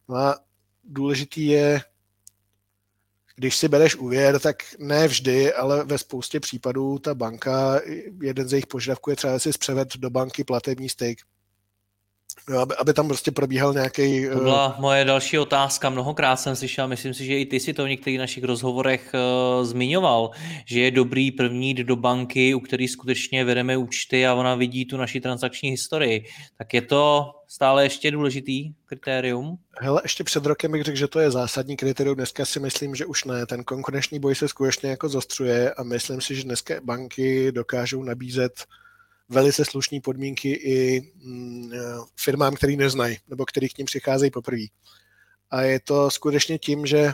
No 0.10 0.16
a 0.16 0.40
důležitý 0.84 1.48
je, 1.48 1.82
když 3.36 3.58
si 3.58 3.68
bereš 3.68 3.96
úvěr, 3.96 4.40
tak 4.40 4.64
ne 4.80 5.08
vždy, 5.08 5.54
ale 5.54 5.84
ve 5.84 5.98
spoustě 5.98 6.40
případů 6.40 7.00
ta 7.00 7.16
banka, 7.16 7.82
jeden 8.22 8.48
z 8.48 8.54
jejich 8.54 8.68
požadavků 8.68 9.10
je 9.10 9.16
třeba 9.16 9.40
si 9.40 9.50
převed 9.52 9.98
do 9.98 10.10
banky 10.10 10.44
platební 10.44 10.90
styk. 10.90 11.22
Jo, 12.50 12.60
aby, 12.60 12.76
aby 12.76 12.94
tam 12.94 13.08
prostě 13.08 13.32
probíhal 13.32 13.74
nějaký. 13.74 14.26
To 14.34 14.40
byla 14.40 14.76
uh... 14.76 14.82
moje 14.82 15.06
další 15.06 15.40
otázka. 15.40 15.90
Mnohokrát 15.90 16.36
jsem 16.36 16.56
slyšel, 16.56 16.88
myslím 16.88 17.14
si, 17.14 17.26
že 17.26 17.40
i 17.40 17.46
ty 17.46 17.60
si 17.60 17.74
to 17.74 17.84
v 17.84 17.90
některých 17.90 18.20
našich 18.20 18.44
rozhovorech 18.44 19.12
uh, 19.14 19.66
zmiňoval, 19.66 20.32
že 20.66 20.80
je 20.80 20.92
dobrý 20.92 21.32
první 21.32 21.68
jít 21.68 21.78
do 21.78 21.96
banky, 21.96 22.54
u 22.54 22.60
který 22.60 22.88
skutečně 22.88 23.46
vedeme 23.46 23.78
účty 23.78 24.28
a 24.28 24.34
ona 24.34 24.56
vidí 24.56 24.86
tu 24.86 24.98
naši 24.98 25.22
transakční 25.22 25.70
historii. 25.70 26.26
Tak 26.58 26.74
je 26.74 26.82
to 26.82 27.32
stále 27.48 27.84
ještě 27.84 28.12
důležitý 28.12 28.72
kritérium? 28.86 29.58
Hele, 29.80 30.02
ještě 30.04 30.24
před 30.24 30.46
rokem 30.46 30.72
bych 30.72 30.84
řekl, 30.84 30.98
že 30.98 31.08
to 31.08 31.20
je 31.20 31.32
zásadní 31.32 31.78
kritérium. 31.78 32.16
Dneska 32.16 32.46
si 32.46 32.60
myslím, 32.60 32.96
že 32.96 33.06
už 33.06 33.24
ne. 33.24 33.46
Ten 33.46 33.64
konkurenční 33.64 34.20
boj 34.20 34.36
se 34.36 34.48
skutečně 34.48 34.90
jako 34.90 35.10
zostřuje 35.10 35.74
a 35.74 35.84
myslím 35.84 36.22
si, 36.22 36.36
že 36.36 36.44
dneska 36.44 36.76
banky 36.84 37.52
dokážou 37.52 38.04
nabízet 38.04 38.54
velice 39.32 39.66
slušné 39.66 40.02
podmínky 40.02 40.52
i 40.52 41.12
mm, 41.24 41.72
firmám, 42.16 42.56
který 42.56 42.78
neznají 42.78 43.18
nebo 43.28 43.46
který 43.46 43.70
k 43.70 43.78
ním 43.78 43.86
přicházejí 43.86 44.32
poprvé. 44.32 44.64
A 45.50 45.62
je 45.62 45.80
to 45.80 46.12
skutečně 46.12 46.58
tím, 46.58 46.86
že 46.86 47.14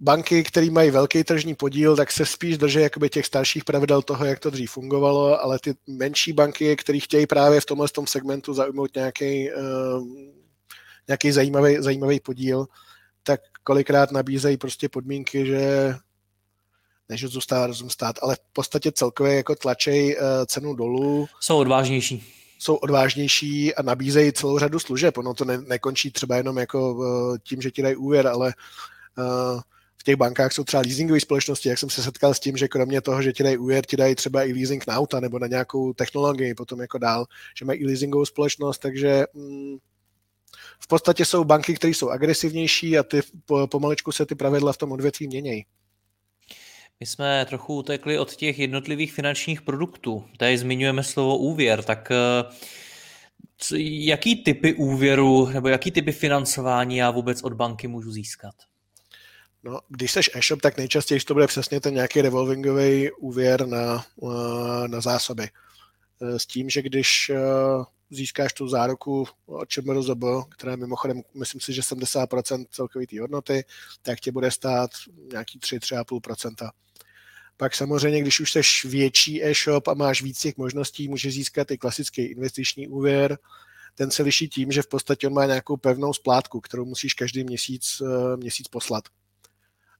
banky, 0.00 0.42
které 0.42 0.70
mají 0.70 0.90
velký 0.90 1.24
tržní 1.24 1.54
podíl, 1.54 1.96
tak 1.96 2.12
se 2.12 2.26
spíš 2.26 2.58
drží 2.58 2.80
jakoby 2.80 3.08
těch 3.08 3.26
starších 3.26 3.64
pravidel 3.64 4.02
toho, 4.02 4.24
jak 4.24 4.38
to 4.38 4.50
dřív 4.50 4.70
fungovalo, 4.70 5.40
ale 5.40 5.58
ty 5.58 5.74
menší 5.86 6.32
banky, 6.32 6.76
které 6.76 7.00
chtějí 7.00 7.26
právě 7.26 7.60
v 7.60 7.66
tomhle 7.66 7.88
tom 7.88 8.06
segmentu 8.06 8.54
zaujmout 8.54 8.94
nějaký, 8.94 9.50
uh, 9.52 10.06
nějaký 11.08 11.32
zajímavý, 11.32 11.76
zajímavý 11.78 12.20
podíl, 12.20 12.66
tak 13.22 13.40
kolikrát 13.64 14.12
nabízejí 14.12 14.56
prostě 14.56 14.88
podmínky, 14.88 15.46
že 15.46 15.94
než 17.12 17.24
zůstává 17.24 17.66
rozum 17.66 17.90
stát, 17.90 18.16
ale 18.22 18.34
v 18.34 18.52
podstatě 18.52 18.92
celkově 18.92 19.34
jako 19.34 19.54
tlačej 19.54 20.16
uh, 20.16 20.22
cenu 20.46 20.74
dolů. 20.74 21.26
Jsou 21.40 21.58
odvážnější. 21.58 22.24
Jsou 22.58 22.74
odvážnější 22.74 23.74
a 23.74 23.82
nabízejí 23.82 24.32
celou 24.32 24.58
řadu 24.58 24.78
služeb. 24.78 25.18
Ono 25.18 25.34
to 25.34 25.44
ne, 25.44 25.58
nekončí 25.58 26.10
třeba 26.10 26.36
jenom 26.36 26.58
jako 26.58 26.94
uh, 26.94 27.36
tím, 27.48 27.62
že 27.62 27.70
ti 27.70 27.82
dají 27.82 27.96
úvěr, 27.96 28.26
ale 28.26 28.54
uh, 29.18 29.60
v 29.96 30.04
těch 30.04 30.16
bankách 30.16 30.52
jsou 30.52 30.64
třeba 30.64 30.82
leasingové 30.82 31.20
společnosti, 31.20 31.68
jak 31.68 31.78
jsem 31.78 31.90
se 31.90 32.02
setkal 32.02 32.34
s 32.34 32.40
tím, 32.40 32.56
že 32.56 32.68
kromě 32.68 33.00
toho, 33.00 33.22
že 33.22 33.32
ti 33.32 33.42
dají 33.42 33.58
úvěr, 33.58 33.86
ti 33.86 33.96
dají 33.96 34.14
třeba 34.14 34.44
i 34.44 34.52
leasing 34.52 34.86
na 34.86 34.96
auta 34.96 35.20
nebo 35.20 35.38
na 35.38 35.46
nějakou 35.46 35.92
technologii 35.92 36.54
potom 36.54 36.80
jako 36.80 36.98
dál, 36.98 37.26
že 37.58 37.64
mají 37.64 37.80
i 37.80 37.86
leasingovou 37.86 38.24
společnost, 38.24 38.78
takže 38.78 39.24
mm, 39.34 39.76
v 40.80 40.88
podstatě 40.88 41.24
jsou 41.24 41.44
banky, 41.44 41.74
které 41.74 41.90
jsou 41.90 42.08
agresivnější 42.08 42.98
a 42.98 43.02
ty 43.02 43.20
pomalečku 43.70 44.12
se 44.12 44.26
ty 44.26 44.34
pravidla 44.34 44.72
v 44.72 44.76
tom 44.76 44.92
odvětví 44.92 45.26
měnějí. 45.26 45.64
My 47.02 47.06
jsme 47.06 47.46
trochu 47.48 47.74
utekli 47.74 48.18
od 48.18 48.36
těch 48.36 48.58
jednotlivých 48.58 49.12
finančních 49.12 49.62
produktů. 49.62 50.24
Tady 50.36 50.58
zmiňujeme 50.58 51.02
slovo 51.02 51.36
úvěr, 51.36 51.82
tak 51.82 52.10
eh, 52.10 52.44
jaký 53.80 54.42
typy 54.44 54.74
úvěru 54.74 55.46
nebo 55.46 55.68
jaký 55.68 55.90
typy 55.90 56.12
financování 56.12 56.96
já 56.96 57.10
vůbec 57.10 57.42
od 57.42 57.52
banky 57.52 57.88
můžu 57.88 58.12
získat? 58.12 58.54
No, 59.62 59.80
když 59.88 60.12
seš 60.12 60.30
e-shop, 60.34 60.60
tak 60.60 60.76
nejčastěji 60.76 61.20
to 61.20 61.34
bude 61.34 61.46
přesně 61.46 61.80
ten 61.80 61.94
nějaký 61.94 62.22
revolvingový 62.22 63.10
úvěr 63.10 63.66
na, 63.66 64.04
eh, 64.22 64.88
na 64.88 65.00
zásoby. 65.00 65.48
Eh, 66.22 66.38
s 66.38 66.46
tím, 66.46 66.70
že 66.70 66.82
když 66.82 67.30
získáš 68.10 68.52
tu 68.52 68.68
záruku 68.68 69.26
od 69.46 69.68
ČMRZB, 69.68 70.24
která 70.48 70.76
mimochodem, 70.76 71.22
myslím 71.34 71.60
si, 71.60 71.72
že 71.72 71.82
70% 71.82 72.66
celkové 72.70 73.06
té 73.06 73.20
hodnoty, 73.20 73.64
tak 74.02 74.20
tě 74.20 74.32
bude 74.32 74.50
stát 74.50 74.90
nějaký 75.32 75.58
3-3,5%. 75.58 76.70
Pak 77.56 77.74
samozřejmě, 77.74 78.20
když 78.20 78.40
už 78.40 78.52
jsi 78.52 78.60
větší 78.84 79.44
e-shop 79.44 79.88
a 79.88 79.94
máš 79.94 80.22
víc 80.22 80.40
těch 80.40 80.56
možností, 80.56 81.08
můžeš 81.08 81.34
získat 81.34 81.70
i 81.70 81.78
klasický 81.78 82.22
investiční 82.22 82.88
úvěr. 82.88 83.38
Ten 83.94 84.10
se 84.10 84.22
liší 84.22 84.48
tím, 84.48 84.72
že 84.72 84.82
v 84.82 84.88
podstatě 84.88 85.26
on 85.26 85.32
má 85.32 85.46
nějakou 85.46 85.76
pevnou 85.76 86.12
splátku, 86.12 86.60
kterou 86.60 86.84
musíš 86.84 87.14
každý 87.14 87.44
měsíc, 87.44 88.02
měsíc 88.36 88.68
poslat. 88.68 89.04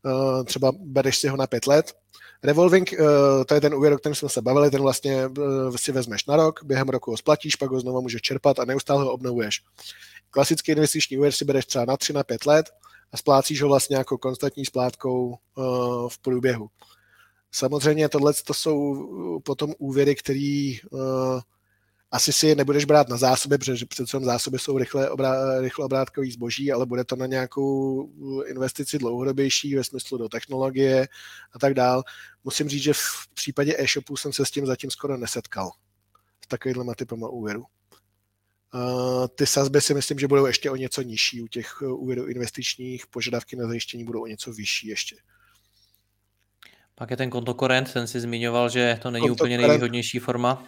Eh, 0.07 0.45
třeba 0.45 0.73
bereš 0.79 1.19
si 1.19 1.29
ho 1.29 1.37
na 1.37 1.47
pět 1.47 1.67
let. 1.67 1.95
Revolving, 2.43 2.93
eh, 2.93 2.97
to 3.45 3.55
je 3.55 3.61
ten 3.61 3.75
úvěr, 3.75 3.93
o 3.93 3.99
kterém 3.99 4.15
jsme 4.15 4.29
se 4.29 4.43
bavili, 4.43 4.71
ten 4.71 4.83
vlastně 4.83 5.25
eh, 5.25 5.79
si 5.79 5.93
vezmeš 5.93 6.27
na 6.27 6.37
rok, 6.37 6.61
během 6.65 6.89
roku 6.89 7.11
ho 7.11 7.17
splatíš, 7.17 7.57
pak 7.57 7.71
ho 7.71 7.81
znovu 7.81 8.03
můžeš 8.03 8.23
čerpat 8.23 8.59
a 8.59 8.65
neustále 8.65 9.05
ho 9.05 9.13
obnovuješ. 9.13 9.63
Klasický 10.31 10.73
investiční 10.73 11.19
úvěr 11.19 11.33
si 11.33 11.45
bereš 11.45 11.67
třeba 11.67 11.85
na 11.85 11.97
tři, 11.97 12.13
na 12.13 12.23
pět 12.23 12.47
let 12.47 12.67
a 13.13 13.17
splácíš 13.17 13.63
ho 13.63 13.69
vlastně 13.69 13.97
jako 13.97 14.19
konstantní 14.19 14.65
splátkou 14.65 15.37
v 16.09 16.19
průběhu. 16.23 16.69
Samozřejmě 17.53 18.09
tohle 18.09 18.33
to 18.47 18.55
jsou 18.55 19.41
potom 19.45 19.75
úvěry, 19.79 20.15
které 20.15 20.73
asi 22.11 22.33
si 22.33 22.55
nebudeš 22.55 22.85
brát 22.85 23.09
na 23.09 23.17
zásoby, 23.17 23.59
protože 23.59 23.87
přece 23.87 24.21
zásoby 24.21 24.59
jsou 24.59 24.79
rychle, 24.79 25.11
obrá, 25.11 25.61
rychle 25.61 25.85
obrátkový 25.85 26.31
zboží, 26.33 26.73
ale 26.73 26.87
bude 26.87 27.05
to 27.05 27.17
na 27.17 27.27
nějakou 27.27 28.09
investici 28.47 28.99
dlouhodobější 28.99 29.75
ve 29.75 29.85
smyslu 29.85 30.19
do 30.19 30.29
technologie 30.29 31.09
a 31.53 31.59
tak 31.59 31.75
dál. 31.75 32.03
Musím 32.45 32.69
říct, 32.69 32.83
že 32.83 32.93
v 32.93 33.29
případě 33.35 33.75
e-shopů 33.79 34.17
jsem 34.17 34.33
se 34.33 34.47
s 34.47 34.51
tím 34.51 34.67
zatím 34.67 34.91
skoro 34.91 35.17
nesetkal. 35.17 35.71
S 36.45 36.49
takovýhle 36.49 36.95
typama 36.95 37.29
úvěru. 37.29 37.65
Uh, 38.75 39.27
ty 39.35 39.47
sazby 39.47 39.81
si 39.81 39.95
myslím, 39.95 40.19
že 40.19 40.29
budou 40.29 40.47
ještě 40.47 40.71
o 40.71 40.77
něco 40.77 41.03
nižší 41.03 41.43
u 41.43 41.47
těch 41.47 41.83
úvěrů 41.83 42.27
investičních, 42.27 43.07
požadavky 43.07 43.57
na 43.57 43.67
zajištění 43.67 44.05
budou 44.05 44.23
o 44.23 44.27
něco 44.27 44.53
vyšší 44.53 44.89
ještě. 44.89 45.17
Pak 46.95 47.11
je 47.11 47.17
ten 47.17 47.31
kontokorent, 47.31 47.93
ten 47.93 48.07
si 48.07 48.21
zmiňoval, 48.21 48.69
že 48.69 48.99
to 49.03 49.11
není 49.11 49.31
úplně 49.31 49.59
nejvýhodnější 49.59 50.19
forma 50.19 50.65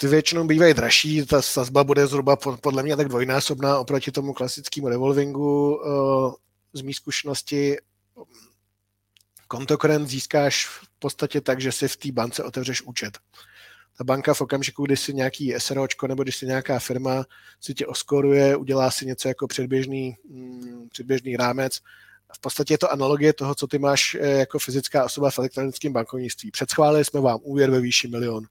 ty 0.00 0.06
většinou 0.08 0.46
bývají 0.46 0.74
dražší, 0.74 1.26
ta 1.26 1.42
sazba 1.42 1.84
bude 1.84 2.06
zhruba 2.06 2.36
podle 2.36 2.82
mě 2.82 2.96
tak 2.96 3.08
dvojnásobná 3.08 3.78
oproti 3.78 4.10
tomu 4.10 4.32
klasickému 4.32 4.88
revolvingu. 4.88 5.80
Eh, 5.84 6.32
z 6.72 6.82
mý 6.82 6.94
zkušenosti 6.94 7.76
kontokorent 9.48 10.08
získáš 10.08 10.66
v 10.66 10.80
podstatě 10.98 11.40
tak, 11.40 11.60
že 11.60 11.72
si 11.72 11.88
v 11.88 11.96
té 11.96 12.12
bance 12.12 12.44
otevřeš 12.44 12.82
účet. 12.82 13.18
Ta 13.98 14.04
banka 14.04 14.34
v 14.34 14.40
okamžiku, 14.40 14.86
kdy 14.86 14.96
si 14.96 15.14
nějaký 15.14 15.54
SROčko 15.58 16.06
nebo 16.06 16.22
když 16.22 16.36
si 16.36 16.46
nějaká 16.46 16.78
firma 16.78 17.24
si 17.60 17.74
tě 17.74 17.86
oskoruje, 17.86 18.56
udělá 18.56 18.90
si 18.90 19.06
něco 19.06 19.28
jako 19.28 19.46
předběžný, 19.46 20.16
mm, 20.28 20.88
předběžný 20.88 21.36
rámec, 21.36 21.78
v 22.36 22.40
podstatě 22.40 22.74
je 22.74 22.78
to 22.78 22.92
analogie 22.92 23.32
toho, 23.32 23.54
co 23.54 23.66
ty 23.66 23.78
máš 23.78 24.16
eh, 24.20 24.28
jako 24.28 24.58
fyzická 24.58 25.04
osoba 25.04 25.30
v 25.30 25.38
elektronickém 25.38 25.92
bankovnictví. 25.92 26.50
Předschválili 26.50 27.04
jsme 27.04 27.20
vám 27.20 27.38
úvěr 27.42 27.70
ve 27.70 27.80
výši 27.80 28.08
milion. 28.08 28.44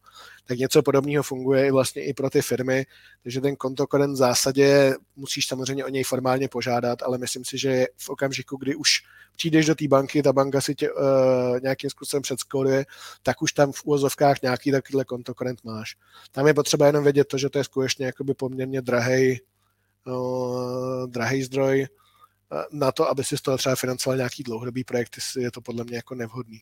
Tak 0.47 0.57
něco 0.57 0.84
podobného 0.84 1.23
funguje 1.23 1.67
i 1.67 1.71
vlastně 1.71 2.03
i 2.03 2.13
pro 2.13 2.30
ty 2.30 2.41
firmy, 2.41 2.86
takže 3.23 3.41
ten 3.41 3.55
kontokorent 3.55 4.13
v 4.13 4.17
zásadě 4.17 4.95
musíš 5.15 5.47
samozřejmě 5.47 5.86
o 5.86 5.89
něj 5.89 6.03
formálně 6.03 6.47
požádat, 6.47 7.03
ale 7.03 7.17
myslím 7.17 7.45
si, 7.45 7.57
že 7.57 7.86
v 7.97 8.09
okamžiku, 8.09 8.57
kdy 8.57 8.75
už 8.75 8.89
přijdeš 9.36 9.65
do 9.65 9.75
té 9.75 9.88
banky, 9.88 10.23
ta 10.23 10.34
banka 10.34 10.61
si 10.61 10.75
tě 10.75 10.91
uh, 10.91 11.01
nějakým 11.63 11.89
způsobem 11.89 12.21
předskoluje, 12.21 12.86
tak 13.23 13.41
už 13.41 13.53
tam 13.53 13.71
v 13.71 13.84
úvozovkách 13.84 14.41
nějaký 14.41 14.71
takovýhle 14.71 15.05
kontokorent 15.05 15.63
máš. 15.63 15.95
Tam 16.32 16.47
je 16.47 16.53
potřeba 16.53 16.88
jenom 16.88 17.03
vědět 17.03 17.27
to, 17.27 17.38
že 17.38 17.49
to 17.49 17.57
je 17.57 17.63
skutečně 17.63 18.05
jakoby 18.05 18.34
poměrně 18.34 18.82
drahý, 18.82 19.41
uh, 20.07 21.07
drahý 21.07 21.43
zdroj, 21.43 21.88
na 22.72 22.91
to, 22.91 23.10
aby 23.10 23.24
si 23.24 23.38
z 23.38 23.41
toho 23.41 23.58
třeba 23.58 23.76
financoval 23.76 24.18
nějaký 24.18 24.43
dlouhodobý 24.43 24.84
projekt, 24.84 25.16
je 25.39 25.52
to 25.52 25.62
podle 25.62 25.84
mě 25.84 25.95
jako 25.95 26.16
nevhodný. 26.16 26.62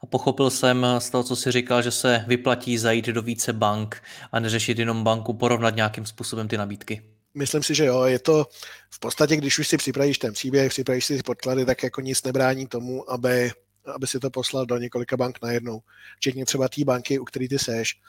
A 0.00 0.06
pochopil 0.06 0.50
jsem 0.50 0.86
z 0.98 1.10
toho, 1.10 1.24
co 1.24 1.36
jsi 1.36 1.52
říkal, 1.52 1.82
že 1.82 1.90
se 1.90 2.24
vyplatí 2.28 2.78
zajít 2.78 3.06
do 3.06 3.22
více 3.22 3.52
bank 3.52 4.02
a 4.32 4.40
neřešit 4.40 4.78
jenom 4.78 5.04
banku, 5.04 5.34
porovnat 5.34 5.76
nějakým 5.76 6.06
způsobem 6.06 6.48
ty 6.48 6.56
nabídky. 6.56 7.02
Myslím 7.34 7.62
si, 7.62 7.74
že 7.74 7.84
jo, 7.84 8.04
je 8.04 8.18
to 8.18 8.46
v 8.90 8.98
podstatě, 8.98 9.36
když 9.36 9.58
už 9.58 9.68
si 9.68 9.76
připravíš 9.76 10.18
ten 10.18 10.32
příběh, 10.32 10.70
připravíš 10.70 11.04
si 11.04 11.22
podklady, 11.22 11.64
tak 11.64 11.82
jako 11.82 12.00
nic 12.00 12.22
nebrání 12.22 12.66
tomu, 12.66 13.10
aby, 13.10 13.52
aby 13.94 14.06
si 14.06 14.20
to 14.20 14.30
poslal 14.30 14.66
do 14.66 14.78
několika 14.78 15.16
bank 15.16 15.38
najednou. 15.42 15.80
Včetně 16.16 16.44
třeba 16.44 16.68
té 16.68 16.84
banky, 16.84 17.18
u 17.18 17.24
které 17.24 17.48
ty 17.48 17.58
seš. 17.58 18.00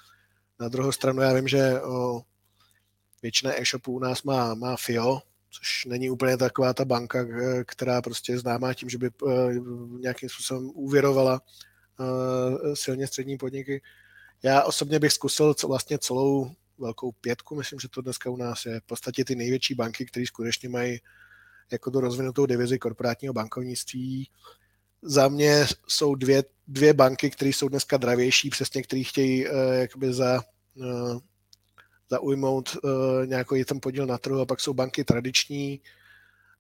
Na 0.59 0.67
druhou 0.67 0.91
stranu 0.91 1.21
já 1.21 1.33
vím, 1.33 1.47
že 1.47 1.81
o, 1.81 2.21
většina 3.21 3.61
e-shopů 3.61 3.93
u 3.93 3.99
nás 3.99 4.23
má, 4.23 4.53
má 4.53 4.75
FIO, 4.75 5.21
což 5.53 5.85
není 5.85 6.09
úplně 6.09 6.37
taková 6.37 6.73
ta 6.73 6.85
banka, 6.85 7.19
eh, 7.19 7.63
která 7.63 8.01
prostě 8.01 8.31
je 8.31 8.39
známá 8.39 8.73
tím, 8.73 8.89
že 8.89 8.97
by 8.97 9.07
eh, 9.07 9.31
nějakým 9.99 10.29
způsobem 10.29 10.71
úvěrovala 10.73 11.41
eh, 11.99 12.75
silně 12.75 13.07
střední 13.07 13.37
podniky. 13.37 13.81
Já 14.43 14.63
osobně 14.63 14.99
bych 14.99 15.11
zkusil 15.11 15.55
vlastně 15.67 15.97
celou 15.97 16.51
velkou 16.77 17.11
pětku, 17.11 17.55
myslím, 17.55 17.79
že 17.79 17.89
to 17.89 18.01
dneska 18.01 18.29
u 18.29 18.37
nás 18.37 18.65
je 18.65 18.79
v 18.79 18.83
podstatě 18.83 19.25
ty 19.25 19.35
největší 19.35 19.75
banky, 19.75 20.05
které 20.05 20.25
skutečně 20.25 20.69
mají 20.69 20.99
jako 21.71 21.89
do 21.89 21.99
rozvinutou 21.99 22.45
divizi 22.45 22.79
korporátního 22.79 23.33
bankovnictví. 23.33 24.29
Za 25.01 25.27
mě 25.27 25.65
jsou 25.87 26.15
dvě, 26.15 26.43
dvě 26.67 26.93
banky, 26.93 27.29
které 27.29 27.49
jsou 27.49 27.67
dneska 27.69 27.97
dravější, 27.97 28.49
přesně 28.49 28.83
které 28.83 29.03
chtějí 29.03 29.45
jakoby 29.71 30.13
za 30.13 30.43
zaujmout 32.09 32.77
uh, 32.83 32.91
nějaký 33.25 33.63
ten 33.63 33.79
podíl 33.81 34.05
na 34.05 34.17
trhu 34.17 34.39
a 34.39 34.45
pak 34.45 34.59
jsou 34.59 34.73
banky 34.73 35.03
tradiční. 35.03 35.81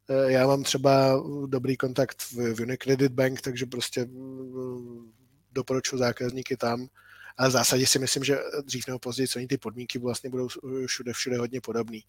Uh, 0.09 0.31
já 0.31 0.47
mám 0.47 0.63
třeba 0.63 1.23
dobrý 1.45 1.77
kontakt 1.77 2.21
v, 2.21 2.61
Unicredit 2.61 3.11
Bank, 3.11 3.41
takže 3.41 3.65
prostě 3.65 4.05
uh, 4.05 5.05
doporučuji 5.51 5.97
zákazníky 5.97 6.57
tam. 6.57 6.87
Ale 7.37 7.49
v 7.49 7.51
zásadě 7.51 7.87
si 7.87 7.99
myslím, 7.99 8.23
že 8.23 8.37
dřív 8.65 8.87
nebo 8.87 8.99
později 8.99 9.27
oni 9.35 9.47
ty 9.47 9.57
podmínky 9.57 9.99
vlastně 9.99 10.29
budou 10.29 10.47
všude, 10.85 11.13
všude 11.13 11.37
hodně 11.37 11.61
podobný. 11.61 12.03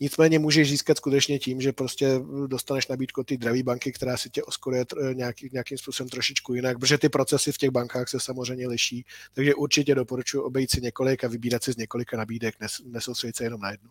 Nicméně 0.00 0.38
můžeš 0.38 0.70
získat 0.70 0.96
skutečně 0.96 1.38
tím, 1.38 1.60
že 1.60 1.72
prostě 1.72 2.20
dostaneš 2.46 2.88
nabídku 2.88 3.20
od 3.20 3.26
té 3.26 3.36
dravé 3.36 3.62
banky, 3.62 3.92
která 3.92 4.16
si 4.16 4.30
tě 4.30 4.42
oskoruje 4.42 4.84
nějaký, 5.12 5.48
nějakým 5.52 5.78
způsobem 5.78 6.08
trošičku 6.08 6.54
jinak, 6.54 6.78
protože 6.78 6.98
ty 6.98 7.08
procesy 7.08 7.52
v 7.52 7.58
těch 7.58 7.70
bankách 7.70 8.08
se 8.08 8.20
samozřejmě 8.20 8.68
liší. 8.68 9.04
Takže 9.34 9.54
určitě 9.54 9.94
doporučuji 9.94 10.42
obejít 10.42 10.70
si 10.70 10.80
několik 10.80 11.24
a 11.24 11.28
vybírat 11.28 11.64
si 11.64 11.72
z 11.72 11.76
několika 11.76 12.16
nabídek, 12.16 12.54
nesoustředit 12.84 13.36
se 13.36 13.44
jenom 13.44 13.60
na 13.60 13.70
jednu. 13.70 13.90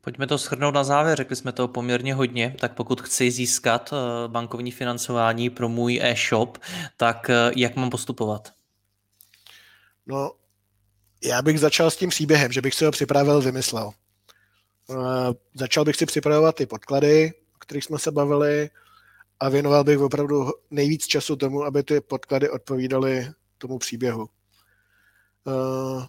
Pojďme 0.00 0.26
to 0.26 0.38
shrnout 0.38 0.74
na 0.74 0.84
závěr, 0.84 1.16
řekli 1.16 1.36
jsme 1.36 1.52
to 1.52 1.68
poměrně 1.68 2.14
hodně, 2.14 2.56
tak 2.60 2.74
pokud 2.74 3.00
chci 3.00 3.30
získat 3.30 3.90
eh, 3.92 4.28
bankovní 4.28 4.70
financování 4.70 5.50
pro 5.50 5.68
můj 5.68 6.00
e-shop, 6.02 6.58
tak 6.96 7.30
eh, 7.30 7.52
jak 7.56 7.76
mám 7.76 7.90
postupovat? 7.90 8.52
No, 10.06 10.32
já 11.24 11.42
bych 11.42 11.60
začal 11.60 11.90
s 11.90 11.96
tím 11.96 12.10
příběhem, 12.10 12.52
že 12.52 12.62
bych 12.62 12.74
si 12.74 12.84
ho 12.84 12.90
připravil, 12.90 13.40
vymyslel. 13.40 13.92
Uh, 14.86 15.32
začal 15.54 15.84
bych 15.84 15.96
si 15.96 16.06
připravovat 16.06 16.56
ty 16.56 16.66
podklady, 16.66 17.32
o 17.54 17.58
kterých 17.58 17.84
jsme 17.84 17.98
se 17.98 18.10
bavili, 18.10 18.70
a 19.40 19.48
věnoval 19.48 19.84
bych 19.84 19.98
opravdu 19.98 20.50
nejvíc 20.70 21.06
času 21.06 21.36
tomu, 21.36 21.64
aby 21.64 21.82
ty 21.82 22.00
podklady 22.00 22.50
odpovídaly 22.50 23.28
tomu 23.58 23.78
příběhu. 23.78 24.28
Uh, 25.44 26.04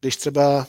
když 0.00 0.16
třeba 0.16 0.66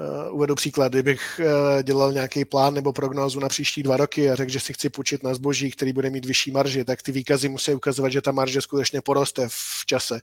Uh, 0.00 0.34
uvedu 0.34 0.54
příklad, 0.54 0.92
kdybych 0.92 1.40
dělal 1.82 2.12
nějaký 2.12 2.44
plán 2.44 2.74
nebo 2.74 2.92
prognózu 2.92 3.40
na 3.40 3.48
příští 3.48 3.82
dva 3.82 3.96
roky 3.96 4.30
a 4.30 4.34
řekl, 4.34 4.50
že 4.50 4.60
si 4.60 4.72
chci 4.72 4.90
půjčit 4.90 5.22
na 5.22 5.34
zboží, 5.34 5.70
který 5.70 5.92
bude 5.92 6.10
mít 6.10 6.24
vyšší 6.24 6.50
marži, 6.50 6.84
tak 6.84 7.02
ty 7.02 7.12
výkazy 7.12 7.48
musí 7.48 7.74
ukazovat, 7.74 8.12
že 8.12 8.20
ta 8.20 8.32
marže 8.32 8.60
skutečně 8.60 9.00
poroste 9.00 9.48
v 9.48 9.86
čase. 9.86 10.20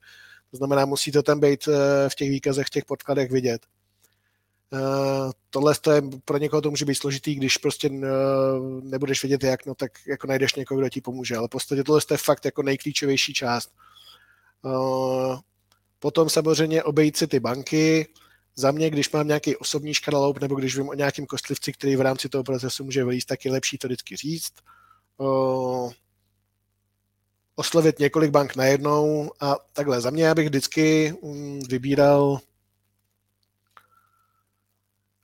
To 0.51 0.57
znamená, 0.57 0.85
musí 0.85 1.11
to 1.11 1.23
tam 1.23 1.39
být 1.39 1.65
v 2.07 2.15
těch 2.15 2.29
výkazech, 2.29 2.67
v 2.67 2.69
těch 2.69 2.85
podkladech 2.85 3.31
vidět. 3.31 3.61
Uh, 4.73 5.31
tohle 5.49 5.75
to 5.81 5.91
je, 5.91 6.01
pro 6.25 6.37
někoho 6.37 6.61
to 6.61 6.69
může 6.69 6.85
být 6.85 6.95
složitý, 6.95 7.35
když 7.35 7.57
prostě 7.57 7.89
uh, 7.89 8.03
nebudeš 8.83 9.23
vědět 9.23 9.43
jak, 9.43 9.65
no 9.65 9.75
tak 9.75 9.91
jako 10.07 10.27
najdeš 10.27 10.55
někoho, 10.55 10.79
kdo 10.79 10.89
ti 10.89 11.01
pomůže, 11.01 11.37
ale 11.37 11.47
v 11.47 11.49
podstatě 11.49 11.83
tohle 11.83 12.01
je 12.11 12.17
fakt 12.17 12.45
jako 12.45 12.63
nejklíčovější 12.63 13.33
část. 13.33 13.71
Uh, 14.61 15.39
potom 15.99 16.29
samozřejmě 16.29 16.83
obejít 16.83 17.17
si 17.17 17.27
ty 17.27 17.39
banky, 17.39 18.07
za 18.55 18.71
mě, 18.71 18.89
když 18.89 19.11
mám 19.11 19.27
nějaký 19.27 19.55
osobní 19.55 19.93
škraloup 19.93 20.39
nebo 20.39 20.55
když 20.55 20.77
vím 20.77 20.89
o 20.89 20.93
nějakém 20.93 21.25
kostlivci, 21.25 21.73
který 21.73 21.95
v 21.95 22.01
rámci 22.01 22.29
toho 22.29 22.43
procesu 22.43 22.83
může 22.83 23.03
vylíst, 23.03 23.27
tak 23.27 23.45
je 23.45 23.51
lepší 23.51 23.77
to 23.77 23.87
vždycky 23.87 24.15
říct. 24.15 24.53
Oslovit 27.55 27.99
několik 27.99 28.31
bank 28.31 28.55
najednou 28.55 29.31
a 29.39 29.55
takhle. 29.73 30.01
Za 30.01 30.09
mě 30.09 30.33
bych 30.33 30.45
vždycky 30.45 31.13
mm, 31.23 31.59
vybíral 31.69 32.39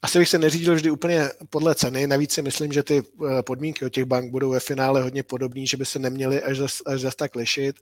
asi 0.03 0.19
bych 0.19 0.29
se 0.29 0.39
neřídil 0.39 0.75
vždy 0.75 0.91
úplně 0.91 1.29
podle 1.49 1.75
ceny, 1.75 2.07
navíc 2.07 2.31
si 2.31 2.41
myslím, 2.41 2.71
že 2.71 2.83
ty 2.83 2.97
e, 2.97 3.43
podmínky 3.43 3.85
od 3.85 3.89
těch 3.89 4.05
bank 4.05 4.31
budou 4.31 4.49
ve 4.49 4.59
finále 4.59 5.01
hodně 5.01 5.23
podobné, 5.23 5.65
že 5.65 5.77
by 5.77 5.85
se 5.85 5.99
neměly 5.99 6.41
až 6.41 6.57
zas, 6.57 6.81
až 6.85 7.01
zas 7.01 7.15
tak 7.15 7.35
lišit 7.35 7.75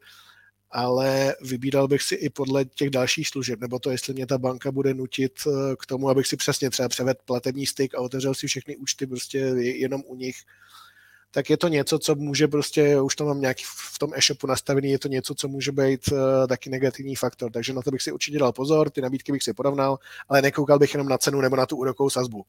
ale 0.72 1.36
vybíral 1.41 1.88
bych 1.88 2.01
si 2.01 2.15
i 2.15 2.30
podle 2.30 2.65
těch 2.65 2.89
dalších 2.89 3.28
služeb, 3.28 3.59
nebo 3.59 3.80
to, 3.80 3.91
jestli 3.91 4.13
mě 4.13 4.28
ta 4.28 4.38
banka 4.38 4.72
bude 4.72 4.93
nutit 4.93 5.34
eh, 5.47 5.76
k 5.76 5.86
tomu, 5.86 6.09
abych 6.09 6.28
si 6.28 6.38
přesně 6.38 6.69
třeba 6.69 6.89
převedl 6.89 7.19
platební 7.26 7.65
styk 7.65 7.95
a 7.95 7.99
otevřel 7.99 8.34
si 8.34 8.47
všechny 8.47 8.78
účty 8.78 9.07
prostě 9.07 9.38
jenom 9.38 10.03
u 10.05 10.15
nich, 10.15 10.36
tak 11.32 11.49
je 11.49 11.57
to 11.57 11.67
něco, 11.67 11.99
co 11.99 12.15
může 12.15 12.47
prostě, 12.47 13.01
už 13.01 13.15
to 13.15 13.25
mám 13.25 13.41
nějaký 13.41 13.63
v 13.67 13.99
tom 13.99 14.11
e-shopu 14.15 14.47
nastavený, 14.47 14.91
je 14.91 14.99
to 14.99 15.07
něco, 15.07 15.36
co 15.36 15.47
může 15.47 15.71
být 15.71 16.11
uh, 16.11 16.17
taky 16.47 16.69
negativní 16.69 17.15
faktor, 17.15 17.51
takže 17.51 17.73
na 17.73 17.82
to 17.82 17.91
bych 17.91 18.01
si 18.01 18.11
určitě 18.11 18.39
dal 18.39 18.51
pozor, 18.51 18.89
ty 18.89 19.01
nabídky 19.01 19.32
bych 19.32 19.43
si 19.43 19.53
porovnal, 19.53 19.99
ale 20.29 20.41
nekoukal 20.41 20.79
bych 20.79 20.93
jenom 20.93 21.07
na 21.07 21.17
cenu 21.17 21.41
nebo 21.41 21.55
na 21.55 21.65
tu 21.65 21.77
úrokovou 21.77 22.09
sazbu. 22.09 22.45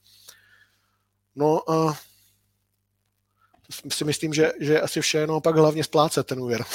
No 1.36 1.70
a 1.70 1.84
uh, 1.84 1.94
si 3.88 4.04
myslím, 4.04 4.34
že, 4.34 4.52
že 4.60 4.80
asi 4.80 5.00
vše 5.00 5.18
jenom 5.18 5.42
pak 5.42 5.56
hlavně 5.56 5.84
splácet 5.84 6.26
ten 6.26 6.40
úvěr. 6.40 6.64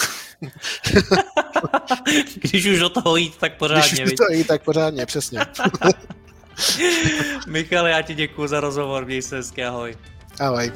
Když 2.35 2.65
už 2.65 2.79
do 2.79 2.89
toho 2.89 3.15
jít, 3.15 3.37
tak 3.37 3.57
pořádně. 3.57 3.89
Když 3.89 4.05
už 4.05 4.11
do 4.11 4.17
toho 4.17 4.37
jít, 4.37 4.47
tak 4.47 4.63
pořádně, 4.63 5.05
přesně. 5.05 5.39
Michal, 7.47 7.87
já 7.87 8.01
ti 8.01 8.15
děkuji 8.15 8.47
za 8.47 8.59
rozhovor, 8.59 9.05
měj 9.05 9.21
se 9.21 9.35
hezky, 9.35 9.65
ahoj. 9.65 9.97
Ahoj. 10.39 10.71